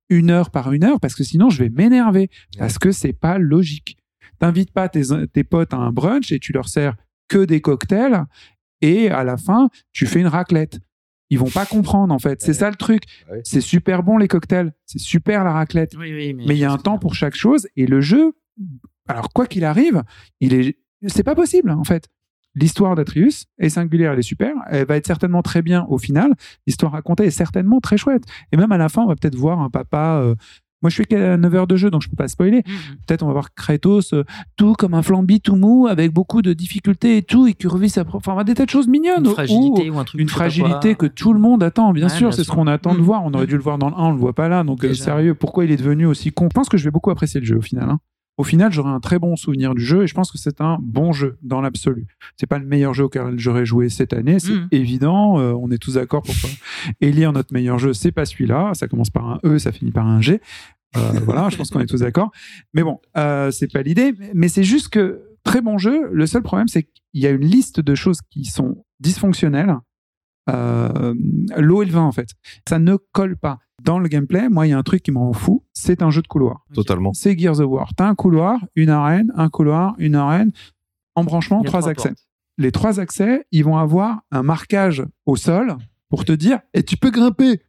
une 0.10 0.30
heure 0.30 0.52
par 0.52 0.72
une 0.72 0.84
heure 0.84 1.00
parce 1.00 1.16
que 1.16 1.24
sinon 1.24 1.50
je 1.50 1.64
vais 1.64 1.70
m'énerver 1.70 2.30
parce 2.58 2.78
que 2.78 2.92
c'est 2.92 3.14
pas 3.14 3.38
logique. 3.38 3.98
T'invites 4.40 4.72
pas 4.72 4.90
tes, 4.90 5.04
tes 5.28 5.44
potes 5.44 5.74
à 5.74 5.78
un 5.78 5.92
brunch 5.92 6.32
et 6.32 6.40
tu 6.40 6.54
leur 6.54 6.70
sers 6.70 6.96
que 7.28 7.44
des 7.44 7.62
cocktails 7.62 8.24
et 8.82 9.10
à 9.10 9.24
la 9.24 9.38
fin 9.38 9.70
tu 9.92 10.06
fais 10.06 10.20
une 10.20 10.28
raclette. 10.28 10.80
Ils 11.30 11.40
vont 11.40 11.50
pas 11.50 11.66
comprendre 11.70 12.14
en 12.14 12.20
fait. 12.20 12.42
C'est 12.42 12.54
ça 12.54 12.70
le 12.70 12.76
truc. 12.76 13.04
Ouais. 13.30 13.42
C'est 13.44 13.62
super 13.62 14.04
bon 14.04 14.18
les 14.18 14.28
cocktails, 14.28 14.74
c'est 14.86 15.00
super 15.00 15.44
la 15.44 15.52
raclette. 15.52 15.94
Oui, 15.98 16.14
oui, 16.14 16.34
mais, 16.34 16.46
Mais 16.48 16.56
il 16.56 16.60
y 16.60 16.66
a 16.66 16.72
un 16.72 16.78
temps 16.78 17.00
pour 17.00 17.16
chaque 17.16 17.36
chose 17.36 17.68
et 17.76 17.88
le 17.88 18.02
jeu, 18.02 18.34
alors 19.08 19.30
quoi 19.30 19.48
qu'il 19.48 19.66
arrive, 19.66 20.04
il 20.40 20.54
est, 20.54 20.78
c'est 21.08 21.24
pas 21.24 21.36
possible 21.36 21.72
en 21.72 21.84
fait. 21.84 22.08
L'histoire 22.60 22.96
d'Atrius 22.96 23.46
est 23.60 23.70
singulière, 23.70 24.14
elle 24.14 24.20
est 24.20 24.24
super, 24.24 24.54
elle 24.70 24.86
va 24.88 24.98
être 24.98 25.08
certainement 25.08 25.42
très 25.44 25.62
bien 25.62 25.86
au 25.90 25.98
final. 25.98 26.34
L'histoire 26.66 26.92
racontée 26.92 27.26
est 27.26 27.32
certainement 27.32 27.80
très 27.80 27.98
chouette. 27.98 28.24
Et 28.52 28.58
même 28.58 28.72
à 28.72 28.78
la 28.78 28.90
fin, 28.90 29.04
on 29.04 29.08
va 29.08 29.16
peut-être 29.16 29.36
voir 29.36 29.60
un 29.62 29.70
papa. 29.70 30.20
euh, 30.24 30.36
moi, 30.84 30.92
je 30.92 30.94
suis 30.96 31.06
qu'à 31.06 31.38
9 31.38 31.56
heures 31.56 31.66
de 31.66 31.76
jeu, 31.76 31.90
donc 31.90 32.04
je 32.04 32.10
peux 32.10 32.16
pas 32.16 32.28
spoiler. 32.28 32.58
Mhm. 32.68 32.98
Peut-être 33.08 33.24
on 33.24 33.28
va 33.28 33.34
voir 33.34 33.54
Kratos 33.56 34.14
euh, 34.14 34.24
tout 34.58 34.74
comme 34.74 34.94
un 34.94 35.02
flambi 35.02 35.42
tout 35.42 35.56
mou, 35.56 35.88
avec 35.88 36.12
beaucoup 36.14 36.44
de 36.44 36.54
difficultés 36.54 37.18
et 37.18 37.24
tout, 37.24 37.48
et 37.48 37.56
qui 37.56 37.66
revit 37.68 37.90
sa 37.90 38.06
propre. 38.06 38.30
Enfin, 38.30 38.44
des 38.44 38.54
tas 38.54 38.66
de 38.66 38.70
choses 38.70 38.88
mignonnes. 38.88 39.26
Une 39.26 39.32
fragilité 39.32 39.90
ou 39.90 39.98
un 39.98 40.04
truc, 40.04 40.22
Une 40.22 40.30
fragilité 40.30 40.94
que 40.94 41.08
tout 41.08 41.34
le 41.34 41.40
monde 41.40 41.64
attend, 41.64 41.94
bien 41.94 42.06
Ouais, 42.08 42.14
sûr. 42.14 42.32
C'est 42.34 42.44
ce 42.44 42.52
qu'on 42.52 42.68
attend 42.68 42.94
de 42.94 43.00
Mhm. 43.00 43.04
voir. 43.06 43.24
On 43.26 43.34
aurait 43.34 43.48
dû 43.48 43.56
le 43.56 43.62
voir 43.64 43.80
dans 43.80 43.90
le 43.90 43.96
1, 43.96 43.98
on 43.98 44.12
le 44.12 44.18
voit 44.18 44.34
pas 44.34 44.50
là. 44.50 44.64
Donc, 44.64 44.84
euh, 44.84 44.94
sérieux, 44.94 45.34
pourquoi 45.34 45.66
il 45.66 45.72
est 45.72 45.78
devenu 45.78 46.06
aussi 46.06 46.32
con? 46.32 46.46
Je 46.52 46.54
pense 46.54 46.70
que 46.70 46.78
je 46.78 46.84
vais 46.84 46.92
beaucoup 46.92 47.10
apprécier 47.10 47.40
le 47.40 47.46
jeu 47.48 47.58
au 47.58 47.62
final. 47.62 47.90
hein. 47.90 48.00
Au 48.38 48.44
final, 48.44 48.72
j'aurai 48.72 48.92
un 48.92 49.00
très 49.00 49.18
bon 49.18 49.36
souvenir 49.36 49.74
du 49.74 49.84
jeu 49.84 50.04
et 50.04 50.08
je 50.08 50.14
pense 50.14 50.32
que 50.32 50.38
c'est 50.38 50.62
un 50.62 50.78
bon 50.80 51.12
jeu 51.12 51.38
dans 51.42 51.60
l'absolu. 51.60 52.06
C'est 52.36 52.46
pas 52.46 52.60
le 52.60 52.66
meilleur 52.66 52.94
jeu 52.94 53.06
auquel 53.06 53.40
j'aurais 53.40 53.66
joué 53.66 53.90
cette 53.90 54.14
année, 54.14 54.40
c'est 54.40 54.52
Mhm. 54.54 54.68
évident. 54.72 55.40
euh, 55.40 55.54
on 55.54 55.72
est 55.72 55.80
tous 55.80 55.96
d'accord 55.96 56.22
pour 56.22 56.36
pas 56.36 56.48
élire 57.02 57.34
notre 57.34 57.52
meilleur 57.54 57.80
jeu. 57.80 57.94
C'est 57.94 58.12
pas 58.12 58.26
celui-là. 58.26 58.74
Ça 58.76 58.88
commence 58.88 59.10
par 59.10 59.28
un 59.28 59.40
E, 59.44 59.58
ça 59.58 59.72
finit 59.72 59.92
par 59.92 60.06
un 60.06 60.22
G. 60.22 60.40
Euh, 60.96 61.00
voilà, 61.26 61.50
je 61.50 61.58
pense 61.58 61.72
qu'on 61.72 61.80
est 61.80 61.88
tous 61.88 62.02
d'accord. 62.02 62.32
Mais 62.76 62.84
bon, 62.84 63.00
euh, 63.18 63.50
c'est 63.52 63.72
pas 63.72 63.82
l'idée. 63.82 64.14
Mais 64.36 64.48
c'est 64.50 64.64
juste 64.64 64.90
que 64.90 65.24
très 65.44 65.62
bon 65.62 65.78
jeu. 65.80 66.08
Le 66.12 66.28
seul 66.28 66.44
problème, 66.44 66.68
c'est 66.68 66.84
qu'il 66.84 67.22
y 67.22 67.26
a 67.28 67.32
une 67.32 67.46
liste 67.46 67.80
de 67.80 67.96
choses 67.96 68.20
qui 68.30 68.46
sont 68.46 68.84
dysfonctionnelles. 69.00 69.76
Euh, 70.50 71.14
L'eau 71.58 71.82
et 71.82 71.86
le 71.86 71.92
vin, 71.92 72.04
en 72.04 72.12
fait. 72.12 72.30
Ça 72.70 72.80
ne 72.80 72.96
colle 73.12 73.36
pas. 73.36 73.58
Dans 73.88 74.00
le 74.00 74.10
gameplay, 74.10 74.50
moi, 74.50 74.68
il 74.68 74.72
y 74.72 74.74
a 74.74 74.78
un 74.78 74.84
truc 74.84 75.02
qui 75.02 75.12
m'en 75.12 75.32
fout. 75.32 75.62
C'est 75.72 76.02
un 76.02 76.10
jeu 76.10 76.22
de 76.22 76.28
couloir. 76.28 76.66
Totalement. 76.74 77.14
C'est 77.14 77.40
Gears 77.40 77.62
of 77.62 77.68
War. 77.72 77.94
T'as 77.96 78.06
un 78.10 78.16
couloir, 78.16 78.60
une 78.76 78.90
arène, 78.90 79.32
un 79.34 79.48
couloir, 79.48 79.96
une 79.98 80.16
arène. 80.16 80.52
En 81.16 81.24
branchement, 81.24 81.62
Il 81.62 81.64
y 81.64 81.68
a 81.68 81.70
trois 81.70 81.80
trois 81.80 81.92
accès. 81.92 82.10
portes. 82.10 82.28
Les 82.58 82.74
trois 82.74 83.00
accès, 83.00 83.46
ils 83.54 83.64
vont 83.64 83.78
avoir 83.78 84.24
un 84.30 84.44
marquage 84.44 85.06
au 85.26 85.38
sol 85.38 85.78
pour 86.10 86.26
te 86.26 86.34
dire 86.34 86.60
et 86.74 86.84
tu 86.84 86.98
peux 86.98 87.12
grimper. 87.12 87.62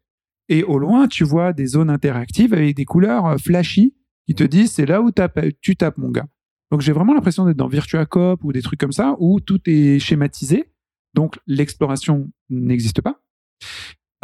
Et 0.49 0.65
au 0.65 0.81
loin, 0.81 1.07
tu 1.07 1.23
vois 1.23 1.53
des 1.53 1.67
zones 1.67 1.89
interactives 1.89 2.53
avec 2.53 2.75
des 2.75 2.85
couleurs 2.85 3.25
euh, 3.27 3.37
flashy 3.37 3.95
qui 4.27 4.35
te 4.35 4.43
disent 4.43 4.73
c'est 4.73 4.87
là 4.87 5.01
où 5.01 5.13
tu 5.61 5.77
tapes, 5.77 5.99
mon 5.99 6.11
gars. 6.11 6.27
Donc 6.73 6.81
j'ai 6.81 6.93
vraiment 6.93 7.15
l'impression 7.15 7.45
d'être 7.45 7.57
dans 7.57 7.69
Virtua 7.69 8.07
Cop 8.07 8.43
ou 8.43 8.53
des 8.53 8.63
trucs 8.63 8.81
comme 8.81 8.91
ça 8.91 9.15
où 9.21 9.39
tout 9.39 9.61
est 9.67 10.01
schématisé. 10.01 10.73
Donc 11.15 11.39
l'exploration 11.47 12.29
n'existe 12.51 13.03
pas. 13.03 13.21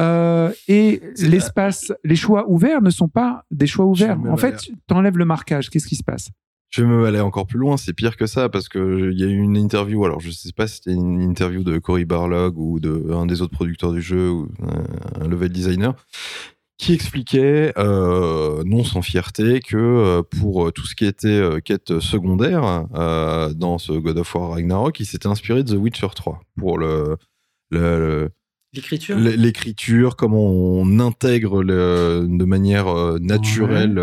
Euh, 0.00 0.52
et 0.68 1.00
l'espace, 1.20 1.92
les 2.02 2.16
choix 2.16 2.48
ouverts 2.48 2.83
ne 2.83 2.90
sont 2.90 3.09
pas 3.09 3.44
des 3.50 3.66
choix 3.66 3.85
ouverts. 3.85 4.18
En 4.28 4.37
fait, 4.37 4.46
valère. 4.48 4.61
tu 4.61 4.94
enlèves 4.94 5.18
le 5.18 5.24
marquage. 5.24 5.70
Qu'est-ce 5.70 5.87
qui 5.87 5.96
se 5.96 6.02
passe? 6.04 6.30
Je 6.70 6.83
vais 6.83 6.88
me 6.88 7.04
aller 7.07 7.20
encore 7.20 7.46
plus 7.46 7.59
loin, 7.61 7.76
c'est 7.76 7.92
pire 7.92 8.16
que 8.16 8.26
ça 8.26 8.48
parce 8.48 8.68
que 8.68 8.98
je- 8.98 9.11
il 9.12 9.20
y 9.20 9.22
a 9.22 9.28
eu 9.28 9.38
une 9.38 9.57
interview, 9.57 10.04
alors 10.04 10.18
je 10.18 10.30
sais 10.33 10.50
pas 10.52 10.66
si 10.66 10.76
c'était 10.78 10.92
une 10.94 11.22
interview 11.22 11.62
de 11.62 11.78
Cory 11.78 12.04
Barlog 12.04 12.59
ou 12.59 12.80
de 12.80 13.12
un 13.12 13.26
des 13.26 13.42
autres 13.42 13.52
producteurs 13.54 13.92
du 13.92 14.02
jeu 14.02 14.28
ou 14.30 14.48
un, 14.61 15.24
un 15.24 15.28
level 15.28 15.50
designer 15.50 15.94
qui 16.76 16.92
expliquait, 16.92 17.72
euh, 17.78 18.64
non 18.66 18.83
sans 18.83 19.02
fierté, 19.02 19.61
que 19.61 19.76
euh, 19.76 20.22
pour 20.40 20.66
euh, 20.66 20.72
tout 20.72 20.85
ce 20.85 20.96
qui 20.96 21.04
était 21.07 21.28
euh, 21.28 21.61
quête 21.61 22.00
secondaire 22.00 22.88
euh, 22.96 23.54
dans 23.54 23.78
ce 23.78 23.92
God 23.92 24.18
of 24.18 24.35
War 24.35 24.50
Ragnarok, 24.50 24.98
il 24.98 25.07
s'était 25.07 25.28
inspiré 25.28 25.62
de 25.62 25.72
The 25.76 25.78
Witcher 25.78 26.09
3 26.16 26.40
pour 26.59 26.78
le, 26.78 27.16
le- 27.70 27.78
le- 28.00 28.30
L'écriture 29.18 30.16
comment 30.16 30.44
on 30.50 30.98
intègre 31.00 31.62
le- 31.62 32.26
de 32.28 32.44
manière 32.44 32.88
euh, 32.88 33.18
naturelle 33.20 33.98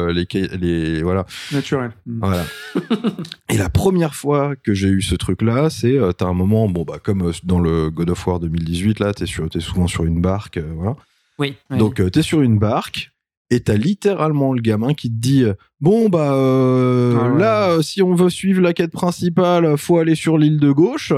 les, 0.60 1.02
voilà. 1.04 1.26
Naturel. 1.52 1.92
Mm. 2.06 2.20
Voilà. 2.22 2.46
Et 3.50 3.58
la 3.58 3.70
première 3.70 4.16
fois 4.16 4.56
que 4.56 4.74
j'ai 4.74 4.88
eu 4.90 5.02
ce 5.02 5.16
truc-là, 5.16 5.70
c'est 5.70 5.98
euh, 5.98 6.12
t'as 6.12 6.28
un 6.28 6.34
moment, 6.34 6.68
bon 6.70 6.84
bah 6.84 7.00
comme 7.04 7.28
euh, 7.28 7.32
dans 7.44 7.60
le 7.60 7.90
God 7.90 8.10
of 8.10 8.26
War 8.28 8.40
2018 8.40 9.00
là, 9.00 9.14
t'es 9.14 9.26
sur, 9.26 9.50
t'es 9.50 9.60
souvent 9.60 9.88
sur 9.88 10.06
une 10.06 10.22
barque, 10.22 10.58
euh, 10.58 10.72
voilà. 10.76 10.96
Oui. 11.40 11.56
oui. 11.70 11.78
Donc 11.78 12.02
t'es 12.12 12.22
sur 12.22 12.42
une 12.42 12.60
barque 12.60 13.12
et 13.50 13.60
t'as 13.60 13.76
littéralement 13.76 14.54
le 14.54 14.62
gamin 14.62 14.94
qui 14.94 15.10
te 15.10 15.16
dit 15.20 15.44
bon 15.82 16.08
bah 16.10 16.34
euh, 16.34 17.18
Ah 17.20 17.30
ouais. 17.30 17.40
là 17.40 17.70
euh, 17.72 17.82
si 17.82 18.02
on 18.02 18.16
veut 18.16 18.30
suivre 18.30 18.62
la 18.62 18.74
quête 18.74 18.92
principale, 18.92 19.78
faut 19.78 19.98
aller 19.98 20.16
sur 20.16 20.38
l'île 20.38 20.60
de 20.60 20.72
gauche. 20.72 21.14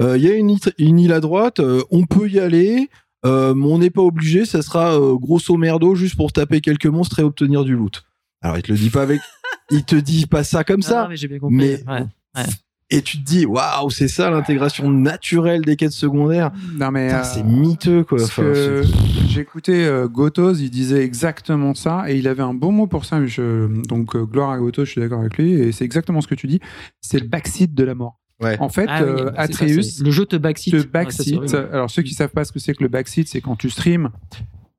Il 0.00 0.16
y 0.22 0.28
a 0.28 0.34
une, 0.34 0.50
île- 0.50 0.74
une 0.78 0.98
île 0.98 1.12
à 1.12 1.20
droite, 1.20 1.60
euh, 1.60 1.82
on 1.90 2.04
peut 2.04 2.28
y 2.28 2.38
aller. 2.40 2.88
euh, 3.24 3.54
mais 3.54 3.66
on 3.66 3.78
n'est 3.78 3.90
pas 3.90 4.02
obligé, 4.02 4.44
ça 4.44 4.60
sera 4.60 4.94
euh, 5.00 5.14
grosso 5.16 5.56
merdo 5.56 5.94
juste 5.94 6.16
pour 6.16 6.32
taper 6.32 6.60
quelques 6.60 6.86
monstres 6.86 7.20
et 7.20 7.22
obtenir 7.22 7.64
du 7.64 7.74
loot. 7.74 8.02
Alors 8.42 8.58
il 8.58 8.62
te 8.62 8.70
le 8.72 8.76
dit 8.76 8.90
pas 8.90 9.02
avec, 9.02 9.20
il 9.70 9.84
te 9.84 9.96
dit 9.96 10.26
pas 10.26 10.44
ça 10.44 10.62
comme 10.64 10.82
Ah, 10.84 10.88
ça, 10.88 11.06
mais 11.08 11.16
j'ai 11.16 11.28
bien 11.28 11.38
compris. 11.38 11.56
mais 11.56 11.82
Ouais, 11.90 12.00
ouais. 12.36 12.42
Et 12.90 13.00
tu 13.00 13.16
te 13.18 13.24
dis, 13.24 13.46
waouh, 13.46 13.88
c'est 13.88 14.08
ça 14.08 14.28
l'intégration 14.30 14.90
naturelle 14.90 15.62
des 15.62 15.74
quêtes 15.76 15.92
secondaires. 15.92 16.50
Non 16.78 16.90
mais 16.90 17.10
euh, 17.12 17.22
c'est 17.24 17.42
miteux 17.42 18.04
quoi. 18.04 18.22
Enfin, 18.22 18.42
euh, 18.42 20.06
Gotos, 20.06 20.54
il 20.60 20.68
disait 20.70 21.02
exactement 21.02 21.74
ça 21.74 22.04
et 22.10 22.18
il 22.18 22.28
avait 22.28 22.42
un 22.42 22.52
bon 22.54 22.72
mot 22.72 22.86
pour 22.86 23.06
ça. 23.06 23.24
Je- 23.24 23.82
donc 23.88 24.14
euh, 24.16 24.24
gloire 24.26 24.50
à 24.50 24.58
Gotos, 24.58 24.84
je 24.84 24.90
suis 24.90 25.00
d'accord 25.00 25.20
avec 25.20 25.38
lui 25.38 25.52
et 25.52 25.72
c'est 25.72 25.84
exactement 25.86 26.20
ce 26.20 26.28
que 26.28 26.34
tu 26.34 26.46
dis. 26.46 26.60
C'est 27.00 27.18
le 27.18 27.26
backseat 27.26 27.74
de 27.74 27.84
la 27.84 27.94
mort. 27.94 28.20
Ouais. 28.42 28.58
En 28.60 28.68
fait, 28.68 28.86
Ah 28.88 29.02
oui, 29.04 29.10
euh, 29.10 29.24
bah, 29.26 29.32
Atreus, 29.36 30.00
le 30.02 30.10
jeu 30.10 30.26
te 30.26 30.36
backseat. 30.36 30.72
te 30.72 30.76
Ouais, 30.76 31.38
horrible. 31.38 31.68
alors 31.72 31.90
ceux 31.90 32.02
qui 32.02 32.14
savent 32.14 32.30
pas 32.32 32.44
ce 32.44 32.52
que 32.52 32.58
c'est 32.58 32.74
que 32.74 32.82
le 32.82 32.88
backseat, 32.88 33.28
c'est 33.28 33.40
quand 33.40 33.56
tu 33.56 33.70
streams, 33.70 34.10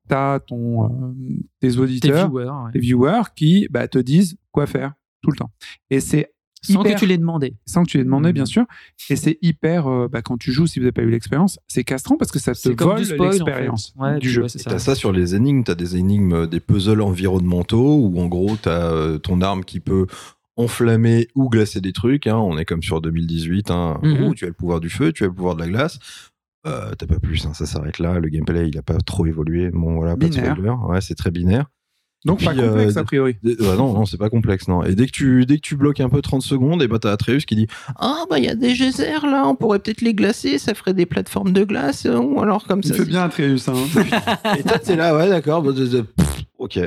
t'as 0.08 0.40
ton 0.40 0.84
euh, 0.84 0.88
tes 1.60 1.70
Tes 1.70 1.78
auditeurs, 1.78 2.28
viewers, 2.30 2.44
ouais. 2.50 2.72
tes 2.72 2.78
viewers 2.78 3.22
qui 3.34 3.66
bah, 3.70 3.88
te 3.88 3.98
disent 3.98 4.36
quoi 4.52 4.66
faire 4.66 4.92
tout 5.22 5.30
le 5.30 5.36
temps. 5.36 5.50
Et 5.90 6.00
c'est 6.00 6.32
Sans 6.62 6.80
hyper- 6.82 6.94
que 6.94 7.00
tu 7.00 7.06
l'aies 7.06 7.16
demandé. 7.18 7.54
sans 7.64 7.82
que 7.84 7.88
tu 7.90 7.96
l'aies 7.98 8.04
demandé, 8.04 8.28
Mhm. 8.28 8.34
bien 8.34 8.44
sûr. 8.44 8.64
Et 9.08 9.16
c'est 9.16 9.38
hyper, 9.40 9.86
euh, 9.88 10.08
bah, 10.08 10.20
quand 10.22 10.36
tu 10.36 10.52
joues, 10.52 10.66
si 10.66 10.78
vous 10.78 10.84
n'avez 10.84 10.92
pas 10.92 11.02
eu 11.02 11.10
l'expérience, 11.10 11.58
c'est 11.68 11.84
castrant 11.84 12.16
parce 12.16 12.30
que 12.32 12.38
ça 12.38 12.52
te 12.52 12.58
C'est 12.58 12.74
comme 12.76 12.88
vole 12.88 12.96
en 12.96 12.98
l'expérience 13.28 13.94
fait. 13.96 14.00
Ouais, 14.02 14.14
du 14.18 14.26
tu 14.26 14.32
jeu. 14.32 14.44
Et 14.44 14.48
ça. 14.48 14.70
T'as 14.70 14.78
ça 14.78 14.94
sur 14.94 15.12
les 15.12 15.34
énigmes, 15.34 15.62
t'as 15.64 15.74
des 15.74 15.96
énigmes, 15.96 16.32
euh, 16.34 16.46
des 16.46 16.60
puzzles 16.60 17.00
environnementaux 17.02 17.96
où 17.96 18.20
en 18.20 18.26
gros 18.26 18.56
t'as 18.60 18.92
euh, 18.92 19.18
ton 19.18 19.40
arme 19.40 19.64
qui 19.64 19.80
peut 19.80 20.06
enflammer 20.56 21.28
ou 21.34 21.48
glacer 21.48 21.80
des 21.80 21.92
trucs. 21.92 22.26
hein. 22.26 22.36
On 22.38 22.58
est 22.58 22.64
comme 22.64 22.82
sur 22.82 23.00
2018. 23.00 23.70
Hein. 23.70 23.98
Mhm. 24.02 24.24
où 24.28 24.34
tu 24.34 24.44
as 24.44 24.48
le 24.48 24.54
pouvoir 24.54 24.80
du 24.80 24.88
feu, 24.90 25.12
tu 25.12 25.24
as 25.24 25.26
le 25.26 25.32
pouvoir 25.32 25.54
de 25.54 25.60
la 25.60 25.68
glace. 25.68 25.98
Euh, 26.66 26.92
t'as 26.98 27.06
pas 27.06 27.20
plus, 27.20 27.46
hein, 27.46 27.54
ça 27.54 27.64
s'arrête 27.66 27.98
là. 28.00 28.18
Le 28.18 28.28
gameplay 28.28 28.68
il 28.68 28.76
a 28.78 28.82
pas 28.82 28.96
trop 28.98 29.24
évolué. 29.26 29.70
Bon 29.70 29.94
voilà, 29.96 30.16
pas 30.16 30.26
de 30.28 30.32
spoiler. 30.32 30.70
Ouais, 30.88 31.00
c'est 31.00 31.14
très 31.14 31.30
binaire. 31.30 31.66
Donc 32.24 32.42
pas 32.42 32.52
euh, 32.56 32.68
complexe 32.70 32.96
a 32.96 33.04
priori. 33.04 33.36
Ouais, 33.44 33.54
non, 33.76 33.92
non, 33.92 34.04
c'est 34.04 34.16
pas 34.16 34.30
complexe, 34.30 34.66
non. 34.66 34.82
Et 34.82 34.96
dès 34.96 35.06
que 35.06 35.12
tu, 35.12 35.46
dès 35.46 35.56
que 35.56 35.60
tu 35.60 35.76
bloques 35.76 36.00
un 36.00 36.08
peu 36.08 36.20
30 36.22 36.42
secondes, 36.42 36.82
et 36.82 36.88
bah 36.88 36.98
t'as 36.98 37.12
Atreus 37.12 37.44
qui 37.46 37.54
dit 37.54 37.68
Ah, 38.00 38.24
bah 38.28 38.38
il 38.40 38.46
y 38.46 38.48
a 38.48 38.56
des 38.56 38.74
geysers 38.74 39.24
là, 39.26 39.46
on 39.46 39.54
pourrait 39.54 39.78
peut-être 39.78 40.00
les 40.00 40.12
glacer, 40.14 40.58
ça 40.58 40.74
ferait 40.74 40.94
des 40.94 41.06
plateformes 41.06 41.52
de 41.52 41.62
glace, 41.62 42.04
euh, 42.06 42.18
ou 42.18 42.40
alors 42.40 42.64
comme 42.66 42.80
Il 42.82 42.88
ça. 42.88 42.96
c'est- 42.96 43.04
bien 43.04 43.22
Atreus. 43.22 43.68
Hein. 43.68 43.74
Et 44.58 44.62
toi, 44.64 44.78
t'es 44.80 44.96
là, 44.96 45.14
ouais, 45.16 45.28
d'accord, 45.28 45.62
bah, 45.62 45.70
ok. 46.58 46.80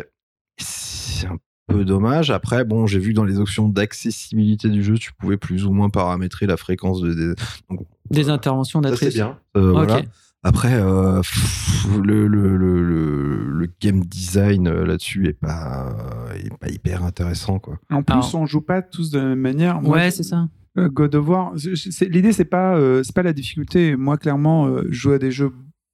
Peu 1.70 1.86
dommage. 1.86 2.32
Après, 2.32 2.66
bon, 2.66 2.88
j'ai 2.88 3.00
vu 3.00 3.14
dans 3.14 3.24
les 3.24 3.40
options 3.40 3.70
d'accessibilité 3.70 4.70
du 4.70 4.84
jeu, 4.84 4.96
tu 4.98 5.12
pouvais 5.14 5.38
plus 5.38 5.66
ou 5.66 5.72
moins 5.72 5.90
paramétrer 5.90 6.48
la 6.48 6.58
fréquence 6.58 7.02
de. 7.02 7.14
de- 7.14 7.36
donc, 7.70 7.82
Des 8.10 8.30
interventions 8.30 8.82
c'est 8.96 9.10
bien. 9.14 9.38
Euh, 9.56 9.72
voilà. 9.72 10.02
Après, 10.42 10.74
euh, 10.74 11.18
pff, 11.20 11.88
le, 12.02 12.26
le, 12.26 12.56
le, 12.58 12.82
le, 12.82 13.52
le 13.52 13.68
game 13.82 14.00
design 14.06 14.68
euh, 14.68 14.86
là-dessus 14.86 15.28
est 15.28 15.34
pas, 15.40 15.94
est 16.34 16.58
pas 16.58 16.70
hyper 16.70 17.04
intéressant, 17.04 17.60
quoi. 17.60 17.78
En 17.92 18.04
plus, 18.04 18.14
Alors- 18.14 18.36
on 18.36 18.46
joue 18.46 18.62
pas 18.62 18.82
tous 18.82 19.12
de 19.12 19.20
la 19.20 19.26
même 19.26 19.40
manière. 19.40 19.82
Moi, 19.82 19.98
Ouais, 19.98 20.12
c'est 20.12 20.24
ça. 20.24 20.48
God 20.78 21.14
of 21.16 21.28
War, 21.28 21.54
l'idée 22.02 22.32
c'est 22.32 22.46
pas 22.46 22.78
euh, 22.78 23.04
c'est 23.04 23.14
pas 23.14 23.24
la 23.24 23.34
difficulté. 23.34 23.98
Moi, 23.98 24.18
clairement, 24.18 24.68
euh, 24.68 24.84
je 24.90 24.94
joue 24.98 25.12
à 25.12 25.20
des 25.20 25.30
jeux 25.32 25.52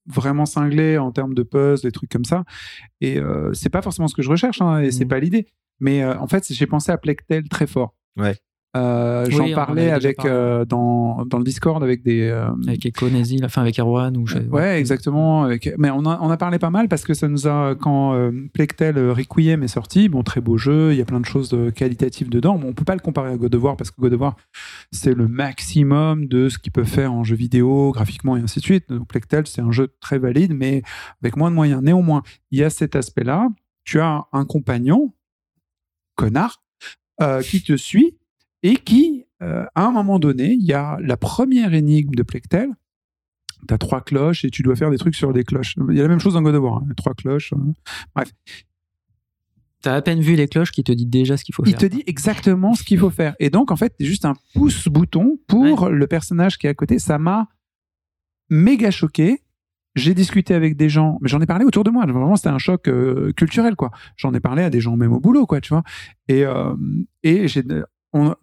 vraiment 0.07 0.45
cinglés 0.45 0.99
en 0.99 1.11
termes 1.11 1.33
de 1.33 1.41
puzzles, 1.41 1.81
des 1.81 1.91
trucs 1.91 2.11
comme 2.11 2.25
ça. 2.25 2.43
Et 3.01 3.17
euh, 3.17 3.51
c'est 3.53 3.69
pas 3.69 3.81
forcément 3.81 4.07
ce 4.07 4.13
que 4.13 4.21
je 4.21 4.29
recherche, 4.29 4.61
hein, 4.61 4.79
et 4.81 4.91
c'est 4.91 5.05
Mhm. 5.05 5.09
pas 5.09 5.19
l'idée. 5.19 5.47
Mais 5.79 6.03
euh, 6.03 6.17
en 6.19 6.27
fait, 6.27 6.45
j'ai 6.51 6.67
pensé 6.67 6.91
à 6.91 6.97
Plectel 6.97 7.47
très 7.49 7.67
fort. 7.67 7.95
Ouais. 8.17 8.35
Euh, 8.77 9.25
J'en 9.29 9.49
parlais 9.53 9.89
avec 9.89 10.17
parlé. 10.17 10.31
euh, 10.33 10.65
dans, 10.65 11.23
dans 11.25 11.37
le 11.37 11.45
Discord 11.45 11.81
avec 11.81 12.03
des 12.03 12.23
euh, 12.23 12.49
Avec 12.67 12.85
Econasi, 12.85 13.39
enfin 13.41 13.61
avec 13.61 13.79
Erwan 13.79 14.17
ou 14.17 14.27
je... 14.27 14.37
Ouais, 14.37 14.77
exactement. 14.77 15.43
Avec... 15.43 15.73
Mais 15.77 15.89
on 15.91 16.05
a, 16.05 16.19
on 16.21 16.29
a 16.29 16.35
parlé 16.35 16.59
pas 16.59 16.71
mal 16.71 16.89
parce 16.89 17.05
que 17.05 17.13
ça 17.13 17.29
nous 17.29 17.47
a, 17.47 17.75
quand 17.79 18.13
euh, 18.15 18.31
Plectel 18.53 18.97
Requiem 19.11 19.63
est 19.63 19.69
sorti, 19.69 20.09
bon, 20.09 20.23
très 20.23 20.41
beau 20.41 20.57
jeu, 20.57 20.91
il 20.91 20.97
y 20.97 21.01
a 21.01 21.05
plein 21.05 21.21
de 21.21 21.25
choses 21.25 21.47
de 21.47 21.69
qualitatives 21.69 22.27
dedans. 22.27 22.57
Bon, 22.57 22.67
on 22.67 22.73
peut 22.73 22.83
pas 22.83 22.95
le 22.95 22.99
comparer 22.99 23.31
à 23.31 23.37
God 23.37 23.55
of 23.55 23.63
War 23.63 23.77
parce 23.77 23.91
que 23.91 24.01
God 24.01 24.11
of 24.11 24.19
War, 24.19 24.35
c'est 24.91 25.13
le 25.13 25.29
maximum 25.29 26.25
de 26.25 26.49
ce 26.49 26.59
qu'il 26.59 26.73
peut 26.73 26.83
faire 26.83 27.13
en 27.13 27.23
jeu 27.23 27.37
vidéo, 27.37 27.93
graphiquement 27.93 28.35
et 28.35 28.41
ainsi 28.41 28.59
de 28.59 28.65
suite. 28.65 28.89
Donc, 28.89 29.07
Plectel, 29.07 29.47
c'est 29.47 29.61
un 29.61 29.71
jeu 29.71 29.87
très 30.01 30.19
valide, 30.19 30.53
mais 30.53 30.81
avec 31.21 31.37
moins 31.37 31.49
de 31.49 31.55
moyens. 31.55 31.81
Néanmoins, 31.81 32.23
il 32.51 32.59
y 32.59 32.63
a 32.65 32.69
cet 32.69 32.97
aspect-là. 32.97 33.47
Tu 33.85 34.01
as 34.01 34.25
un 34.33 34.43
compagnon, 34.43 35.13
connard, 36.15 36.63
euh, 37.21 37.41
qui 37.41 37.61
te 37.61 37.75
suit 37.77 38.17
et 38.63 38.75
qui, 38.75 39.25
euh, 39.41 39.65
à 39.75 39.85
un 39.85 39.91
moment 39.91 40.19
donné, 40.19 40.53
il 40.53 40.65
y 40.65 40.73
a 40.73 40.97
la 41.01 41.17
première 41.17 41.73
énigme 41.73 42.15
de 42.15 42.23
Plectel. 42.23 42.69
Tu 43.67 43.73
as 43.73 43.77
trois 43.77 44.01
cloches 44.01 44.43
et 44.45 44.49
tu 44.51 44.61
dois 44.63 44.75
faire 44.75 44.91
des 44.91 44.97
trucs 44.97 45.15
sur 45.15 45.33
des 45.33 45.43
cloches. 45.43 45.75
Il 45.89 45.95
y 45.95 45.99
a 45.99 46.03
la 46.03 46.09
même 46.09 46.19
chose 46.19 46.33
dans 46.33 46.41
God 46.41 46.55
of 46.55 46.63
War. 46.63 46.77
hein, 46.83 46.87
Trois 46.97 47.13
cloches. 47.13 47.53
euh, 47.53 47.57
Bref. 48.15 48.31
T'as 49.81 49.95
à 49.95 50.01
peine 50.01 50.19
vu 50.19 50.35
les 50.35 50.47
cloches 50.47 50.71
qui 50.71 50.83
te 50.83 50.91
dit 50.91 51.05
déjà 51.05 51.37
ce 51.37 51.43
qu'il 51.43 51.53
faut 51.53 51.63
Il 51.65 51.71
faire. 51.71 51.79
te 51.79 51.85
dit 51.85 52.03
exactement 52.07 52.73
ce 52.73 52.83
qu'il 52.83 52.97
faut 52.97 53.11
faire. 53.11 53.35
Et 53.39 53.49
donc, 53.51 53.71
en 53.71 53.75
fait, 53.75 53.93
c'est 53.99 54.05
juste 54.05 54.25
un 54.25 54.33
pouce-bouton 54.55 55.39
pour 55.47 55.89
le 55.89 56.07
personnage 56.07 56.57
qui 56.57 56.65
est 56.65 56.71
à 56.71 56.73
côté. 56.73 56.97
Ça 56.97 57.19
m'a 57.19 57.47
méga 58.49 58.89
choqué. 58.91 59.41
J'ai 59.95 60.13
discuté 60.13 60.53
avec 60.53 60.75
des 60.75 60.89
gens, 60.89 61.17
mais 61.21 61.29
j'en 61.29 61.39
ai 61.39 61.45
parlé 61.45 61.63
autour 61.63 61.85
de 61.85 61.89
moi. 61.89 62.05
Vraiment, 62.05 62.35
c'était 62.35 62.49
un 62.49 62.57
choc 62.57 62.89
euh, 62.89 63.31
culturel, 63.31 63.77
quoi. 63.77 63.91
J'en 64.17 64.33
ai 64.33 64.41
parlé 64.41 64.61
à 64.61 64.69
des 64.69 64.81
gens 64.81 64.97
même 64.97 65.13
au 65.13 65.21
boulot, 65.21 65.45
quoi, 65.45 65.61
tu 65.61 65.69
vois. 65.69 65.83
Et, 66.27 66.43
euh, 66.45 66.75
et 67.23 67.45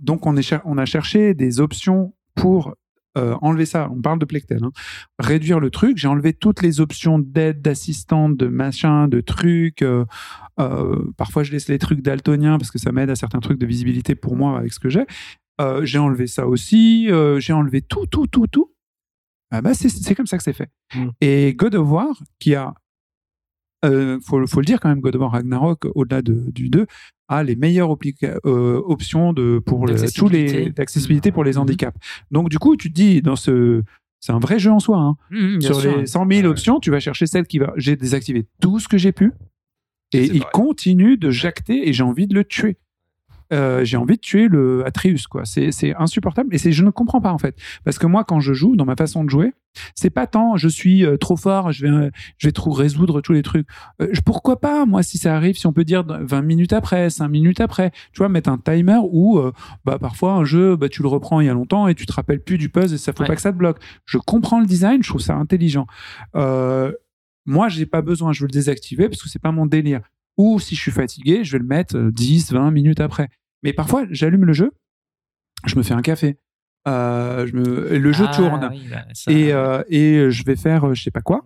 donc, 0.01 0.27
on, 0.27 0.37
a 0.79 0.85
cherché 0.87 1.35
des 1.35 1.61
options 1.61 2.15
pour 2.35 2.75
euh, 3.19 3.37
enlever 3.43 3.67
ça. 3.67 3.91
On 3.91 4.01
parle 4.01 4.19
de 4.19 4.25
Plectel. 4.25 4.65
hein. 4.65 4.71
Réduire 5.19 5.61
le 5.61 5.69
truc. 5.69 5.99
J'ai 5.99 6.09
enlevé 6.09 6.33
toutes 6.33 6.63
les 6.63 6.81
options 6.81 7.19
d'aide, 7.19 7.61
d'assistante, 7.61 8.37
de 8.39 8.47
machin, 8.47 9.07
de 9.09 9.21
trucs. 9.21 9.85
parfois, 10.57 11.43
je 11.43 11.53
laisse 11.53 11.69
les 11.69 11.79
trucs 11.79 12.01
daltoniens 12.01 12.57
parce 12.57 12.71
que 12.71 12.79
ça 12.79 12.93
m'aide 12.93 13.11
à 13.11 13.15
certains 13.15 13.41
trucs 13.41 13.59
de 13.59 13.67
visibilité 13.67 14.15
pour 14.15 14.37
moi 14.37 14.59
avec 14.59 14.73
ce 14.73 14.81
que 14.81 14.89
j'ai. 14.89 15.05
J'ai 15.83 15.99
enlevé 15.99 16.27
ça 16.27 16.47
aussi. 16.47 17.09
j'ai 17.39 17.53
enlevé 17.53 17.83
tout, 17.83 18.07
tout, 18.07 18.27
tout, 18.27 18.47
tout. 18.47 18.73
Ah 19.53 19.61
bah, 19.63 19.75
c'est, 19.75 19.89
c'est 19.89 20.15
comme 20.15 20.27
ça 20.27 20.37
que 20.39 20.43
c'est 20.43 20.53
fait. 20.53 20.71
Mm. 20.95 21.09
Et 21.21 21.55
God 21.55 21.75
of 21.77 21.89
War, 21.89 22.23
qui 22.41 22.55
a, 22.55 22.75
euh, 23.85 24.19
faut, 24.25 24.45
faut 24.47 24.61
le 24.61 24.65
dire 24.65 24.81
quand 24.81 24.89
même, 24.89 25.01
God 25.01 25.17
of 25.17 25.21
War 25.23 25.33
Ragnarok, 25.33 25.87
au-delà 25.95 26.23
de- 26.23 26.51
du 26.51 26.69
2, 26.69 26.87
a 27.29 27.43
les 27.43 27.57
meilleures 27.57 27.95
euh, 28.47 28.81
options 28.87 29.33
de, 29.33 29.59
pour 29.65 29.87
le- 29.87 29.95
tous 30.15 30.29
les, 30.29 30.71
D'accessibilité. 30.71 31.33
pour 31.33 31.45
les 31.45 31.53
Mhm. 31.53 31.59
handicaps. 31.59 31.97
Donc, 32.31 32.49
du 32.49 32.59
coup, 32.59 32.77
tu 32.77 32.89
te 32.91 32.95
dis, 32.95 33.23
dans 33.23 33.37
ce, 33.37 33.83
c'est 34.21 34.33
un 34.33 34.39
vrai 34.39 34.59
jeu 34.59 34.71
en 34.71 34.79
soi. 34.81 34.99
hein. 34.99 35.17
Bien 35.31 35.61
Sur 35.61 35.81
sûr. 35.81 35.99
les 35.99 36.07
100 36.07 36.27
000 36.31 36.47
options, 36.47 36.79
tu 36.81 36.91
vas 36.91 37.01
chercher 37.01 37.27
celle 37.27 37.47
qui 37.47 37.59
va. 37.59 37.73
J'ai 37.77 37.97
désactivé 37.97 38.47
tout 38.61 38.79
ce 38.79 38.89
que 38.89 38.99
j'ai 38.99 39.13
pu. 39.13 39.33
Et 40.15 40.27
il 40.27 40.45
continue 40.53 41.17
de 41.17 41.31
jacter 41.31 41.89
et 41.89 41.93
j'ai 41.95 42.03
envie 42.03 42.27
de 42.27 42.35
le 42.35 42.45
tuer. 42.45 42.77
Euh, 43.53 43.85
j'ai 43.85 43.97
envie 43.97 44.17
de 44.17 44.21
tuer 44.21 44.49
le 44.49 44.85
Atreus, 44.87 45.27
quoi. 45.29 45.43
C'est 45.45 45.95
insupportable 45.97 46.55
et 46.55 46.59
c'est 46.59 46.73
je 46.73 46.83
ne 46.85 46.91
comprends 46.91 47.21
pas 47.21 47.33
en 47.33 47.39
fait 47.39 47.57
parce 47.85 47.99
que 47.99 48.07
moi 48.07 48.25
quand 48.25 48.41
je 48.41 48.53
joue 48.55 48.77
dans 48.77 48.85
ma 48.87 48.97
façon 48.97 49.25
de 49.25 49.31
jouer, 49.31 49.53
c'est 49.95 50.11
pas 50.11 50.27
tant 50.27 50.57
je 50.57 50.69
suis 50.69 51.05
euh, 51.05 51.17
trop 51.17 51.37
fort, 51.37 51.71
je 51.73 51.87
vais 51.87 51.93
euh, 51.93 52.11
je 52.39 52.49
vais 52.49 52.53
trop 52.53 52.71
résoudre 52.73 53.21
tous 53.21 53.33
les 53.33 53.43
trucs. 53.43 53.67
Euh, 54.01 54.13
pourquoi 54.25 54.61
pas 54.61 54.87
moi 54.87 55.03
si 55.03 55.19
ça 55.19 55.37
arrive, 55.37 55.57
si 55.57 55.67
on 55.67 55.73
peut 55.73 55.85
dire 55.85 56.03
20 56.07 56.43
minutes 56.43 56.73
après, 56.73 57.11
5 57.11 57.29
minutes 57.29 57.61
après, 57.61 57.91
tu 58.13 58.19
vois 58.19 58.29
mettre 58.29 58.49
un 58.51 58.59
timer 58.59 58.99
où 59.11 59.41
bah 59.85 59.99
parfois 59.99 60.33
un 60.33 60.45
jeu 60.45 60.77
bah 60.77 60.89
tu 60.89 61.03
le 61.03 61.09
reprends 61.09 61.41
il 61.41 61.47
y 61.47 61.51
a 61.51 61.55
longtemps 61.55 61.89
et 61.89 61.95
tu 61.95 62.07
te 62.07 62.13
rappelles 62.13 62.43
plus 62.43 62.59
du 62.59 62.69
puzzle 62.71 62.95
et 62.95 62.99
ça 62.99 63.13
faut 63.13 63.23
Ouais. 63.23 63.29
pas 63.29 63.37
que 63.37 63.43
ça 63.43 63.53
te 63.53 63.59
bloque. 63.59 63.79
Je 64.07 64.19
comprends 64.19 64.61
le 64.61 64.67
design, 64.67 65.03
je 65.03 65.09
trouve 65.09 65.21
ça 65.21 65.35
intelligent. 65.35 65.87
Moi, 67.45 67.69
j'ai 67.69 67.87
pas 67.87 68.03
besoin, 68.03 68.33
je 68.33 68.41
veux 68.43 68.47
le 68.47 68.53
désactiver 68.53 69.09
parce 69.09 69.21
que 69.23 69.29
c'est 69.29 69.43
pas 69.43 69.51
mon 69.53 69.67
délire. 69.67 70.01
Ou 70.39 70.61
si 70.61 70.75
je 70.77 70.81
suis 70.81 70.91
fatigué, 70.93 71.45
je 71.45 71.53
vais 71.53 71.59
le 71.59 71.65
mettre 71.67 71.97
euh, 71.97 72.11
10, 72.13 72.53
20 72.53 72.71
minutes 72.71 73.01
après. 73.01 73.29
Mais 73.63 73.73
parfois, 73.73 74.05
j'allume 74.11 74.45
le 74.45 74.53
jeu, 74.53 74.73
je 75.67 75.77
me 75.77 75.83
fais 75.83 75.95
un 75.95 76.03
café. 76.03 76.39
Euh, 76.89 77.47
je 77.47 77.55
me... 77.55 77.93
et 77.93 77.99
Le 77.99 78.13
jeu 78.13 78.25
Ah, 78.29 78.35
tourne. 78.35 78.69
oui, 78.73 78.83
bah, 78.91 79.05
ça- 79.15 79.31
Et, 79.31 79.53
euh, 79.53 79.83
et 79.89 80.31
je 80.31 80.45
vais 80.45 80.57
faire 80.57 80.89
euh, 80.89 80.95
je 80.95 81.03
sais 81.05 81.11
pas 81.13 81.21
quoi. 81.21 81.45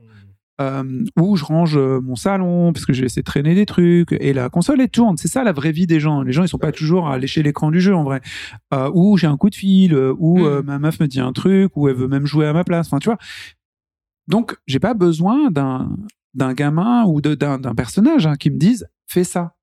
Euh, 0.62 1.04
ou 1.18 1.36
je 1.36 1.44
range 1.44 1.76
mon 1.76 2.16
salon 2.16 2.72
parce 2.72 2.86
que 2.86 2.94
je 2.94 3.00
vais 3.02 3.06
essayer 3.08 3.20
de 3.20 3.26
traîner 3.26 3.54
des 3.54 3.66
trucs 3.66 4.12
et 4.12 4.32
la 4.32 4.48
console 4.48 4.80
elle 4.80 4.88
tourne 4.88 5.18
c'est 5.18 5.28
ça 5.28 5.44
la 5.44 5.52
vraie 5.52 5.70
vie 5.70 5.86
des 5.86 6.00
gens 6.00 6.22
les 6.22 6.32
gens 6.32 6.44
ils 6.44 6.48
sont 6.48 6.56
pas 6.56 6.72
toujours 6.72 7.10
à 7.10 7.18
lécher 7.18 7.42
l'écran 7.42 7.70
du 7.70 7.78
jeu 7.78 7.94
en 7.94 8.04
vrai 8.04 8.22
ou 8.94 9.18
j'ai 9.18 9.26
un 9.26 9.36
coup 9.36 9.50
de 9.50 9.54
fil 9.54 9.94
ou 9.94 10.38
Mm. 10.38 10.44
euh, 10.46 10.62
ma 10.62 10.78
meuf 10.78 10.98
me 10.98 11.08
dit 11.08 11.20
un 11.20 11.34
truc 11.34 11.76
ou 11.76 11.88
elle 11.90 11.96
veut 11.96 12.08
même 12.08 12.24
jouer 12.24 12.46
à 12.46 12.54
ma 12.54 12.64
place 12.64 12.86
enfin 12.86 13.00
tu 13.00 13.10
vois 13.10 13.18
donc 14.28 14.56
j'ai 14.66 14.78
pas 14.78 14.94
besoin 14.94 15.50
d'un 15.50 15.94
d'un 16.32 16.54
gamin 16.54 17.04
ou 17.04 17.20
d'un 17.20 17.74
personnage 17.74 18.26
hein, 18.26 18.36
qui 18.36 18.48
me 18.48 18.56
dise 18.56 18.88
fais 19.06 19.24
ça 19.24 19.55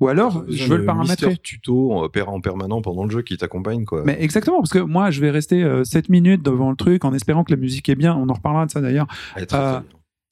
ou 0.00 0.08
alors 0.08 0.44
je 0.48 0.64
veux 0.64 0.78
le 0.78 0.84
paramétrer 0.84 1.36
tuto 1.36 1.92
en 1.92 2.40
permanent 2.40 2.80
pendant 2.82 3.04
le 3.04 3.10
jeu 3.10 3.22
qui 3.22 3.36
t'accompagne, 3.36 3.84
quoi. 3.84 4.02
mais 4.04 4.16
exactement, 4.20 4.58
parce 4.58 4.72
que 4.72 4.78
moi, 4.78 5.10
je 5.10 5.20
vais 5.20 5.30
rester 5.30 5.62
euh, 5.62 5.84
7 5.84 6.08
minutes 6.08 6.42
devant 6.42 6.70
le 6.70 6.76
truc 6.76 7.04
en 7.04 7.12
espérant 7.14 7.44
que 7.44 7.52
la 7.52 7.56
musique 7.56 7.88
est 7.88 7.94
bien. 7.96 8.14
On 8.16 8.28
en 8.28 8.34
reparlera 8.34 8.66
de 8.66 8.70
ça 8.70 8.80
d'ailleurs. 8.80 9.06
Euh, 9.52 9.80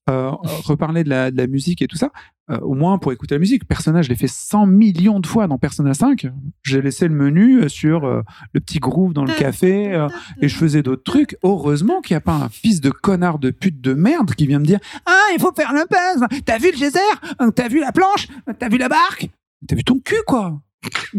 euh, 0.09 0.31
reparler 0.65 1.03
de 1.03 1.09
la, 1.09 1.33
de 1.33 1.37
la 1.37 1.49
musique 1.49 1.83
et 1.83 1.89
tout 1.89 1.97
ça. 1.97 2.13
Euh, 2.49 2.59
au 2.61 2.75
moins 2.75 2.99
pour 2.99 3.13
écouter 3.13 3.35
la 3.35 3.41
musique. 3.41 3.67
Persona, 3.67 4.03
je 4.03 4.09
l'ai 4.09 4.15
fait 4.15 4.29
100 4.29 4.67
millions 4.67 5.19
de 5.19 5.27
fois 5.27 5.49
dans 5.49 5.59
Persona 5.59 5.95
5. 5.95 6.29
J'ai 6.63 6.81
laissé 6.81 7.09
le 7.09 7.15
menu 7.15 7.63
euh, 7.63 7.69
sur 7.69 8.05
euh, 8.05 8.23
le 8.53 8.61
petit 8.61 8.79
groove 8.79 9.13
dans 9.13 9.25
le 9.25 9.35
café 9.35 10.07
et 10.41 10.49
je 10.49 10.57
faisais 10.57 10.83
d'autres 10.83 11.03
trucs. 11.03 11.37
Heureusement 11.43 12.01
qu'il 12.03 12.15
n'y 12.15 12.19
a 12.19 12.21
pas 12.21 12.35
un 12.37 12.49
fils 12.49 12.81
de 12.81 12.91
connard 12.91 13.41
de 13.41 13.51
pute 13.51 13.81
de 13.81 13.95
merde 13.95 14.33
qui 14.37 14.47
vient 14.47 14.61
me 14.61 14.65
dire 14.65 14.79
Ah, 15.07 15.25
il 15.35 15.41
faut 15.41 15.53
faire 15.57 15.73
le 15.73 15.87
puzzle. 15.89 16.43
T'as 16.45 16.59
vu 16.59 16.71
le 16.71 16.77
geyser? 16.77 17.01
T'as 17.57 17.67
vu 17.67 17.81
la 17.81 17.91
planche? 17.91 18.29
T'as 18.61 18.69
vu 18.69 18.79
la 18.79 18.89
barque? 18.89 19.29
T'as 19.67 19.77
vu 19.77 19.85
ton 19.85 19.99
cul, 19.99 20.17
quoi? 20.27 20.61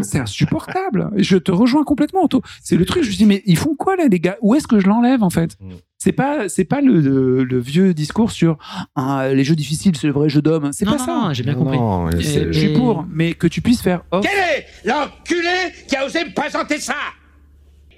C'est 0.02 0.20
insupportable. 0.20 1.12
Je 1.18 1.38
te 1.38 1.52
rejoins 1.52 1.84
complètement. 1.84 2.30
C'est 2.64 2.78
le 2.78 2.86
truc. 2.86 3.04
Je 3.04 3.10
me 3.10 3.16
dis, 3.16 3.26
mais 3.26 3.44
ils 3.46 3.58
font 3.58 3.76
quoi 3.76 3.96
là, 3.98 4.08
les 4.10 4.20
gars? 4.20 4.38
Où 4.42 4.56
est-ce 4.56 4.68
que 4.68 4.80
je 4.80 4.88
l'enlève 4.88 5.24
en 5.24 5.30
fait? 5.30 5.58
Mm. 5.60 5.74
C'est 5.98 6.12
pas, 6.14 6.48
c'est 6.48 6.64
pas 6.64 6.80
le, 6.80 7.02
le- 7.02 7.44
le 7.44 7.60
vieux 7.60 7.94
discours 7.94 8.32
sur 8.32 8.58
ah, 8.96 9.28
les 9.34 9.44
jeux 9.44 9.56
difficiles, 9.56 9.98
c'est 9.98 10.08
le 10.08 10.14
vrai 10.14 10.30
jeu 10.30 10.42
d'homme. 10.42 10.72
C'est 10.72 10.86
pas 10.86 10.92
non, 10.92 10.98
ça. 11.00 11.06
non, 11.08 11.34
j'ai 11.34 11.44
bien 11.44 11.56
compris. 11.56 11.78
non, 11.78 12.10
Et- 12.12 12.22
Je 12.22 12.52
suis 12.52 12.74
pour, 12.74 13.06
mais 13.12 13.34
que 13.34 13.48
tu 13.48 13.62
puisses 13.62 13.82
faire 13.82 14.04
off. 14.12 14.24
Quel 14.26 14.38
est 14.38 14.66
l'enculé 14.86 15.74
qui 15.90 15.96
a 15.98 16.06
osé 16.06 16.24
me 16.24 16.34
présenter 16.34 16.80
ça? 16.80 16.96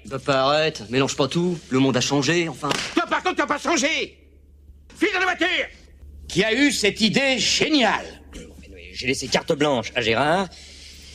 Papa, 0.08 0.32
arrête, 0.40 0.86
mélange 0.90 1.14
pas 1.14 1.28
tout. 1.28 1.56
Le 1.70 1.78
monde 1.78 1.96
a 1.96 2.00
changé, 2.00 2.48
enfin. 2.48 2.70
Toi, 2.94 3.04
par 3.08 3.22
contre, 3.22 3.36
tu 3.36 3.40
n'as 3.42 3.46
pas 3.46 3.58
changé 3.58 4.16
File 4.96 5.10
dans 5.12 5.20
la 5.20 5.26
voiture 5.26 5.46
Qui 6.26 6.42
a 6.42 6.52
eu 6.54 6.72
cette 6.72 7.00
idée 7.00 7.38
géniale 7.38 8.19
J'ai 9.00 9.06
laissé 9.06 9.28
carte 9.28 9.50
blanche 9.54 9.92
à 9.94 10.02
Gérard, 10.02 10.46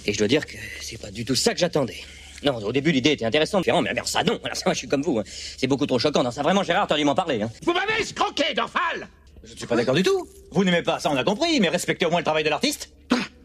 et 0.08 0.12
je 0.14 0.18
dois 0.18 0.28
dire 0.28 0.44
que 0.48 0.58
c'est 0.82 1.00
pas 1.00 1.12
du 1.12 1.24
tout 1.24 1.36
ça 1.36 1.54
que 1.54 1.60
j'attendais. 1.60 1.98
Non, 2.44 2.56
au 2.58 2.72
début, 2.72 2.92
l'idée 2.92 3.12
était 3.12 3.26
intéressante, 3.26 3.62
différente, 3.62 3.84
mais 3.84 3.92
alors 3.92 4.08
ça, 4.08 4.24
non. 4.24 4.40
Alors 4.44 4.58
ça, 4.58 4.64
moi, 4.66 4.74
je 4.74 4.80
suis 4.80 4.88
comme 4.88 5.04
vous. 5.04 5.20
hein. 5.20 5.24
C'est 5.56 5.68
beaucoup 5.68 5.86
trop 5.86 6.00
choquant. 6.00 6.24
Non, 6.24 6.32
ça, 6.32 6.42
vraiment, 6.42 6.64
Gérard, 6.64 6.88
t'aurais 6.88 7.02
dû 7.02 7.06
m'en 7.06 7.14
parler. 7.14 7.44
Hein. 7.44 7.52
Vous 7.62 7.74
m'avez 7.74 8.02
escroqué, 8.02 8.56
Dorfal 8.56 9.08
Je 9.44 9.52
ne 9.54 9.58
suis 9.58 9.68
pas 9.68 9.76
d'accord 9.76 9.94
du 9.94 10.02
tout. 10.02 10.28
Vous 10.52 10.64
n'aimez 10.64 10.82
pas, 10.82 10.98
ça, 11.00 11.12
on 11.12 11.16
a 11.16 11.24
compris, 11.24 11.60
mais 11.60 11.70
respectez 11.70 12.08
au 12.08 12.10
moins 12.10 12.22
le 12.22 12.26
travail 12.26 12.44
de 12.44 12.50
l'artiste. 12.50 12.90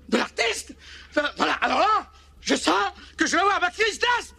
De 0.09 0.17
l'artiste? 0.17 0.75
Voilà, 1.37 1.53
alors 1.61 1.81
là, 1.81 2.11
je 2.41 2.55
sens 2.55 2.75
que 3.19 3.27
je 3.27 3.33
vais 3.33 3.43
avoir 3.43 3.61
ma 3.61 3.69
crise 3.71 3.99
d'asthme 3.99 4.37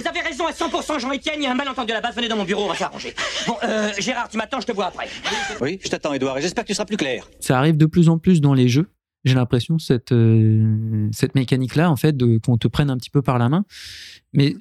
Vous 0.00 0.06
avez 0.08 0.20
raison 0.20 0.46
à 0.48 0.52
100%, 0.52 0.98
Jean-Étienne, 0.98 1.36
il 1.38 1.44
y 1.44 1.46
a 1.46 1.52
un 1.52 1.54
malentendu 1.54 1.92
à 1.92 1.94
la 1.94 2.00
base, 2.00 2.16
venez 2.16 2.28
dans 2.28 2.36
mon 2.36 2.44
bureau, 2.44 2.64
on 2.64 2.68
va 2.68 2.74
s'arranger. 2.76 3.14
Bon, 3.46 3.56
euh, 3.62 3.92
Gérard, 3.98 4.28
tu 4.28 4.36
m'attends, 4.36 4.60
je 4.60 4.66
te 4.66 4.72
vois 4.72 4.86
après. 4.86 5.08
Oui, 5.60 5.78
je 5.82 5.88
t'attends, 5.88 6.12
Edouard, 6.12 6.38
et 6.38 6.42
j'espère 6.42 6.64
que 6.64 6.68
tu 6.68 6.74
seras 6.74 6.84
plus 6.86 6.96
clair. 6.96 7.26
ça 7.40 7.56
arrive 7.58 7.76
de 7.76 7.86
plus 7.86 8.08
en 8.08 8.18
plus 8.18 8.40
dans 8.40 8.52
les 8.54 8.68
jeux. 8.68 8.88
J'ai 9.24 9.34
l'impression 9.34 9.78
cette 9.78 10.12
euh, 10.12 11.08
cette 11.12 11.34
mécanique 11.34 11.74
là 11.74 11.90
en 11.90 11.96
fait 11.96 12.16
de 12.16 12.38
qu'on 12.38 12.56
te 12.56 12.68
prenne 12.68 12.90
un 12.90 12.96
petit 12.96 13.10
peu 13.10 13.22
par 13.22 13.38
la 13.38 13.48
main. 13.48 13.64
Mais 14.32 14.56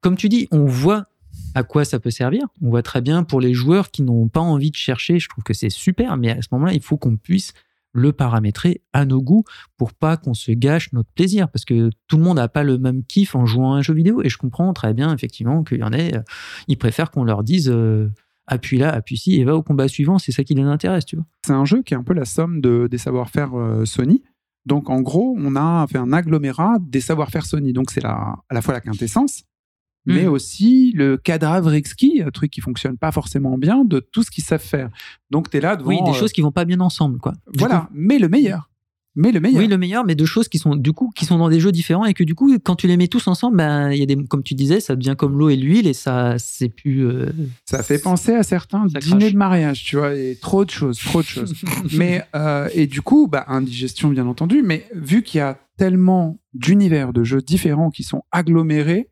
comme 0.00 0.16
tu 0.16 0.28
dis, 0.28 0.48
on 0.50 0.64
voit 0.64 1.06
à 1.54 1.62
quoi 1.62 1.84
ça 1.84 1.98
peut 1.98 2.10
servir. 2.10 2.46
On 2.62 2.70
voit 2.70 2.82
très 2.82 3.00
bien 3.00 3.24
pour 3.24 3.40
les 3.40 3.54
joueurs 3.54 3.90
qui 3.90 4.02
n'ont 4.02 4.28
pas 4.28 4.40
envie 4.40 4.70
de 4.70 4.76
chercher. 4.76 5.18
Je 5.18 5.28
trouve 5.28 5.44
que 5.44 5.54
c'est 5.54 5.70
super, 5.70 6.16
mais 6.16 6.30
à 6.30 6.42
ce 6.42 6.48
moment-là, 6.52 6.72
il 6.72 6.82
faut 6.82 6.96
qu'on 6.96 7.16
puisse 7.16 7.52
le 7.94 8.12
paramétrer 8.12 8.82
à 8.92 9.04
nos 9.06 9.22
goûts 9.22 9.44
pour 9.76 9.94
pas 9.94 10.16
qu'on 10.16 10.34
se 10.34 10.50
gâche 10.50 10.92
notre 10.92 11.10
plaisir 11.12 11.48
parce 11.48 11.64
que 11.64 11.90
tout 12.08 12.16
le 12.16 12.24
monde 12.24 12.36
n'a 12.36 12.48
pas 12.48 12.64
le 12.64 12.76
même 12.76 13.04
kiff 13.04 13.36
en 13.36 13.46
jouant 13.46 13.74
à 13.74 13.78
un 13.78 13.82
jeu 13.82 13.94
vidéo 13.94 14.20
et 14.22 14.28
je 14.28 14.36
comprends 14.36 14.72
très 14.72 14.92
bien 14.94 15.14
effectivement 15.14 15.62
qu'il 15.62 15.78
y 15.78 15.84
en 15.84 15.92
ait 15.92 16.16
euh, 16.16 16.22
ils 16.66 16.76
préfèrent 16.76 17.12
qu'on 17.12 17.22
leur 17.22 17.44
dise 17.44 17.70
euh, 17.70 18.10
appuie 18.46 18.78
là 18.78 18.92
appuie 18.92 19.16
ci 19.16 19.36
et 19.40 19.44
va 19.44 19.54
au 19.56 19.62
combat 19.62 19.88
suivant 19.88 20.18
c'est 20.18 20.32
ça 20.32 20.44
qui 20.44 20.54
les 20.54 20.62
intéresse 20.62 21.04
tu 21.06 21.16
vois 21.16 21.24
C'est 21.46 21.52
un 21.52 21.64
jeu 21.64 21.82
qui 21.82 21.94
est 21.94 21.96
un 21.96 22.02
peu 22.02 22.14
la 22.14 22.24
somme 22.24 22.60
de, 22.60 22.86
des 22.90 22.98
savoir-faire 22.98 23.58
euh, 23.58 23.84
Sony. 23.84 24.22
Donc, 24.66 24.88
en 24.88 25.02
gros, 25.02 25.36
on 25.38 25.56
a 25.56 25.86
fait 25.90 25.98
un 25.98 26.10
agglomérat 26.12 26.76
des 26.80 27.02
savoir-faire 27.02 27.44
Sony. 27.44 27.74
Donc, 27.74 27.90
c'est 27.90 28.02
la, 28.02 28.36
à 28.48 28.54
la 28.54 28.62
fois 28.62 28.72
la 28.72 28.80
quintessence, 28.80 29.42
mais 30.06 30.22
Mhm. 30.24 30.28
aussi 30.32 30.92
le 30.94 31.18
cadavre 31.18 31.74
exquis, 31.74 32.22
un 32.26 32.30
truc 32.30 32.50
qui 32.50 32.62
fonctionne 32.62 32.96
pas 32.96 33.12
forcément 33.12 33.58
bien, 33.58 33.84
de 33.84 34.00
tout 34.00 34.22
ce 34.22 34.30
qu'ils 34.30 34.42
savent 34.44 34.62
faire. 34.62 34.88
Donc, 35.30 35.50
tu 35.50 35.58
es 35.58 35.60
là 35.60 35.76
devant. 35.76 35.88
oui 35.90 36.02
des 36.04 36.10
euh, 36.10 36.14
choses 36.14 36.32
qui 36.32 36.40
vont 36.40 36.50
pas 36.52 36.64
bien 36.64 36.80
ensemble 36.80 37.18
quoi 37.18 37.34
Voilà, 37.58 37.80
coup, 37.80 37.86
mais 37.92 38.18
le 38.18 38.28
meilleur. 38.30 38.70
Mais 39.16 39.30
le 39.30 39.40
meilleur. 39.40 39.60
oui 39.60 39.68
le 39.68 39.78
meilleur 39.78 40.04
mais 40.04 40.14
de 40.14 40.24
choses 40.24 40.48
qui 40.48 40.58
sont 40.58 40.74
du 40.74 40.92
coup 40.92 41.10
qui 41.14 41.24
sont 41.24 41.38
dans 41.38 41.48
des 41.48 41.60
jeux 41.60 41.70
différents 41.70 42.04
et 42.04 42.14
que 42.14 42.24
du 42.24 42.34
coup 42.34 42.56
quand 42.64 42.74
tu 42.74 42.88
les 42.88 42.96
mets 42.96 43.06
tous 43.06 43.28
ensemble 43.28 43.56
ben 43.56 43.92
il 43.92 43.98
y 43.98 44.02
a 44.02 44.06
des 44.06 44.16
comme 44.24 44.42
tu 44.42 44.54
disais 44.54 44.80
ça 44.80 44.96
devient 44.96 45.14
comme 45.16 45.38
l'eau 45.38 45.50
et 45.50 45.56
l'huile 45.56 45.86
et 45.86 45.92
ça 45.92 46.34
c'est 46.38 46.68
plus 46.68 47.06
euh, 47.06 47.30
Ça 47.64 47.82
fait 47.82 47.98
penser 47.98 48.34
à 48.34 48.42
certains 48.42 48.86
dîners 48.86 49.00
crache. 49.00 49.32
de 49.32 49.36
mariage, 49.36 49.84
tu 49.84 49.96
vois, 49.96 50.14
et 50.14 50.36
trop 50.40 50.64
de 50.64 50.70
choses, 50.70 50.98
trop 50.98 51.22
de 51.22 51.26
choses. 51.26 51.54
mais 51.96 52.24
euh, 52.34 52.68
et 52.74 52.86
du 52.86 53.02
coup, 53.02 53.28
bah, 53.28 53.44
indigestion 53.48 54.08
bien 54.08 54.26
entendu, 54.26 54.62
mais 54.62 54.86
vu 54.94 55.22
qu'il 55.22 55.38
y 55.38 55.42
a 55.42 55.58
tellement 55.76 56.38
d'univers 56.52 57.12
de 57.12 57.24
jeux 57.24 57.40
différents 57.40 57.90
qui 57.90 58.02
sont 58.02 58.22
agglomérés, 58.32 59.10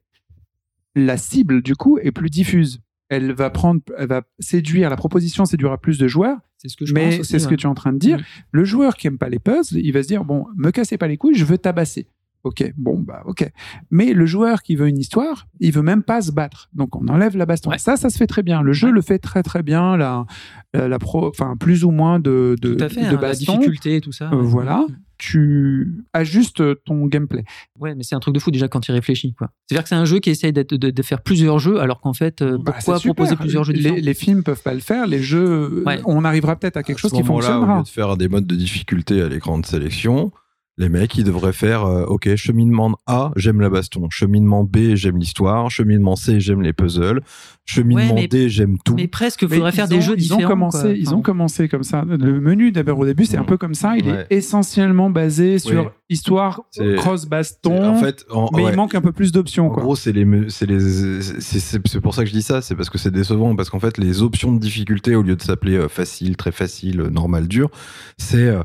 la 0.95 1.17
cible 1.17 1.63
du 1.63 1.75
coup 1.75 1.99
est 1.99 2.13
plus 2.13 2.31
diffuse. 2.31 2.81
Elle 3.13 3.33
va 3.33 3.51
prendre, 3.51 3.81
elle 3.99 4.09
va 4.09 4.23
séduire, 4.39 4.89
la 4.91 4.97
proposition 4.97 5.45
séduira 5.45 5.77
plus 5.79 5.99
de 5.99 6.09
joueurs. 6.09 6.39
c'est 6.57 6.69
ce 6.69 6.77
que 6.77 6.87
je 6.87 6.95
mais 6.95 7.23
c'est 7.23 7.39
ce 7.39 7.47
que 7.49 7.55
tu 7.55 7.67
es 7.67 7.69
en 7.71 7.75
train 7.75 7.93
de 7.93 7.99
dire. 7.99 8.19
Le 8.53 8.65
joueur 8.65 8.97
qui 8.97 9.07
aime 9.07 9.19
pas 9.19 9.29
les 9.29 9.39
puzzles, 9.39 9.79
il 9.79 9.93
va 9.93 10.03
se 10.03 10.09
dire 10.09 10.25
bon, 10.25 10.47
me 10.57 10.71
cassez 10.71 10.97
pas 10.99 11.09
les 11.09 11.17
couilles, 11.17 11.35
je 11.35 11.45
veux 11.45 11.59
tabasser. 11.59 12.07
Ok, 12.45 12.73
bon 12.77 12.99
bah 12.99 13.23
ok. 13.27 13.49
Mais 13.93 14.13
le 14.13 14.27
joueur 14.27 14.63
qui 14.63 14.75
veut 14.75 14.89
une 14.89 14.99
histoire, 14.99 15.47
il 15.61 15.71
veut 15.73 15.83
même 15.83 16.03
pas 16.03 16.21
se 16.23 16.33
battre. 16.33 16.71
Donc 16.73 16.97
on 16.97 17.07
enlève 17.07 17.37
la 17.37 17.47
baston. 17.47 17.71
Ouais. 17.71 17.79
Ça, 17.79 17.97
ça 17.97 18.11
se 18.11 18.17
fait 18.19 18.27
très 18.27 18.43
bien. 18.43 18.63
Le 18.63 18.73
jeu 18.73 18.91
le 18.91 19.01
fait 19.01 19.19
très 19.21 19.45
très 19.45 19.63
bien. 19.63 19.97
La, 19.97 20.27
la, 20.75 20.89
la 20.89 20.99
pro, 20.99 21.29
enfin 21.29 21.57
plus 21.57 21.85
ou 21.85 21.93
moins 21.93 22.19
de 22.19 22.57
de, 22.61 22.75
tout 22.75 22.83
à 22.85 22.89
fait 22.89 23.03
de 23.03 23.17
hein, 23.17 23.21
la 23.21 23.35
difficulté 23.35 23.97
et 23.97 24.01
tout 24.01 24.11
ça 24.11 24.29
Euh, 24.33 24.37
ouais. 24.39 24.43
voilà. 24.43 24.85
Tu 25.25 26.05
ajustes 26.13 26.63
ton 26.85 27.07
gameplay. 27.07 27.45
Ouais, 27.79 27.95
mais 27.95 28.03
c'est 28.03 28.17
un 28.17 28.19
truc 28.21 28.35
de 28.35 28.41
fou 28.41 28.51
déjà 28.51 28.67
quand 28.67 28.81
tu 28.81 28.91
y 28.91 28.95
réfléchis. 28.95 29.35
quoi. 29.35 29.51
C'est-à-dire 29.69 29.85
que 29.85 29.89
c'est 29.89 29.95
un 29.95 30.05
jeu 30.05 30.19
qui 30.19 30.31
essaye 30.31 30.53
de, 30.53 30.63
de 30.65 31.03
faire 31.03 31.23
plusieurs 31.23 31.61
jeux, 31.61 31.81
alors 31.81 32.01
qu'en 32.01 32.13
fait, 32.13 32.43
euh, 32.43 32.59
Bah, 32.59 32.73
pourquoi 32.73 32.99
proposer 32.99 33.37
plusieurs 33.37 33.63
jeux 33.63 33.73
différents 33.73 33.95
les, 33.95 34.01
les 34.01 34.15
films 34.15 34.43
peuvent 34.43 34.63
pas 34.63 34.75
le 34.75 34.81
faire. 34.81 35.07
Les 35.07 35.23
jeux, 35.23 35.85
Ouais. 35.87 36.01
on 36.07 36.25
arrivera 36.25 36.57
peut-être 36.57 36.77
à 36.77 36.83
quelque 36.83 36.99
chose 36.99 37.13
À 37.15 37.17
qui 37.17 37.23
ce 37.23 37.29
moment-là, 37.29 37.47
Au 37.47 37.53
fonctionnera. 37.53 37.77
lieu 37.79 37.83
de 37.85 37.89
faire 37.89 38.17
des 38.17 38.29
modes 38.29 38.47
de 38.49 38.57
difficulté 38.57 39.23
à 39.23 39.29
l'écran 39.29 39.59
de 39.61 39.67
sélection, 39.67 40.33
les 40.79 40.89
mecs, 40.89 41.17
ils 41.19 41.25
devraient 41.25 41.53
faire 41.53 41.85
euh, 41.85 42.05
OK, 42.07 42.35
cheminement 42.35 42.99
A, 43.07 43.31
j'aime 43.37 43.61
la 43.61 43.69
baston. 43.69 44.09
Cheminement 44.11 44.65
B, 44.65 44.95
j'aime 44.95 45.19
l'histoire. 45.19 45.71
Cheminement 45.71 46.17
C, 46.17 46.41
j'aime 46.41 46.63
les 46.63 46.73
puzzles. 46.73 47.21
Cheminement 47.67 48.15
Ouais, 48.15 48.23
mais- 48.23 48.29
D, 48.29 48.49
j'aime 48.49 48.79
tout. 48.85 48.95
Mais 48.95 49.07
presque, 49.07 49.43
Mais 49.43 49.57
faudrait 49.57 49.71
ils 49.71 49.75
faire 49.75 49.85
ont- 49.85 49.89
des 49.89 50.01
jeux 50.01 50.15
ils 50.17 50.23
différents. 50.23 50.45
Ont 50.45 50.49
commencé, 50.49 50.81
quoi. 50.81 50.91
Ils 50.93 51.09
Enfin, 51.09 51.17
ont 51.19 51.23
commencé 51.23 51.69
comme 51.69 51.83
ça. 51.83 52.05
Le 52.09 52.41
menu, 52.41 52.73
d'abord 52.73 52.99
au 52.99 53.05
début, 53.05 53.27
c'est 53.27 53.37
un 53.37 53.45
peu 53.45 53.59
comme 53.59 53.75
ça. 53.75 53.97
Il 53.99 54.07
Ouais. 54.09 54.27
est 54.31 54.37
essentiellement 54.37 55.11
basé 55.11 55.59
sur 55.59 55.93
histoire, 56.09 56.63
C'est- 56.71 56.95
cross 56.97 57.27
baston. 57.27 57.91
En 57.91 57.95
fait, 57.97 58.25
en, 58.31 58.49
mais 58.57 58.65
ouais. 58.65 58.73
il 58.73 58.77
manque 58.77 58.95
un 58.95 59.01
peu 59.03 59.13
plus 59.13 59.31
d'options. 59.31 59.67
En 59.67 59.71
quoi. 59.71 59.83
gros, 59.83 59.95
c'est 59.97 60.13
les, 60.13 60.27
c'est 60.49 60.67
les, 60.67 60.81
c'est- 60.81 61.41
c'est 61.61 61.87
c'est 61.87 62.01
pour 62.01 62.15
ça 62.15 62.23
que 62.25 62.29
je 62.31 62.35
dis 62.35 62.43
ça, 62.43 62.63
c'est 62.63 62.75
parce 62.75 62.89
que 62.91 62.97
c'est 62.99 63.11
décevant, 63.11 63.55
parce 63.55 63.69
qu'en 63.71 63.79
fait, 63.81 63.99
les 63.99 64.23
options 64.23 64.53
de 64.53 64.59
difficulté, 64.59 65.15
au 65.17 65.23
lieu 65.23 65.37
de 65.37 65.43
s'appeler 65.43 65.77
euh, 65.77 65.89
facile, 65.89 66.37
très 66.37 66.51
facile, 66.53 67.01
euh, 67.03 67.11
normal, 67.11 67.47
dur, 67.47 67.71
c'est 68.17 68.49
euh, 68.49 68.63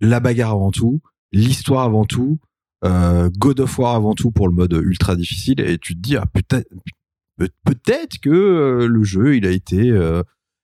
la 0.00 0.20
bagarre 0.20 0.52
avant 0.52 0.70
tout, 0.70 1.00
l'histoire 1.32 1.84
avant 1.84 2.04
tout, 2.04 2.38
euh, 2.84 3.28
God 3.36 3.60
of 3.60 3.78
War 3.78 3.94
avant 3.94 4.14
tout 4.14 4.30
pour 4.30 4.48
le 4.48 4.54
mode 4.54 4.72
ultra 4.72 5.16
difficile, 5.16 5.60
et 5.60 5.78
tu 5.78 5.94
te 5.94 6.00
dis, 6.00 6.16
ah 6.16 6.26
peut-être 7.64 8.18
que 8.20 8.30
euh, 8.30 8.86
le 8.86 9.02
jeu, 9.02 9.36
il 9.36 9.46
a 9.46 9.50
été, 9.50 9.90
euh, 9.90 10.22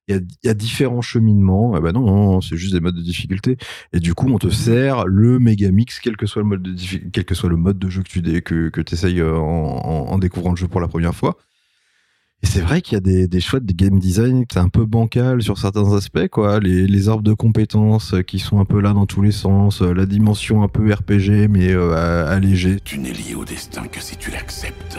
il 0.09 0.27
y 0.43 0.49
a, 0.49 0.55
différents 0.55 1.01
cheminements. 1.01 1.75
Ah 1.75 1.81
bah 1.81 1.93
non, 1.93 2.41
c'est 2.41 2.57
juste 2.57 2.75
des 2.75 2.81
modes 2.81 2.97
de 2.97 3.03
difficulté. 3.03 3.57
Et 3.93 4.01
du 4.01 4.15
coup, 4.15 4.29
on 4.29 4.39
te 4.39 4.51
sert 4.51 5.07
le 5.07 5.39
méga 5.39 5.71
mix, 5.71 5.99
quel 5.99 6.17
que 6.17 6.27
soit 6.27 6.43
le 6.43 6.49
mode 6.49 6.62
de 6.62 6.75
quel 7.11 7.25
que 7.25 7.35
soit 7.35 7.49
le 7.49 7.57
mode 7.57 7.79
de 7.79 7.89
jeu 7.89 8.03
que 8.03 8.09
tu 8.09 8.23
que, 8.43 8.69
que 8.69 8.81
essayes 8.93 9.23
en, 9.23 9.39
en 9.39 10.19
découvrant 10.19 10.51
le 10.51 10.57
jeu 10.57 10.69
pour 10.69 10.81
la 10.81 10.89
première 10.89 11.15
fois. 11.15 11.39
Et 12.45 12.47
c'est 12.47 12.61
vrai 12.61 12.83
qu'il 12.83 12.93
y 12.93 12.97
a 12.99 13.01
des, 13.01 13.27
des 13.27 13.41
choix 13.41 13.59
de 13.59 13.73
game 13.73 13.99
design, 13.99 14.45
c'est 14.53 14.59
un 14.59 14.69
peu 14.69 14.85
bancal 14.85 15.41
sur 15.41 15.57
certains 15.57 15.95
aspects, 15.95 16.29
quoi. 16.29 16.61
Les, 16.61 16.87
les 16.87 17.09
arbres 17.09 17.23
de 17.23 17.33
compétences 17.33 18.13
euh, 18.13 18.21
qui 18.21 18.39
sont 18.39 18.61
un 18.61 18.67
peu 18.67 18.83
là 18.83 18.93
dans 18.93 19.07
tous 19.07 19.23
les 19.23 19.33
sens, 19.33 19.81
euh, 19.81 19.95
la 19.95 20.05
dimension 20.05 20.63
un 20.63 20.69
peu 20.69 20.93
RPG 20.93 21.49
mais 21.49 21.71
euh, 21.71 22.27
allégée. 22.29 22.81
Tu 22.85 22.99
n'es 22.99 23.13
lié 23.13 23.35
au 23.35 23.47
destin 23.47 23.87
que 23.87 23.99
si 23.99 24.19
tu 24.19 24.31
l'acceptes. 24.31 24.99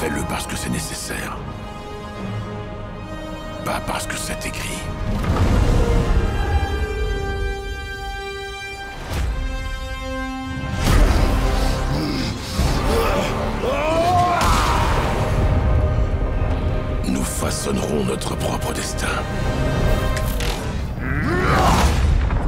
Fais-le 0.00 0.22
parce 0.30 0.46
que 0.46 0.56
c'est 0.56 0.70
nécessaire. 0.70 1.36
Pas 3.66 3.82
parce 3.86 4.06
que 4.06 4.16
c'est 4.16 4.46
écrit. 4.46 5.63
Nous 17.08 17.22
façonnerons 17.22 18.04
notre 18.04 18.36
propre 18.36 18.72
destin. 18.72 19.06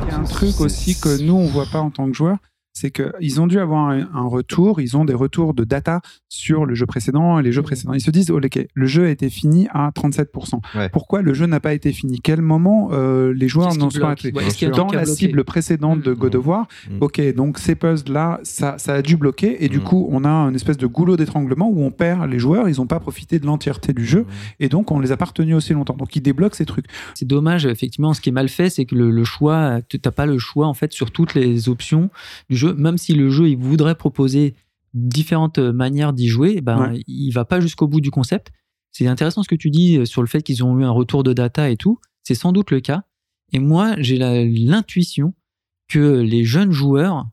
Il 0.03 0.09
y 0.09 0.11
a 0.11 0.19
un 0.19 0.25
truc 0.25 0.61
aussi 0.61 0.99
que 0.99 1.21
nous, 1.23 1.35
on 1.35 1.47
voit 1.47 1.67
pas 1.71 1.81
en 1.81 1.91
tant 1.91 2.07
que 2.07 2.15
joueur, 2.15 2.37
c'est 2.79 2.91
qu'ils 2.91 3.41
ont 3.41 3.47
dû 3.47 3.59
avoir 3.59 3.89
un, 3.89 4.07
un 4.13 4.27
retour, 4.27 4.83
ils 4.83 4.99
ont 4.99 5.07
des 5.07 5.15
retours 5.15 5.55
de 5.55 5.65
data 5.65 6.03
sur 6.29 6.67
le 6.67 6.75
jeu 6.75 6.85
précédent 6.85 7.39
et 7.39 7.43
les 7.43 7.51
jeux 7.51 7.63
précédents. 7.63 7.95
Ils 7.95 8.03
se 8.03 8.11
disent, 8.11 8.31
oh, 8.31 8.37
ok, 8.39 8.67
le 8.75 8.87
jeu 8.87 9.07
a 9.07 9.09
été 9.09 9.31
fini 9.31 9.67
à 9.73 9.91
37%. 9.91 10.61
Ouais. 10.75 10.91
Pourquoi 10.91 11.23
le 11.23 11.33
jeu 11.33 11.47
n'a 11.47 11.59
pas 11.59 11.73
été 11.73 11.91
fini? 11.93 12.21
Quel 12.21 12.43
moment 12.43 12.91
euh, 12.93 13.33
les 13.33 13.49
joueurs 13.49 13.75
n'en 13.77 13.89
sont 13.89 14.03
arrêtés 14.03 14.31
Ouais, 14.35 14.45
est-ce 14.47 14.59
qu'il 14.59 14.69
y 14.69 14.71
a 14.71 14.75
un 14.75 14.77
Dans 14.77 14.93
la 14.93 15.07
cible 15.07 15.43
précédente 15.45 16.03
de 16.03 16.13
God 16.13 16.35
of 16.35 16.47
War, 16.47 16.69
Mm. 16.91 16.99
ok, 17.01 17.35
donc 17.35 17.59
ces 17.59 17.75
puzzles-là, 17.75 18.41
ça, 18.43 18.77
ça 18.79 18.93
a 18.95 19.03
dû 19.03 19.17
bloquer 19.17 19.65
et 19.65 19.69
du 19.69 19.81
coup, 19.81 20.07
on 20.11 20.25
a 20.25 20.29
une 20.49 20.55
espèce 20.55 20.77
de 20.77 20.87
goulot 20.87 21.17
d'étranglement 21.17 21.69
où 21.71 21.83
on 21.83 21.91
perd 21.91 22.29
les 22.31 22.39
joueurs, 22.39 22.69
ils 22.69 22.77
n'ont 22.77 22.87
pas 22.87 23.01
profité 23.01 23.39
de 23.39 23.47
l'entièreté 23.47 23.93
du 23.95 24.05
jeu 24.05 24.27
et 24.61 24.69
donc 24.69 24.91
on 24.91 25.01
les 25.01 25.13
a 25.13 25.17
pas 25.17 25.25
retenus 25.25 25.55
aussi 25.57 25.73
longtemps. 25.73 25.97
Donc 25.97 26.15
ils 26.15 26.21
débloquent 26.21 26.55
ces 26.57 26.67
trucs. 26.67 26.87
C'est 27.15 27.27
dommage, 27.27 27.65
effectivement. 27.67 28.13
Ce 28.15 28.21
qui 28.21 28.29
est 28.29 28.33
mal 28.33 28.49
fait, 28.49 28.69
c'est 28.69 28.85
que 28.85 28.95
le, 28.95 29.11
le 29.11 29.25
choix, 29.25 29.81
tu 29.89 29.99
n'as 30.05 30.11
pas 30.11 30.27
le 30.27 30.39
choix 30.39 30.67
en 30.67 30.75
fait 30.75 30.93
sur 30.93 31.11
toutes 31.11 31.35
les 31.35 31.69
options 31.69 32.11
du 32.51 32.57
jeu. 32.57 32.66
Même 32.75 32.99
si 32.99 33.15
le 33.15 33.31
jeu 33.31 33.49
il 33.49 33.57
voudrait 33.57 33.95
proposer 33.95 34.55
différentes 34.95 35.59
manières 35.59 36.13
d'y 36.13 36.29
jouer, 36.29 36.61
ben 36.61 36.93
Ouais. 36.93 37.03
il 37.07 37.31
va 37.33 37.45
pas 37.45 37.61
jusqu'au 37.61 37.87
bout 37.87 38.01
du 38.01 38.11
concept. 38.11 38.51
c'est 38.93 39.07
intéressant 39.07 39.43
ce 39.43 39.49
que 39.49 39.55
tu 39.55 39.69
dis 39.71 39.99
euh, 39.99 40.05
sur 40.07 40.23
le 40.23 40.29
fait 40.29 40.43
qu'ils 40.43 40.65
ont 40.65 40.79
eu 40.81 40.85
un 40.85 40.91
retour 40.91 41.23
de 41.23 41.35
data 41.35 41.69
et 41.71 41.77
tout. 41.77 41.99
C'est 42.23 42.35
sans 42.35 42.53
doute 42.53 42.71
le 42.71 42.81
cas. 42.81 43.03
Et 43.53 43.59
moi, 43.59 43.95
j'ai 43.99 44.17
l'intuition 44.17 45.35
que 45.89 46.21
les 46.21 46.45
jeunes 46.45 46.73
joueurs 46.73 47.27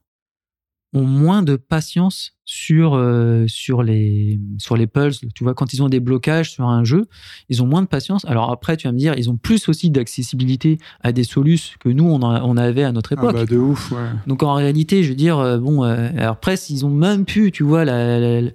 ont 0.94 1.06
moins 1.06 1.42
de 1.44 1.56
patience 1.56 2.34
sur 2.46 2.94
euh, 2.94 3.46
sur 3.48 3.82
les 3.84 4.40
sur 4.58 4.78
les 4.78 4.86
puzzles. 4.86 5.30
Tu 5.34 5.44
vois, 5.44 5.54
quand 5.54 5.74
ils 5.74 5.82
ont 5.82 5.90
des 5.90 6.00
blocages 6.00 6.52
sur 6.52 6.66
un 6.68 6.84
jeu, 6.84 7.06
ils 7.50 7.64
ont 7.64 7.68
moins 7.68 7.82
de 7.82 7.88
patience. 7.88 8.26
Alors 8.26 8.52
après, 8.52 8.78
tu 8.78 8.88
vas 8.88 8.92
me 8.94 8.98
dire, 8.98 9.14
ils 9.18 9.30
ont 9.30 9.38
plus 9.38 9.70
aussi 9.70 9.90
d'accessibilité 9.90 10.78
à 11.02 11.12
des 11.12 11.24
solutions 11.24 11.78
que 11.80 11.90
nous 11.90 12.06
on, 12.06 12.22
on 12.22 12.58
avait 12.58 12.84
à 12.84 12.92
notre 12.92 13.14
Ah 13.18 13.22
époque. 13.22 13.34
bah 13.34 13.46
de 13.46 13.58
ouf, 13.58 13.92
ouais. 13.92 13.98
Donc 14.28 14.44
en 14.44 14.54
réalité, 14.54 15.04
je 15.04 15.10
veux 15.10 15.16
dire, 15.16 15.40
euh, 15.40 15.58
bon, 15.58 15.84
euh, 15.84 16.10
alors 16.18 16.38
presque, 16.40 16.70
ils 16.70 16.86
ont 16.86 16.90
même 16.92 17.26
pu, 17.26 17.52
tu 17.52 17.64
vois, 17.64 17.86
la, 17.86 18.20
la, 18.20 18.50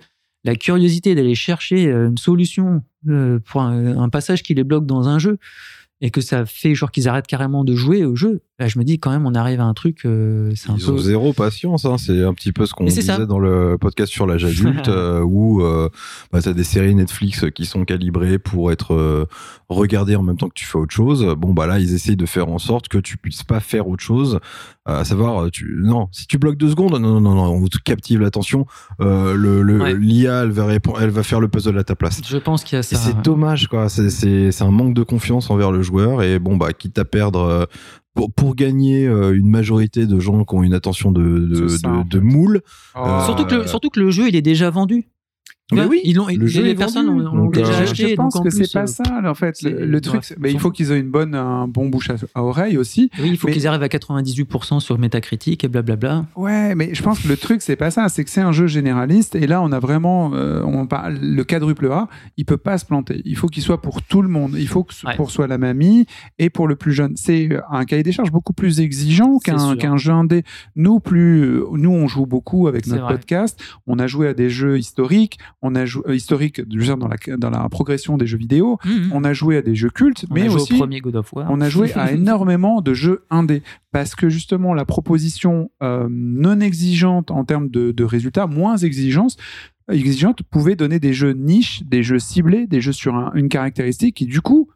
la 0.45 0.55
curiosité 0.55 1.15
d'aller 1.15 1.35
chercher 1.35 1.91
une 1.91 2.19
solution 2.19 2.83
pour 3.47 3.63
un, 3.63 3.97
un 3.99 4.09
passage 4.11 4.43
qui 4.43 4.55
les 4.55 4.65
bloque 4.65 4.87
dans 4.87 5.09
un 5.09 5.19
jeu 5.19 5.39
et 6.01 6.11
que 6.11 6.21
ça 6.21 6.47
fait 6.47 6.75
genre 6.75 6.93
qu'ils 6.93 7.09
arrêtent 7.09 7.27
carrément 7.27 7.65
de 7.65 7.75
jouer 7.75 8.05
au 8.05 8.15
jeu. 8.15 8.43
Là, 8.61 8.67
je 8.67 8.77
me 8.81 8.83
dis 8.85 8.99
quand 8.99 9.11
même, 9.13 9.25
on 9.25 9.35
arrive 9.37 9.61
à 9.61 9.65
un 9.65 9.73
truc, 9.75 10.01
euh, 10.05 10.51
c'est 10.57 10.69
un 10.71 10.75
Ils 10.77 10.85
peu. 10.85 10.91
ont 10.91 10.99
zéro 10.99 11.33
patience, 11.33 11.85
hein. 11.85 11.97
c'est 11.97 12.25
un 12.25 12.35
petit 12.35 12.51
peu 12.51 12.67
ce 12.67 12.75
qu'on 12.75 12.85
disait 12.87 13.03
ça. 13.03 13.25
dans 13.25 13.39
le 13.39 13.79
podcast 13.81 14.11
sur 14.13 14.27
l'âge 14.27 14.45
adulte, 14.45 14.89
euh, 14.89 15.21
où 15.23 15.63
euh, 15.63 15.89
bah, 16.33 16.43
tu 16.43 16.49
as 16.49 16.55
des 16.55 16.65
séries 16.65 16.93
Netflix 16.97 17.45
qui 17.55 17.67
sont 17.67 17.85
calibrées 17.85 18.41
pour 18.41 18.73
être 18.73 18.95
euh, 18.95 19.27
regardées 19.69 20.17
en 20.17 20.25
même 20.25 20.37
temps 20.37 20.49
que 20.49 20.55
tu 20.55 20.65
fais 20.67 20.77
autre 20.77 20.93
chose. 20.93 21.25
Bon, 21.39 21.53
bah 21.55 21.69
là, 21.69 21.79
ils 21.79 21.95
essayent 21.95 22.17
de 22.17 22.27
faire 22.27 22.49
en 22.49 22.59
sorte 22.59 22.89
que 22.89 22.99
tu 22.99 23.17
puisses 23.17 23.45
pas 23.45 23.61
faire 23.61 23.87
autre 23.87 24.03
chose, 24.03 24.41
à 24.87 25.05
savoir, 25.05 25.51
tu, 25.53 25.77
non, 25.81 26.09
si 26.11 26.27
tu 26.27 26.37
bloques 26.39 26.57
deux 26.57 26.71
secondes, 26.71 26.93
non, 26.93 26.99
non, 26.99 27.21
non, 27.21 27.35
non 27.37 27.45
on 27.53 27.65
te 27.69 27.79
captive 27.79 28.21
l'attention, 28.21 28.67
euh, 29.01 29.35
le, 29.37 29.63
le- 29.63 29.79
Ouais. 29.81 29.95
l'IA, 29.95 30.43
elle 30.43 30.51
va, 30.51 30.67
répondre, 30.67 30.99
elle 31.01 31.11
va 31.11 31.23
faire 31.23 31.39
le 31.39 31.47
puzzle 31.47 31.79
à 31.79 31.85
ta 31.85 31.95
place. 31.95 32.21
Je 32.27 32.39
pense 32.39 32.65
qu'il 32.65 32.75
y 32.75 32.79
a 32.81 32.83
ça. 32.83 32.97
c'est 32.97 33.23
dommage, 33.23 33.69
quoi. 33.69 33.89
C'est 33.89 34.63
un 34.63 34.71
manque 34.73 34.95
de 34.95 35.05
confiance 35.05 35.49
envers 35.51 35.71
le 35.71 35.83
joueur. 35.83 36.23
Et 36.25 36.41
bon, 36.41 36.57
bah, 36.57 36.73
quitte 36.73 36.99
à 36.99 37.05
perdre. 37.05 37.69
Euh, 38.19 38.23
pour, 38.23 38.33
pour 38.33 38.55
gagner 38.55 39.07
euh, 39.07 39.37
une 39.37 39.49
majorité 39.49 40.07
de 40.07 40.19
gens 40.19 40.45
qui 40.45 40.55
ont 40.55 40.63
une 40.63 40.75
attention 40.75 41.13
de, 41.13 42.19
moule. 42.19 42.63
Oh. 42.95 42.99
euh, 43.07 43.25
Surtout 43.25 43.45
que, 43.45 43.55
le, 43.55 43.67
surtout 43.67 43.91
que 43.91 44.01
le 44.01 44.11
jeu, 44.11 44.29
il 44.29 44.37
est 44.37 44.43
déjà 44.43 44.71
vendu. 44.71 45.09
Mais 45.71 45.85
oui, 45.85 46.01
ils 46.05 46.17
l'ont, 46.17 46.27
le 46.29 46.47
jeu 46.47 46.63
les 46.63 46.71
est 46.71 46.75
personnes 46.75 47.07
vendu. 47.09 47.23
l'ont 47.25 47.33
l'ont 47.35 47.45
Donc, 47.45 47.55
déjà 47.55 47.73
euh, 47.75 47.83
acheté. 47.83 48.09
je 48.11 48.15
pense 48.15 48.33
donc 48.35 48.41
en 48.41 48.45
que 48.45 48.51
c'est 48.51 48.73
pas 48.73 48.85
euh, 48.85 48.87
ça 48.87 49.03
en 49.25 49.35
fait 49.35 49.61
le, 49.63 49.85
le 49.85 50.01
truc 50.01 50.21
bref, 50.21 50.33
mais 50.39 50.49
il 50.51 50.53
s'en 50.55 50.59
faut 50.61 50.71
qu'ils 50.71 50.93
aient 50.93 50.99
une 50.99 51.11
bonne 51.11 51.35
un 51.35 51.69
bon 51.69 51.89
bouche 51.91 52.09
à, 52.09 52.15
à 52.35 52.43
oreille 52.43 52.79
aussi 52.79 53.11
Oui, 53.21 53.29
il 53.33 53.37
faut 53.37 53.49
Mais- 53.49 53.53
qu'ils 53.53 53.67
arrivent 53.67 53.83
à 53.83 53.89
98% 53.89 54.81
sur 54.81 54.99
Metacritic 54.99 55.63
et 55.65 55.69
blablabla. 55.69 56.25
Ouais, 56.37 56.75
mais 56.75 56.95
je 56.95 57.03
pense 57.03 57.21
que 57.21 57.29
le 57.29 57.37
truc, 57.37 57.61
c'est 57.63 57.77
pas 57.77 57.91
ça. 57.91 58.09
C'est 58.09 58.25
que 58.25 58.31
c'est 58.31 58.41
un 58.41 58.53
jeu 58.53 58.67
généraliste. 58.67 59.35
Et 59.35 59.47
là, 59.47 59.61
on 59.63 59.71
a 59.73 59.79
vraiment. 59.79 60.33
euh, 60.35 60.63
on 60.65 60.87
parle, 60.87 61.19
le 61.21 61.45
quadruple 61.45 61.91
A, 61.93 62.09
il 62.39 62.45
peut 62.47 62.57
pas 62.57 62.79
se 62.79 62.87
planter. 62.87 63.21
Il 63.27 63.37
faut 63.37 63.49
qu'il 63.49 63.63
soit 63.63 63.83
pour 63.83 64.01
tout 64.03 64.23
le 64.23 64.29
monde. 64.29 64.55
Il 64.59 64.69
faut 64.69 64.85
que 64.85 64.95
ce- 64.95 65.07
Ouais. 65.07 65.17
pour 65.17 65.31
soit 65.31 65.47
la 65.47 65.59
mamie 65.59 66.07
et 66.39 66.51
pour 66.51 66.67
le 66.67 66.77
plus 66.77 66.93
jeune. 66.93 67.13
C'est 67.17 67.51
un 67.71 67.85
cahier 67.85 68.03
des 68.03 68.13
charges 68.13 68.33
beaucoup 68.33 68.53
plus 68.53 68.81
exigeant 68.81 69.39
qu'un 69.39 69.77
qu'un 69.77 69.97
jeu 69.97 70.13
indé. 70.13 70.45
Nous, 70.77 70.99
plus, 71.01 71.61
nous, 71.73 71.91
on 71.91 72.09
joue 72.09 72.27
beaucoup 72.27 72.69
avec 72.69 72.87
notre 72.87 73.03
vrai. 73.05 73.15
podcast. 73.15 73.61
On 73.87 73.99
a 73.99 74.07
joué 74.07 74.29
à 74.29 74.35
des 74.35 74.49
jeux 74.51 74.79
historiques. 74.79 75.39
On 75.61 75.75
a 75.75 75.85
joué, 75.87 76.03
euh, 76.07 76.17
je 76.19 76.35
veux 76.79 76.85
dire, 76.85 76.97
dans 76.97 77.09
la, 77.09 77.17
dans 77.37 77.51
la 77.51 77.69
progression 77.69 78.17
des 78.17 78.27
jeux 78.27 78.39
vidéo. 78.39 78.79
Mhm. 78.85 79.11
On 79.13 79.25
a 79.25 79.33
joué 79.33 79.57
à 79.57 79.63
des 79.63 79.75
jeux 79.75 79.91
cultes, 79.91 80.25
On 80.31 80.35
mais 80.35 80.49
aussi. 80.49 80.75
au 80.75 80.79
premier 80.79 81.01
God 81.01 81.17
of 81.17 81.33
War. 81.33 81.47
On 81.51 81.61
a 81.61 81.69
joué 81.69 81.93
à 81.95 82.13
énormément 82.13 82.81
de 82.81 82.95
jeux 82.95 83.25
indés 83.31 83.63
parce 83.91 84.15
que 84.15 84.29
justement 84.29 84.73
la 84.75 84.85
proposition 84.85 85.71
euh, 85.83 86.07
non 86.11 86.61
exigeante 86.61 87.31
en 87.33 87.45
termes 87.45 87.69
de, 87.71 87.91
de 87.91 88.05
résultats, 88.05 88.47
moins 88.47 88.77
exigeante, 88.77 89.37
exigeante, 89.91 90.43
pouvait 90.43 90.77
donner 90.77 91.01
des 91.01 91.13
jeux 91.15 91.33
niches, 91.33 91.83
des 91.85 92.03
jeux 92.03 92.19
ciblés, 92.19 92.67
des 92.67 92.81
jeux 92.81 92.93
sur 92.93 93.17
un- 93.17 93.33
une 93.35 93.49
caractéristique 93.49 94.17
qui 94.17 94.27
du 94.27 94.41
coup, 94.41 94.69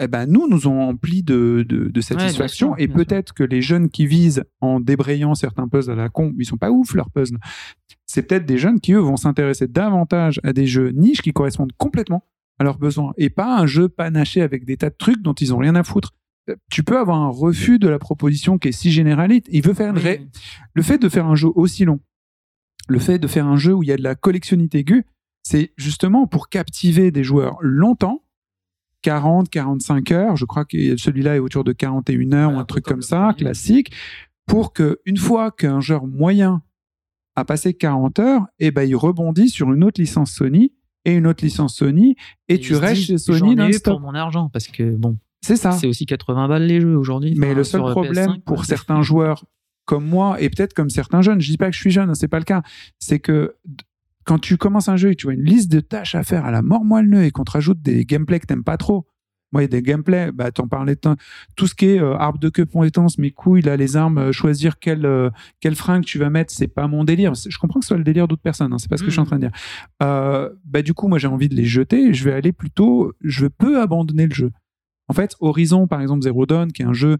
eh 0.00 0.08
ben, 0.08 0.26
nous, 0.26 0.48
nous 0.48 0.66
ont 0.66 0.80
empli 0.82 1.22
de, 1.22 1.64
de, 1.68 1.88
de 1.88 2.00
satisfaction. 2.00 2.68
sûr, 2.68 2.74
et 2.78 2.88
peut-être 2.88 3.32
que 3.32 3.44
les 3.44 3.62
jeunes 3.62 3.88
qui 3.88 4.06
visent 4.06 4.44
en 4.60 4.80
débrayant 4.80 5.34
certains 5.34 5.68
puzzles 5.68 5.92
à 5.92 5.94
la 5.94 6.08
con, 6.08 6.32
ils 6.38 6.44
sont 6.44 6.56
pas 6.56 6.70
ouf 6.70 6.94
leurs 6.94 7.10
puzzles. 7.10 7.38
C'est 8.06 8.22
peut-être 8.22 8.46
des 8.46 8.58
jeunes 8.58 8.80
qui, 8.80 8.92
eux, 8.92 8.98
vont 8.98 9.16
s'intéresser 9.16 9.66
davantage 9.68 10.40
à 10.42 10.52
des 10.52 10.66
jeux 10.66 10.90
niches 10.90 11.22
qui 11.22 11.32
correspondent 11.32 11.72
complètement 11.78 12.24
à 12.58 12.64
leurs 12.64 12.78
besoins 12.78 13.12
et 13.16 13.30
pas 13.30 13.58
un 13.58 13.66
jeu 13.66 13.88
panaché 13.88 14.40
avec 14.42 14.64
des 14.64 14.76
tas 14.76 14.90
de 14.90 14.96
trucs 14.96 15.22
dont 15.22 15.32
ils 15.34 15.54
ont 15.54 15.58
rien 15.58 15.74
à 15.74 15.82
foutre. 15.84 16.12
Euh, 16.50 16.56
Tu 16.70 16.82
peux 16.82 16.98
avoir 16.98 17.20
un 17.20 17.30
refus 17.30 17.78
de 17.78 17.88
la 17.88 17.98
proposition 17.98 18.58
qui 18.58 18.68
est 18.68 18.72
si 18.72 18.90
généraliste. 18.92 19.46
Il 19.50 19.62
veut 19.62 19.74
faire 19.74 19.90
une 19.90 19.98
ré-. 19.98 20.26
Le 20.74 20.82
fait 20.82 20.98
de 20.98 21.08
faire 21.08 21.26
un 21.26 21.34
jeu 21.34 21.48
aussi 21.54 21.84
long, 21.84 22.00
le 22.88 22.98
fait 22.98 23.18
de 23.18 23.26
faire 23.26 23.46
un 23.46 23.56
jeu 23.56 23.72
où 23.72 23.82
il 23.82 23.88
y 23.88 23.92
a 23.92 23.96
de 23.96 24.02
la 24.02 24.14
collectionnité 24.14 24.78
aiguë, 24.78 25.04
c'est 25.42 25.72
justement 25.76 26.26
pour 26.26 26.48
captiver 26.48 27.10
des 27.10 27.24
joueurs 27.24 27.58
longtemps, 27.60 28.23
40, 29.04 29.50
45 29.50 30.10
heures. 30.12 30.36
Je 30.36 30.46
crois 30.46 30.64
que 30.64 30.96
celui-là 30.96 31.36
est 31.36 31.38
autour 31.38 31.62
de 31.62 31.72
41 31.72 32.32
heures 32.32 32.52
ou 32.54 32.58
un 32.58 32.64
truc 32.64 32.84
comme 32.84 33.02
ça, 33.02 33.34
classique, 33.36 33.92
pour 34.46 34.72
que 34.72 34.98
une 35.04 35.18
fois 35.18 35.50
qu'un 35.50 35.80
joueur 35.80 36.06
moyen 36.06 36.62
a 37.36 37.44
passé 37.44 37.74
40 37.74 38.18
heures, 38.18 38.46
et 38.58 38.70
ben 38.70 38.88
il 38.88 38.96
rebondit 38.96 39.50
sur 39.50 39.72
une 39.72 39.84
autre 39.84 40.00
licence 40.00 40.32
Sony 40.32 40.72
et 41.04 41.12
une 41.12 41.26
autre 41.26 41.44
licence 41.44 41.76
Sony 41.76 42.16
et, 42.48 42.58
tu 42.58 42.76
restes 42.76 43.02
chez 43.02 43.18
Sony 43.18 43.60
ai 43.60 43.76
eu 43.76 43.80
pour 43.80 44.00
mon 44.00 44.14
argent 44.14 44.48
parce 44.48 44.68
que 44.68 44.96
bon, 44.96 45.18
C'est 45.42 45.56
ça. 45.56 45.72
c'est 45.72 45.86
aussi 45.86 46.06
80 46.06 46.48
balles 46.48 46.66
les 46.66 46.80
jeux 46.80 46.96
aujourd'hui. 46.96 47.34
Mais 47.36 47.48
Enfin, 47.48 47.56
le 47.56 47.64
seul 47.64 47.80
sur 47.82 47.90
problème 47.90 48.30
PS5, 48.30 48.40
pour 48.40 48.64
certains 48.64 49.02
joueurs 49.02 49.44
comme 49.84 50.06
moi 50.06 50.40
et 50.40 50.48
peut-être 50.48 50.72
comme 50.72 50.88
certains 50.88 51.20
jeunes, 51.20 51.42
je 51.42 51.50
dis 51.50 51.58
pas 51.58 51.66
que 51.66 51.74
je 51.74 51.80
suis 51.80 51.90
jeune, 51.90 52.08
hein, 52.08 52.14
c'est 52.14 52.28
pas 52.28 52.38
le 52.38 52.44
cas, 52.44 52.62
c'est 52.98 53.18
que 53.18 53.56
quand 54.24 54.38
tu 54.38 54.56
commences 54.56 54.88
un 54.88 54.96
jeu 54.96 55.12
et 55.12 55.16
tu 55.16 55.26
vois 55.26 55.34
une 55.34 55.44
liste 55.44 55.70
de 55.70 55.80
tâches 55.80 56.14
à 56.14 56.22
faire 56.22 56.44
à 56.44 56.50
la 56.50 56.62
mort 56.62 56.84
moelle 56.84 57.12
et 57.14 57.30
qu'on 57.30 57.44
te 57.44 57.52
rajoute 57.52 57.80
des 57.82 58.04
gameplays 58.04 58.40
que 58.40 58.46
t'aimes 58.46 58.64
pas 58.64 58.76
trop. 58.76 59.06
Moi, 59.52 59.62
il 59.62 59.66
y 59.66 59.66
a 59.66 59.68
des 59.68 59.82
gameplays, 59.82 60.32
bah, 60.32 60.50
t'en 60.50 60.66
parlais, 60.66 60.96
tout 60.96 61.66
ce 61.68 61.76
qui 61.76 61.86
est 61.86 62.00
euh, 62.00 62.16
arbre 62.16 62.40
de 62.40 62.48
queue 62.48 62.64
compétence, 62.64 63.18
mes 63.18 63.30
couilles, 63.30 63.62
là, 63.62 63.76
les 63.76 63.96
armes, 63.96 64.18
euh, 64.18 64.32
choisir 64.32 64.80
quel, 64.80 65.06
euh, 65.06 65.30
fringue 65.76 66.04
tu 66.04 66.18
vas 66.18 66.28
mettre, 66.28 66.52
c'est 66.52 66.66
pas 66.66 66.88
mon 66.88 67.04
délire. 67.04 67.34
Je 67.34 67.56
comprends 67.58 67.78
que 67.78 67.84
ce 67.84 67.88
soit 67.88 67.96
le 67.96 68.02
délire 68.02 68.26
d'autres 68.26 68.42
personnes, 68.42 68.72
hein, 68.72 68.78
c'est 68.78 68.90
pas 68.90 68.96
ce 68.96 69.02
que 69.04 69.10
je 69.10 69.12
suis 69.12 69.20
en 69.20 69.26
train 69.26 69.36
de 69.36 69.42
dire. 69.42 69.52
Euh, 70.02 70.50
bah, 70.64 70.82
du 70.82 70.92
coup, 70.92 71.06
moi, 71.06 71.18
j'ai 71.18 71.28
envie 71.28 71.48
de 71.48 71.54
les 71.54 71.66
jeter, 71.66 72.12
je 72.12 72.24
vais 72.24 72.32
aller 72.32 72.50
plutôt, 72.50 73.12
je 73.20 73.46
peux 73.46 73.80
abandonner 73.80 74.26
le 74.26 74.34
jeu. 74.34 74.50
En 75.06 75.12
fait, 75.14 75.36
Horizon, 75.38 75.86
par 75.86 76.00
exemple, 76.00 76.22
Zero 76.24 76.46
Dawn, 76.46 76.72
qui 76.72 76.82
est 76.82 76.86
un 76.86 76.92
jeu, 76.92 77.18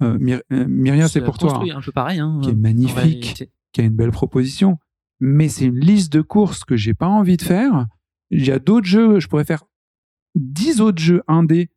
Myr- 0.00 0.42
Myria, 0.50 1.08
c'est 1.08 1.20
pour 1.20 1.36
toi, 1.36 1.50
construit 1.50 1.72
un 1.72 1.80
peu 1.80 1.90
pareil. 1.92 2.20
Hein, 2.20 2.38
qui 2.44 2.50
est 2.50 2.54
magnifique, 2.54 3.48
qui 3.72 3.80
a 3.80 3.84
une 3.84 3.96
belle 3.96 4.12
proposition, 4.12 4.78
mais 5.20 5.48
c'est 5.48 5.66
une 5.66 5.78
liste 5.78 6.12
de 6.12 6.22
courses 6.22 6.64
que 6.64 6.76
j'ai 6.76 6.94
pas 6.94 7.08
envie 7.08 7.36
de 7.36 7.42
faire. 7.42 7.86
Il 8.30 8.46
y 8.46 8.50
a 8.50 8.58
d'autres 8.58 8.86
jeux, 8.86 9.20
je 9.20 9.28
pourrais 9.28 9.44
faire 9.44 9.64
10 10.34 10.80
autres 10.80 11.02
jeux 11.02 11.22
indés, 11.28 11.70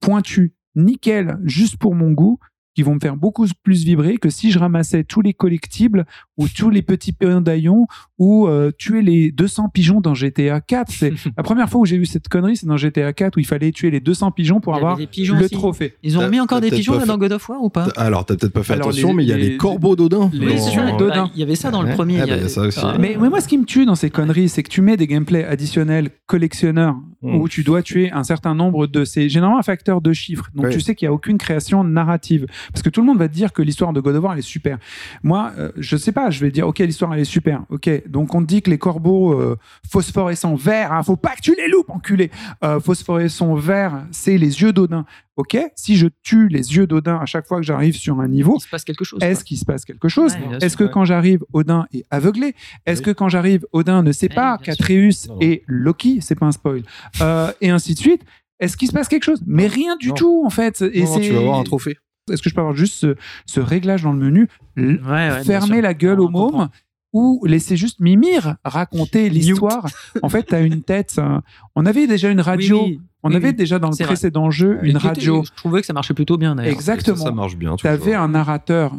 pointus, 0.00 0.52
nickel, 0.74 1.38
juste 1.44 1.76
pour 1.76 1.94
mon 1.94 2.12
goût, 2.12 2.38
qui 2.74 2.82
vont 2.82 2.94
me 2.94 3.00
faire 3.00 3.16
beaucoup 3.16 3.46
plus 3.62 3.84
vibrer 3.84 4.16
que 4.16 4.30
si 4.30 4.50
je 4.50 4.58
ramassais 4.58 5.04
tous 5.04 5.20
les 5.20 5.34
collectibles 5.34 6.06
ou 6.40 6.48
tous 6.48 6.70
les 6.70 6.82
petits 6.82 7.14
médaillons 7.20 7.86
ou 8.18 8.46
euh, 8.48 8.70
tuer 8.76 9.02
les 9.02 9.30
200 9.30 9.68
pigeons 9.68 10.00
dans 10.00 10.14
GTA 10.14 10.60
4. 10.60 10.90
C'est 10.90 11.12
la 11.36 11.42
première 11.42 11.68
fois 11.68 11.80
où 11.80 11.84
j'ai 11.86 11.98
vu 11.98 12.06
cette 12.06 12.28
connerie, 12.28 12.56
c'est 12.56 12.66
dans 12.66 12.76
GTA 12.76 13.12
4 13.12 13.36
où 13.36 13.40
il 13.40 13.46
fallait 13.46 13.72
tuer 13.72 13.90
les 13.90 14.00
200 14.00 14.30
pigeons 14.32 14.60
pour 14.60 14.74
avoir 14.74 14.96
pigeons 15.10 15.36
le 15.36 15.44
aussi. 15.44 15.54
trophée. 15.54 15.94
Ils 16.02 16.16
ont 16.18 16.22
remis 16.22 16.40
encore 16.40 16.60
des 16.60 16.70
pigeons 16.70 16.94
là, 16.94 17.00
fait- 17.00 17.06
dans 17.06 17.18
God 17.18 17.32
of 17.32 17.48
War 17.48 17.62
ou 17.62 17.70
pas? 17.70 17.88
Alors, 17.96 18.24
t'as 18.24 18.36
peut-être 18.36 18.52
pas 18.52 18.62
fait 18.62 18.72
Alors, 18.74 18.88
attention, 18.88 19.08
les- 19.08 19.14
mais 19.14 19.24
il 19.24 19.28
y 19.28 19.32
a 19.32 19.36
les- 19.36 19.50
les 19.50 19.56
corbeaux 19.56 19.96
d'Odin. 19.96 20.30
les- 20.32 20.38
dans-. 20.38 21.06
Bah, 21.08 21.30
Il 21.34 21.40
y 21.40 21.42
avait 21.42 21.54
ça 21.56 21.70
dans 21.70 21.82
le 21.82 21.92
premier. 21.94 22.20
Ah, 22.20 22.26
bah, 22.26 22.36
y 22.36 22.40
a 22.40 22.48
ça 22.48 22.62
aussi. 22.62 22.80
Ah, 22.82 22.96
Mais, 22.98 23.16
mais 23.20 23.28
moi, 23.28 23.40
ce 23.40 23.48
qui 23.48 23.58
me 23.58 23.64
tue 23.64 23.86
dans 23.86 23.94
ces 23.94 24.10
conneries, 24.10 24.48
c'est 24.48 24.62
que 24.62 24.70
tu 24.70 24.80
mets 24.82 24.96
des 24.96 25.06
gameplays 25.06 25.44
additionnels 25.44 26.10
collectionneurs 26.26 26.96
Mm. 27.22 27.34
où 27.36 27.48
tu 27.48 27.62
dois 27.64 27.82
tuer 27.82 28.10
un 28.12 28.24
certain 28.24 28.54
nombre 28.54 28.86
de. 28.86 29.04
C'est 29.04 29.28
généralement 29.28 29.58
un 29.58 29.62
facteur 29.62 30.00
de 30.00 30.12
chiffres. 30.14 30.48
Donc 30.54 30.66
Ouais. 30.66 30.70
tu 30.72 30.80
sais 30.80 30.94
qu'il 30.94 31.06
n'y 31.06 31.10
a 31.10 31.12
aucune 31.12 31.36
création 31.36 31.84
narrative. 31.84 32.46
Parce 32.72 32.82
que 32.82 32.88
tout 32.88 33.00
le 33.02 33.06
monde 33.06 33.18
va 33.18 33.28
te 33.28 33.34
dire 33.34 33.52
que 33.52 33.60
l'histoire 33.60 33.92
de 33.92 34.00
God 34.00 34.16
of 34.16 34.24
War, 34.24 34.32
elle 34.32 34.38
est 34.38 34.42
super. 34.42 34.78
Moi, 35.22 35.52
euh, 35.58 35.70
je 35.76 35.96
sais 35.98 36.12
pas, 36.12 36.29
je 36.30 36.40
vais 36.40 36.50
dire, 36.50 36.66
ok, 36.66 36.78
l'histoire, 36.78 37.12
elle 37.14 37.20
est 37.20 37.24
super. 37.24 37.62
Ok, 37.70 37.88
donc 38.08 38.34
on 38.34 38.40
te 38.42 38.46
dit 38.46 38.62
que 38.62 38.70
les 38.70 38.78
corbeaux 38.78 39.32
euh, 39.32 39.56
phosphorescents 39.90 40.54
verts, 40.54 40.92
hein, 40.92 41.02
faut 41.02 41.16
pas 41.16 41.34
que 41.34 41.40
tu 41.42 41.54
les 41.56 41.68
loupes, 41.68 41.90
enculé. 41.90 42.30
Euh, 42.64 42.80
phosphorescents 42.80 43.54
verts, 43.54 44.04
c'est 44.10 44.38
les 44.38 44.62
yeux 44.62 44.72
d'Odin. 44.72 45.04
Ok, 45.36 45.56
si 45.74 45.96
je 45.96 46.06
tue 46.22 46.48
les 46.48 46.76
yeux 46.76 46.86
d'Odin 46.86 47.16
à 47.16 47.26
chaque 47.26 47.46
fois 47.46 47.58
que 47.58 47.62
j'arrive 47.66 47.96
sur 47.96 48.20
un 48.20 48.28
niveau, 48.28 48.56
Il 48.58 48.62
se 48.62 48.68
passe 48.68 48.84
quelque 48.84 49.04
chose. 49.04 49.18
est-ce 49.22 49.42
qu'il 49.44 49.56
se 49.58 49.64
passe 49.64 49.84
quelque 49.84 50.08
chose 50.08 50.34
Ouais, 50.34 50.58
Est-ce 50.60 50.76
que 50.76 50.84
ouais. 50.84 50.90
quand 50.92 51.04
j'arrive, 51.06 51.44
Odin 51.52 51.86
est 51.94 52.04
aveuglé 52.10 52.54
Est-ce 52.86 53.00
Oui. 53.00 53.06
que 53.06 53.10
quand 53.12 53.28
j'arrive, 53.28 53.64
Odin 53.72 54.02
ne 54.02 54.12
sait 54.12 54.28
pas 54.28 54.58
qu'Atreus 54.58 55.28
est 55.40 55.62
Loki 55.66 56.18
C'est 56.20 56.34
pas 56.38 56.46
un 56.46 56.52
spoil. 56.52 56.82
Euh, 57.22 57.50
et 57.60 57.70
ainsi 57.70 57.94
de 57.94 57.98
suite. 57.98 58.22
Est-ce 58.58 58.76
qu'il 58.76 58.88
se 58.88 58.92
passe 58.92 59.08
quelque 59.08 59.24
chose 59.24 59.42
Mais 59.46 59.66
rien 59.66 59.96
du 59.96 60.08
Non. 60.08 60.14
tout, 60.14 60.42
en 60.44 60.50
fait. 60.50 60.82
Et 60.92 61.04
Non, 61.04 61.18
tu 61.18 61.32
vas 61.32 61.38
avoir 61.38 61.58
un 61.58 61.64
trophée. 61.64 61.96
Est-ce 62.32 62.42
que 62.42 62.50
je 62.50 62.54
peux 62.54 62.60
avoir 62.60 62.76
juste 62.76 62.94
ce, 62.94 63.16
ce 63.46 63.60
réglage 63.60 64.02
dans 64.02 64.12
le 64.12 64.18
menu? 64.18 64.48
Ouais, 64.76 64.98
ouais, 65.06 65.44
Fermer 65.44 65.80
la 65.80 65.94
gueule 65.94 66.20
On 66.20 66.26
au 66.26 66.28
môme 66.28 66.68
ou 67.12 67.44
laisser 67.44 67.76
juste 67.76 67.98
Mimir 68.00 68.56
raconter 68.64 69.28
l'histoire? 69.30 69.86
En 70.22 70.28
fait, 70.28 70.44
tu 70.44 70.54
as 70.54 70.60
une 70.60 70.82
tête. 70.82 71.16
euh, 71.18 71.40
On 71.74 71.84
avait 71.86 72.06
déjà 72.06 72.30
une 72.30 72.40
radio. 72.40 72.84
Oui, 72.84 72.90
oui. 72.92 73.00
On 73.22 73.30
Oui, 73.30 73.36
avait 73.36 73.48
oui. 73.48 73.54
déjà 73.54 73.78
dans 73.78 73.90
le 73.90 73.94
vrai. 73.96 74.04
précédent 74.04 74.50
jeu 74.50 74.78
une 74.82 74.96
radio. 74.96 75.42
Je 75.44 75.50
trouvais 75.56 75.80
que 75.80 75.86
ça 75.86 75.92
marchait 75.92 76.14
plutôt 76.14 76.38
bien 76.38 76.54
d'ailleurs. 76.54 76.72
Exactement. 76.72 77.16
Ça, 77.16 77.24
ça 77.24 77.30
marche 77.32 77.56
bien. 77.56 77.76
Tu 77.76 77.86
avais 77.88 78.14
un 78.14 78.28
narrateur 78.28 78.94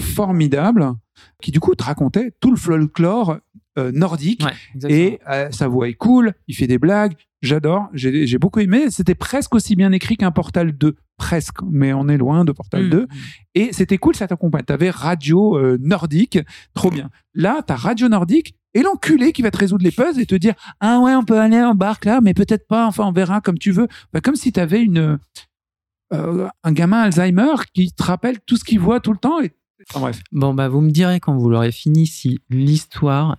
formidable 0.00 0.94
qui 1.42 1.50
du 1.50 1.60
coup 1.60 1.74
te 1.74 1.82
racontait 1.84 2.32
tout 2.40 2.50
le 2.50 2.56
folklore 2.56 3.38
euh, 3.78 3.90
nordique 3.92 4.42
Ouais, 4.44 4.90
et 4.90 5.18
euh, 5.28 5.50
sa 5.50 5.68
voix 5.68 5.88
est 5.88 5.94
cool, 5.94 6.32
il 6.48 6.54
fait 6.54 6.66
des 6.66 6.78
blagues, 6.78 7.14
J'adore, 7.42 7.88
j'ai 7.92 8.38
beaucoup 8.38 8.60
aimé. 8.60 8.90
C'était 8.90 9.14
presque 9.14 9.54
aussi 9.54 9.76
bien 9.76 9.92
écrit 9.92 10.16
qu'un 10.16 10.30
Portal 10.30 10.72
2. 10.76 10.96
Presque, 11.18 11.62
mais 11.70 11.92
on 11.92 12.08
est 12.08 12.16
loin 12.18 12.44
de 12.44 12.52
Portal 12.52 12.86
Mm. 12.86 12.90
2. 12.90 13.06
Et 13.54 13.72
c'était 13.72 13.98
cool, 13.98 14.14
ça 14.16 14.26
t'accompagne. 14.26 14.64
T'avais 14.64 14.90
Radio 14.90 15.56
euh, 15.56 15.78
Nordique, 15.80 16.38
trop 16.74 16.90
bien. 16.90 17.10
Là, 17.34 17.62
t'as 17.66 17.76
Radio 17.76 18.08
Nordique 18.08 18.54
et 18.74 18.82
l'enculé 18.82 19.32
qui 19.32 19.40
va 19.42 19.50
te 19.50 19.56
résoudre 19.58 19.84
les 19.84 19.90
puzzles 19.90 20.20
et 20.20 20.26
te 20.26 20.34
dire 20.34 20.54
Ah 20.80 21.00
ouais, 21.00 21.14
on 21.14 21.24
peut 21.24 21.38
aller 21.40 21.60
en 21.62 21.74
barque 21.74 22.04
là, 22.04 22.20
mais 22.22 22.34
peut-être 22.34 22.66
pas, 22.66 22.86
enfin 22.86 23.04
on 23.06 23.12
verra 23.12 23.40
comme 23.40 23.58
tu 23.58 23.70
veux. 23.70 23.86
Enfin, 24.12 24.20
comme 24.22 24.36
si 24.36 24.52
t'avais 24.52 24.82
une, 24.82 25.18
euh, 26.12 26.48
un 26.62 26.72
gamin 26.72 27.00
Alzheimer 27.02 27.54
qui 27.72 27.92
te 27.92 28.02
rappelle 28.02 28.40
tout 28.46 28.56
ce 28.56 28.64
qu'il 28.64 28.80
voit 28.80 29.00
tout 29.00 29.12
le 29.12 29.18
temps. 29.18 29.40
Et... 29.40 29.52
Enfin, 29.90 30.00
bref. 30.00 30.20
Bon, 30.32 30.52
bah, 30.52 30.68
vous 30.68 30.80
me 30.80 30.90
direz 30.90 31.20
quand 31.20 31.36
vous 31.36 31.48
l'aurez 31.48 31.72
fini 31.72 32.06
si 32.06 32.40
l'histoire 32.50 33.36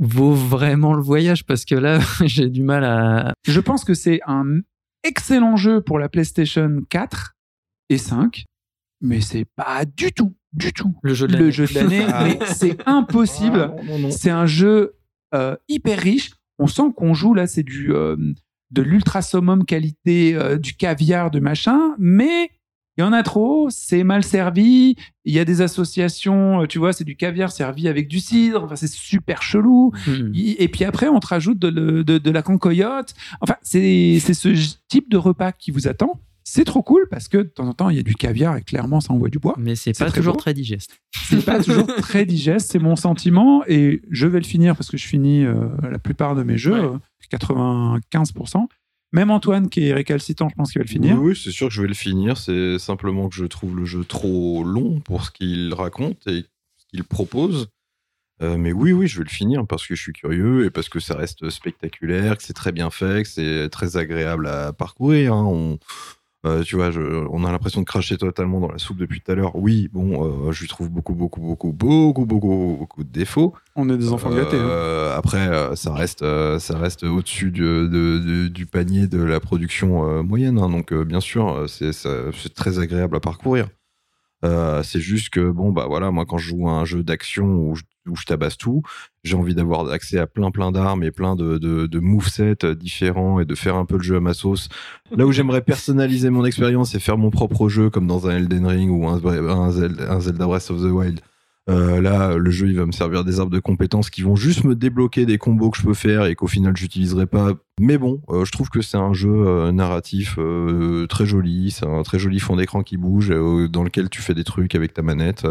vaut 0.00 0.34
vraiment 0.34 0.94
le 0.94 1.02
voyage 1.02 1.44
parce 1.44 1.64
que 1.64 1.76
là, 1.76 2.00
j'ai 2.24 2.48
du 2.48 2.62
mal 2.62 2.84
à. 2.84 3.32
Je 3.46 3.60
pense 3.60 3.84
que 3.84 3.94
c'est 3.94 4.20
un 4.26 4.60
excellent 5.04 5.56
jeu 5.56 5.80
pour 5.80 5.98
la 5.98 6.08
PlayStation 6.08 6.80
4 6.88 7.36
et 7.90 7.98
5, 7.98 8.44
mais 9.00 9.20
c'est 9.20 9.46
pas 9.56 9.84
du 9.84 10.12
tout, 10.12 10.34
du 10.52 10.72
tout 10.72 10.94
Le 11.02 11.14
jeu 11.14 11.26
de 11.28 11.32
le 11.34 11.38
l'année. 11.38 11.52
jeu 11.52 11.66
de 11.66 11.74
l'année. 11.74 12.04
Ah. 12.08 12.24
mais 12.24 12.38
c'est 12.46 12.76
impossible. 12.86 13.72
Ah, 13.72 13.82
non, 13.84 13.92
non, 13.92 13.98
non. 14.00 14.10
C'est 14.10 14.30
un 14.30 14.46
jeu 14.46 14.96
euh, 15.34 15.56
hyper 15.68 15.98
riche. 15.98 16.32
On 16.58 16.66
sent 16.66 16.92
qu'on 16.96 17.14
joue 17.14 17.34
là, 17.34 17.46
c'est 17.46 17.62
du 17.62 17.92
euh, 17.94 18.16
de 18.70 18.82
l'ultra 18.82 19.22
summum 19.22 19.64
qualité, 19.64 20.34
euh, 20.34 20.56
du 20.58 20.74
caviar, 20.74 21.30
de 21.30 21.40
machin, 21.40 21.94
mais 21.98 22.50
il 23.00 23.04
y 23.04 23.06
en 23.06 23.12
a 23.14 23.22
trop, 23.22 23.68
c'est 23.70 24.04
mal 24.04 24.22
servi. 24.24 24.94
Il 25.24 25.32
y 25.34 25.38
a 25.38 25.46
des 25.46 25.62
associations, 25.62 26.62
euh, 26.62 26.66
tu 26.66 26.78
vois, 26.78 26.92
c'est 26.92 27.04
du 27.04 27.16
caviar 27.16 27.50
servi 27.50 27.88
avec 27.88 28.08
du 28.08 28.20
cidre. 28.20 28.64
Enfin, 28.64 28.76
c'est 28.76 28.90
super 28.90 29.40
chelou. 29.42 29.92
Hmm. 30.06 30.32
Et 30.34 30.68
puis 30.68 30.84
après, 30.84 31.08
on 31.08 31.18
te 31.18 31.26
rajoute 31.28 31.58
de, 31.58 31.68
le- 31.68 32.04
de- 32.04 32.18
de 32.18 32.30
la 32.30 32.42
concoyote. 32.42 33.14
Enfin, 33.40 33.54
c'est 33.62 34.18
ce 34.20 34.76
type 34.88 35.10
de 35.10 35.16
repas 35.16 35.52
qui 35.52 35.70
vous 35.70 35.88
attend. 35.88 36.20
C'est 36.44 36.64
trop 36.64 36.82
cool 36.82 37.06
parce 37.10 37.28
que 37.28 37.36
de 37.38 37.42
temps 37.44 37.68
en 37.68 37.72
temps, 37.74 37.90
il 37.90 37.96
y 37.96 38.00
a 38.00 38.02
du 38.02 38.14
caviar 38.14 38.56
et 38.56 38.62
clairement, 38.62 39.00
ça 39.00 39.12
envoie 39.12 39.28
du 39.28 39.38
bois. 39.38 39.54
Mais 39.58 39.76
c'est 39.76 39.96
pas 39.96 40.06
très 40.06 40.20
toujours 40.20 40.36
très 40.36 40.52
digeste. 40.52 40.98
C'est 41.28 41.44
pas 41.44 41.62
toujours 41.62 41.86
très 41.98 42.24
digeste, 42.26 42.70
c'est 42.72 42.78
mon 42.80 42.96
sentiment. 42.96 43.62
Et 43.68 44.02
je 44.10 44.26
vais 44.26 44.40
le 44.40 44.44
finir 44.46 44.74
parce 44.76 44.90
que 44.90 44.96
je 44.96 45.06
finis 45.06 45.44
euh, 45.44 45.68
la 45.90 45.98
plupart 45.98 46.34
de 46.34 46.42
mes 46.42 46.58
jeux, 46.58 46.80
Ouais. 46.80 46.96
euh, 46.96 47.38
95%. 47.38 48.66
Même 49.12 49.30
Antoine, 49.30 49.68
qui 49.68 49.88
est 49.88 49.92
récalcitrant, 49.92 50.48
je 50.48 50.54
pense 50.54 50.70
qu'il 50.72 50.80
va 50.80 50.84
le 50.84 50.88
finir. 50.90 51.20
Oui, 51.20 51.34
c'est 51.36 51.50
sûr 51.50 51.68
que 51.68 51.74
je 51.74 51.82
vais 51.82 51.88
le 51.88 51.94
finir. 51.94 52.36
C'est 52.36 52.78
simplement 52.78 53.28
que 53.28 53.34
je 53.34 53.44
trouve 53.44 53.76
le 53.76 53.84
jeu 53.84 54.04
trop 54.04 54.62
long 54.62 55.00
pour 55.00 55.24
ce 55.24 55.30
qu'il 55.30 55.74
raconte 55.74 56.26
et 56.28 56.44
ce 56.76 56.86
qu'il 56.88 57.02
propose. 57.04 57.68
Euh, 58.42 58.56
mais 58.56 58.72
oui, 58.72 58.92
oui, 58.92 59.06
je 59.06 59.18
vais 59.18 59.24
le 59.24 59.30
finir 59.30 59.66
parce 59.66 59.86
que 59.86 59.94
je 59.94 60.00
suis 60.00 60.12
curieux 60.12 60.64
et 60.64 60.70
parce 60.70 60.88
que 60.88 61.00
ça 61.00 61.14
reste 61.14 61.50
spectaculaire, 61.50 62.36
que 62.38 62.42
c'est 62.42 62.54
très 62.54 62.72
bien 62.72 62.90
fait, 62.90 63.24
que 63.24 63.28
c'est 63.28 63.68
très 63.68 63.96
agréable 63.96 64.46
à 64.46 64.72
parcourir. 64.72 65.34
hein. 65.34 65.44
On, 65.44 65.78
euh, 66.46 66.62
tu 66.62 66.76
vois, 66.76 66.90
je- 66.90 67.00
on 67.30 67.44
a 67.44 67.52
l'impression 67.52 67.80
de 67.80 67.86
cracher 67.86 68.16
totalement 68.16 68.60
dans 68.60 68.70
la 68.72 68.78
soupe 68.78 68.96
depuis 68.96 69.20
tout 69.20 69.30
à 69.30 69.34
l'heure. 69.34 69.56
Oui, 69.56 69.88
bon, 69.92 70.48
euh, 70.48 70.52
je 70.52 70.60
lui 70.62 70.68
trouve 70.68 70.88
beaucoup, 70.88 71.14
beaucoup, 71.14 71.40
beaucoup, 71.40 71.72
beaucoup, 71.72 72.24
beaucoup, 72.26 72.76
beaucoup 72.78 73.04
de 73.04 73.10
défauts. 73.10 73.52
On 73.76 73.88
est 73.90 73.96
des 73.98 74.12
enfants 74.12 74.30
gâtés. 74.30 74.56
hein. 74.56 74.60
Euh, 74.68 75.16
après, 75.16 75.48
ça 75.76 75.92
reste, 75.92 76.24
ça 76.58 76.78
reste 76.78 77.04
au-dessus 77.04 77.50
du, 77.50 77.60
de- 77.62 77.86
de- 78.18 78.48
du 78.48 78.66
panier 78.66 79.06
de 79.06 79.22
la 79.22 79.38
production 79.40 80.22
moyenne. 80.22 80.58
hein. 80.58 80.68
donc, 80.70 80.94
bien 80.94 81.20
sûr, 81.20 81.66
c'est 81.68 82.54
très 82.54 82.78
agréable 82.78 83.16
à 83.16 83.20
parcourir. 83.20 83.68
Euh, 84.42 84.82
c'est 84.82 85.00
juste 85.00 85.28
que, 85.28 85.50
bon, 85.50 85.70
bah 85.70 85.84
voilà, 85.86 86.10
moi, 86.10 86.24
quand 86.24 86.38
je 86.38 86.48
joue 86.48 86.66
à 86.66 86.72
un 86.72 86.86
jeu 86.86 87.02
d'action 87.02 87.44
où 87.44 87.74
je, 87.76 87.82
où 88.08 88.16
je 88.16 88.24
tabasse 88.24 88.56
tout, 88.56 88.82
j'ai 89.24 89.36
envie 89.36 89.54
d'avoir 89.54 89.90
accès 89.90 90.18
à 90.18 90.26
plein, 90.26 90.50
plein 90.50 90.72
d'armes 90.72 91.02
et 91.02 91.10
plein 91.10 91.36
de, 91.36 91.58
de, 91.58 91.86
de 91.86 91.98
movesets 92.00 92.74
différents 92.74 93.40
et 93.40 93.44
de 93.44 93.54
faire 93.54 93.76
un 93.76 93.84
peu 93.84 93.96
le 93.96 94.02
jeu 94.02 94.16
à 94.16 94.20
ma 94.20 94.34
sauce. 94.34 94.68
Là 95.14 95.26
où 95.26 95.32
j'aimerais 95.32 95.62
personnaliser 95.62 96.30
mon 96.30 96.44
expérience 96.44 96.94
et 96.94 97.00
faire 97.00 97.18
mon 97.18 97.30
propre 97.30 97.68
jeu, 97.68 97.90
comme 97.90 98.06
dans 98.06 98.28
un 98.28 98.36
Elden 98.36 98.66
Ring 98.66 98.90
ou 98.90 99.06
un, 99.06 99.70
Zelda, 99.70 100.46
Breath 100.46 100.70
of 100.70 100.80
the 100.80 100.90
Wild, 100.92 101.20
euh, 101.68 102.00
là, 102.00 102.36
le 102.36 102.50
jeu, 102.50 102.68
il 102.68 102.76
va 102.76 102.86
me 102.86 102.92
servir 102.92 103.22
des 103.24 103.38
arbres 103.38 103.52
de 103.52 103.60
compétences 103.60 104.10
qui 104.10 104.22
vont 104.22 104.34
juste 104.34 104.64
me 104.64 104.74
débloquer 104.74 105.26
des 105.26 105.38
combos 105.38 105.70
que 105.70 105.78
je 105.78 105.82
peux 105.82 105.94
faire 105.94 106.24
et 106.24 106.34
qu'au 106.34 106.48
final, 106.48 106.76
j'utiliserai 106.76 107.26
pas. 107.26 107.52
Mais 107.78 107.96
bon, 107.96 108.20
euh, 108.30 108.44
je 108.44 108.50
trouve 108.50 108.70
que 108.70 108.80
c'est 108.80 108.96
un 108.96 109.12
jeu 109.12 109.30
euh, 109.30 109.70
narratif 109.70 110.38
très 111.08 111.26
joli. 111.26 111.70
C'est 111.70 111.86
un 111.86 112.02
très 112.02 112.18
joli 112.18 112.40
fond 112.40 112.56
d'écran 112.56 112.82
qui 112.82 112.96
bouge, 112.96 113.28
dans 113.28 113.84
lequel 113.84 114.08
tu 114.08 114.20
fais 114.20 114.34
des 114.34 114.44
trucs 114.44 114.74
avec 114.74 114.94
ta 114.94 115.02
manette. 115.02 115.46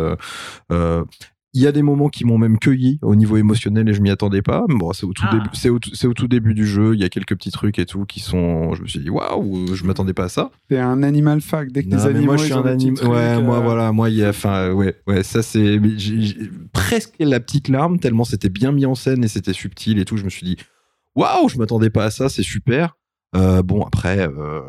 Il 1.56 1.64
y 1.64 1.68
a 1.68 1.72
des 1.72 1.82
moments 1.82 2.10
qui 2.10 2.26
m'ont 2.26 2.38
même 2.38 2.60
cueilli 2.60 3.00
au 3.02 3.16
niveau 3.16 3.36
émotionnel 3.36 3.90
et 3.90 3.94
je 3.94 4.02
m'y 4.02 4.12
attendais 4.12 4.44
pas. 4.44 4.66
Mais 4.70 4.76
bon, 4.76 4.94
c'est 4.94 5.06
au 5.08 5.14
tout 5.14 5.24
Ah. 5.28 5.34
début, 5.34 5.50
c'est 5.54 5.70
au, 5.70 5.80
tout- 5.80 5.90
c'est 5.96 6.06
au 6.06 6.14
tout 6.14 6.28
début 6.28 6.54
du 6.54 6.68
jeu. 6.68 6.94
Il 6.94 7.00
y 7.00 7.04
a 7.04 7.10
quelques 7.10 7.36
petits 7.36 7.50
trucs 7.50 7.80
et 7.80 7.88
tout 7.88 8.06
qui 8.06 8.20
sont. 8.20 8.74
Je 8.76 8.84
me 8.84 8.88
suis 8.88 9.00
dit 9.00 9.10
waouh, 9.10 9.74
je 9.74 9.84
m'attendais 9.84 10.14
pas 10.14 10.26
à 10.26 10.30
ça. 10.30 10.52
T'es 10.68 10.78
un 10.78 11.02
animal 11.02 11.42
fac. 11.42 11.72
Dès 11.72 11.84
que 11.84 11.90
Non, 11.90 11.98
tes 11.98 12.04
mais 12.04 12.10
animaux, 12.12 12.26
moi 12.26 12.38
je 12.38 12.44
suis 12.44 12.54
un 12.54 12.66
animal. 12.66 13.08
Ouais, 13.08 13.42
moi 13.42 13.58
euh, 13.58 13.62
voilà, 13.62 13.92
moi 13.92 14.10
il 14.12 14.18
y 14.18 14.24
a, 14.24 14.30
enfin 14.30 14.72
ouais, 14.74 14.96
ouais, 15.08 15.24
ça 15.24 15.42
c'est 15.42 15.80
mais 15.80 15.98
j'ai- 15.98 16.22
j'ai 16.22 16.38
presque 16.72 17.16
la 17.20 17.40
petite 17.40 17.68
larme 17.68 17.98
tellement 17.98 18.26
c'était 18.26 18.50
bien 18.50 18.72
mis 18.72 18.86
en 18.86 18.94
scène 18.94 19.24
et 19.24 19.28
c'était 19.28 19.54
subtil 19.54 19.98
et 19.98 20.06
tout. 20.06 20.18
Je 20.18 20.26
me 20.26 20.30
suis 20.30 20.46
dit 20.46 20.58
waouh, 21.16 21.50
je 21.50 21.58
m'attendais 21.58 21.90
pas 21.90 22.06
à 22.06 22.12
ça, 22.12 22.30
c'est 22.30 22.44
super. 22.44 22.96
Euh, 23.36 23.64
bon 23.64 23.84
après, 23.84 24.20
euh, 24.28 24.62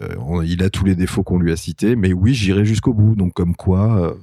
euh, 0.00 0.14
on- 0.18 0.40
il 0.40 0.62
a 0.62 0.70
tous 0.70 0.84
les 0.86 0.94
défauts 0.94 1.22
qu'on 1.22 1.38
lui 1.38 1.52
a 1.52 1.56
cités, 1.56 1.94
mais 1.94 2.12
oui, 2.14 2.32
j'irai 2.34 2.64
jusqu'au 2.64 2.94
bout. 2.94 3.16
Donc 3.16 3.34
comme 3.34 3.54
quoi. 3.54 4.16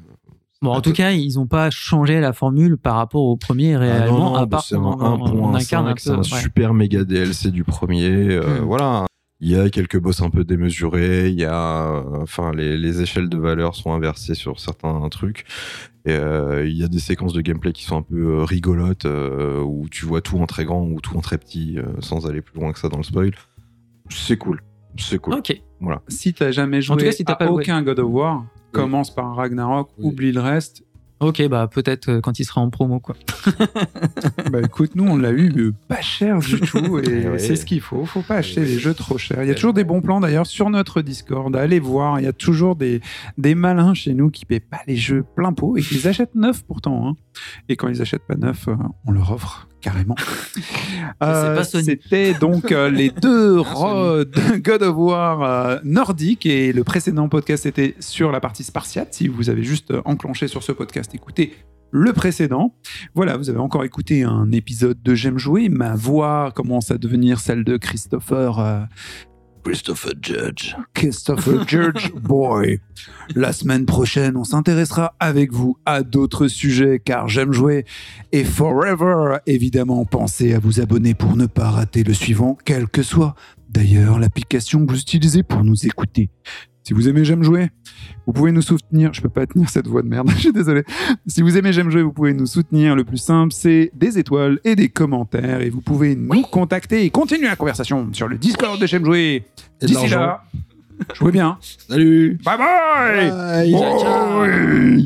Bon, 0.62 0.72
en 0.72 0.82
tout 0.82 0.91
cas, 0.93 1.12
ils 1.12 1.36
n'ont 1.36 1.45
pas 1.45 1.70
changé 1.70 2.20
la 2.20 2.34
formule 2.34 2.78
par 2.78 2.95
rapport 2.95 3.22
au 3.22 3.38
premier 3.38 3.76
ah 3.76 3.80
réellement, 3.80 4.18
non, 4.18 4.30
non, 4.32 4.36
à 4.36 4.47
part 4.47 4.64
c'est 4.64 4.76
un 4.76 4.80
on, 4.80 5.22
on 5.22 5.53
incarne 5.53 5.88
un 5.88 5.93
1.5, 5.93 5.99
c'est 5.99 6.10
un 6.12 6.24
super 6.24 6.74
méga 6.74 7.03
DLC 7.03 7.51
du 7.51 7.64
premier. 7.64 8.10
euh, 8.10 8.62
Hmm. 8.62 8.66
Voilà. 8.66 9.05
Il 9.39 9.51
y 9.51 9.55
a 9.55 9.70
quelques 9.70 9.99
boss 9.99 10.22
un 10.24 10.32
peu 10.32 10.43
démesurés. 10.43 11.30
Il 11.30 11.39
y 11.39 11.45
a, 11.45 11.91
euh, 11.91 12.22
enfin, 12.24 12.51
les, 12.55 12.76
les 12.76 13.01
échelles 13.03 13.30
de 13.30 13.38
valeur 13.38 13.76
sont 13.76 13.91
inversées 13.93 14.34
sur 14.34 14.60
certains 14.60 15.08
trucs. 15.10 15.45
Et, 16.05 16.12
euh, 16.14 16.66
il 16.68 16.76
y 16.76 16.84
a 16.84 16.88
des 16.88 16.97
séquences 16.97 17.34
de 17.34 17.41
gameplay 17.41 17.72
qui 17.72 17.84
sont 17.84 17.97
un 17.97 18.01
peu 18.01 18.41
rigolotes, 18.41 19.05
euh, 19.05 19.62
où 19.62 19.88
tu 19.89 20.05
vois 20.08 20.22
tout 20.22 20.39
en 20.39 20.47
très 20.47 20.66
grand 20.66 20.82
ou 20.82 20.99
tout 21.01 21.16
en 21.18 21.22
très 21.22 21.38
petit, 21.38 21.78
sans 21.99 22.26
aller 22.26 22.41
plus 22.41 22.60
loin 22.60 22.72
que 22.72 22.80
ça 22.80 22.89
dans 22.89 22.97
le 22.97 23.03
spoil. 23.03 23.32
C'est 24.10 24.38
cool. 24.38 24.64
C'est 24.97 25.20
cool. 25.20 25.36
Ok. 25.36 25.62
Voilà. 25.80 26.01
Si 26.07 26.34
t'as 26.34 26.51
jamais 26.51 26.82
joué 26.82 26.93
En 26.93 26.97
tout 26.97 27.05
cas, 27.05 27.11
si 27.11 27.23
t'as 27.25 27.34
à 27.34 27.36
pas 27.38 27.51
aucun 27.51 27.82
God 27.84 27.99
of 27.99 28.09
War, 28.11 28.45
commence 28.71 29.13
par 29.13 29.25
un 29.28 29.34
Ragnarok, 29.34 29.89
Oui. 29.97 30.05
oublie 30.07 30.32
le 30.32 30.41
reste. 30.41 30.84
Ok, 31.19 31.41
bah 31.49 31.67
peut-être 31.67 32.09
euh, 32.09 32.21
quand 32.21 32.38
il 32.39 32.45
sera 32.45 32.61
en 32.61 32.69
promo, 32.69 32.99
quoi. 32.99 33.15
bah 34.51 34.59
écoute, 34.63 34.91
nous 34.95 35.03
on 35.05 35.17
l'a 35.17 35.32
eu 35.32 35.73
pas 35.88 35.99
cher 36.01 36.38
du 36.39 36.59
tout 36.59 36.99
et 36.99 37.25
Eh 37.34 37.39
c'est 37.39 37.55
ce 37.55 37.65
qu'il 37.65 37.82
faut. 37.82 38.05
Faut 38.05 38.21
pas 38.21 38.36
acheter 38.36 38.61
des 38.61 38.78
jeux 38.78 38.93
trop 38.93 39.17
chers. 39.17 39.41
Il 39.43 39.47
y 39.47 39.51
a 39.51 39.55
toujours 39.55 39.73
des 39.73 39.84
bons 39.84 40.01
plans 40.01 40.19
d'ailleurs 40.19 40.45
sur 40.45 40.69
notre 40.69 41.01
Discord. 41.01 41.55
Allez 41.55 41.80
voir, 41.80 42.19
il 42.19 42.25
y 42.25 42.28
a 42.28 42.34
toujours 42.34 42.75
des, 42.75 43.01
des 43.39 43.55
malins 43.55 43.95
chez 43.95 44.13
nous 44.13 44.30
qui 44.30 44.45
paient 44.45 44.59
pas 44.59 44.82
les 44.86 44.95
jeux 44.95 45.23
plein 45.36 45.53
pot 45.53 45.75
et 45.78 45.82
qui 45.82 45.95
les 45.95 46.05
achètent 46.07 46.36
neufs 46.36 46.63
pourtant. 46.63 47.07
hein. 47.07 47.15
Et 47.67 47.75
quand 47.78 47.88
ils 47.88 47.99
achètent 48.01 48.28
pas 48.28 48.36
neufs, 48.36 48.67
euh, 48.67 48.75
on 49.07 49.11
leur 49.11 49.32
offre 49.32 49.67
carrément. 49.88 50.15
Euh. 51.23 51.63
C'était 51.63 52.33
donc 52.33 52.71
euh, 52.71 52.91
les 52.91 53.09
deux 53.21 53.57
de 53.57 54.57
God 54.57 54.83
of 54.83 54.95
War 54.97 55.41
euh, 55.41 55.79
nordiques 55.83 56.45
et 56.45 56.73
le 56.73 56.83
précédent 56.83 57.27
podcast 57.27 57.65
était 57.65 57.95
sur 57.99 58.31
la 58.31 58.39
partie 58.39 58.63
spartiate. 58.63 59.13
Si 59.13 59.27
vous 59.27 59.49
avez 59.49 59.63
juste 59.63 59.93
enclenché 60.05 60.47
sur 60.47 60.61
ce 60.61 60.71
podcast, 60.73 61.15
écoutez 61.15 61.53
le 61.91 62.13
précédent. 62.13 62.75
Voilà, 63.15 63.38
vous 63.38 63.49
avez 63.49 63.59
encore 63.59 63.83
écouté 63.83 64.23
un 64.23 64.51
épisode 64.51 65.01
de 65.01 65.15
J'aime 65.15 65.39
jouer. 65.39 65.69
Ma 65.69 65.95
voix 65.95 66.51
commence 66.53 66.91
à 66.91 66.97
devenir 66.97 67.39
celle 67.39 67.63
de 67.63 67.77
Christopher. 67.77 68.88
Christopher 69.68 70.13
Judge. 70.22 70.76
Christopher 70.93 71.63
Judge 71.68 72.13
Boy. 72.13 72.80
La 73.36 73.51
semaine 73.51 73.86
prochaine, 73.86 74.38
on 74.38 74.45
s'intéressera 74.45 75.13
avec 75.20 75.51
vous 75.51 75.78
à 75.86 76.03
d'autres 76.03 76.47
sujets 76.47 77.01
car 77.03 77.28
j'aime 77.28 77.51
jouer. 77.51 77.84
Et 78.32 78.45
forever, 78.45 79.39
évidemment, 79.45 80.05
pensez 80.05 80.53
à 80.53 80.59
vous 80.59 80.80
abonner 80.80 81.15
pour 81.15 81.36
ne 81.36 81.47
pas 81.47 81.70
rater 81.70 82.03
le 82.03 82.13
suivant, 82.13 82.57
quelle 82.63 82.88
que 82.88 83.03
soit 83.03 83.36
d'ailleurs 83.70 84.20
l'application 84.20 84.86
que 84.86 84.91
vous 84.93 85.01
utilisez 85.01 85.43
pour 85.43 85.65
nous 85.65 85.86
écouter. 85.86 86.30
Si 86.88 86.93
vous 86.93 87.09
aimez 87.09 87.25
J'aime 87.25 87.43
jouer, 87.43 87.69
vous 88.25 88.31
pouvez 88.31 88.53
nous 88.53 88.61
soutenir. 88.61 89.13
Je 89.13 89.19
peux 89.19 89.27
pas 89.27 89.45
tenir 89.45 89.69
cette 89.69 89.88
voix 89.88 90.01
de 90.01 90.07
merde, 90.07 90.29
je 90.35 90.38
suis 90.38 90.53
désolé. 90.53 90.85
Si 91.25 91.41
vous 91.41 91.57
aimez 91.57 91.73
J'aime 91.73 91.89
jouer, 91.89 92.01
vous 92.01 92.13
pouvez 92.13 92.33
nous 92.33 92.45
soutenir. 92.45 92.95
Le 92.95 93.03
plus 93.03 93.17
simple, 93.17 93.51
c'est 93.51 93.91
des 93.93 94.17
étoiles 94.17 94.61
et 94.63 94.77
des 94.77 94.88
commentaires. 94.88 95.59
Et 95.59 95.69
vous 95.69 95.81
pouvez 95.81 96.15
nous 96.15 96.43
contacter 96.43 97.03
et 97.03 97.09
continuer 97.09 97.47
la 97.49 97.57
conversation 97.57 98.07
sur 98.13 98.29
le 98.29 98.38
Discord 98.38 98.79
de 98.79 98.88
J'aime 98.88 99.03
jouer. 99.03 99.43
D'ici 99.81 100.07
là, 100.07 100.45
jouez 101.13 101.33
bien. 101.33 101.57
Salut. 101.89 102.39
Bye 102.45 102.57
bye. 102.57 103.31
bye, 103.69 105.03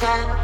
bye. 0.00 0.37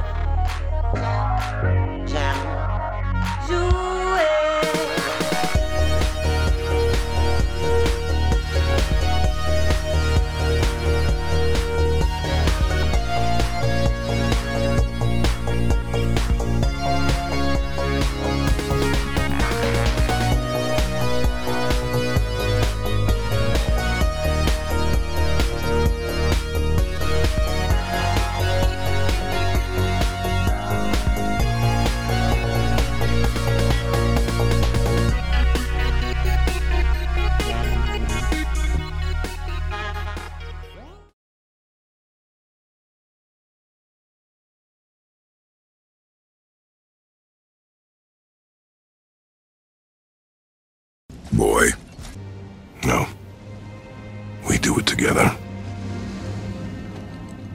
Together. 55.04 55.36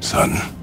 Son. 0.02 0.59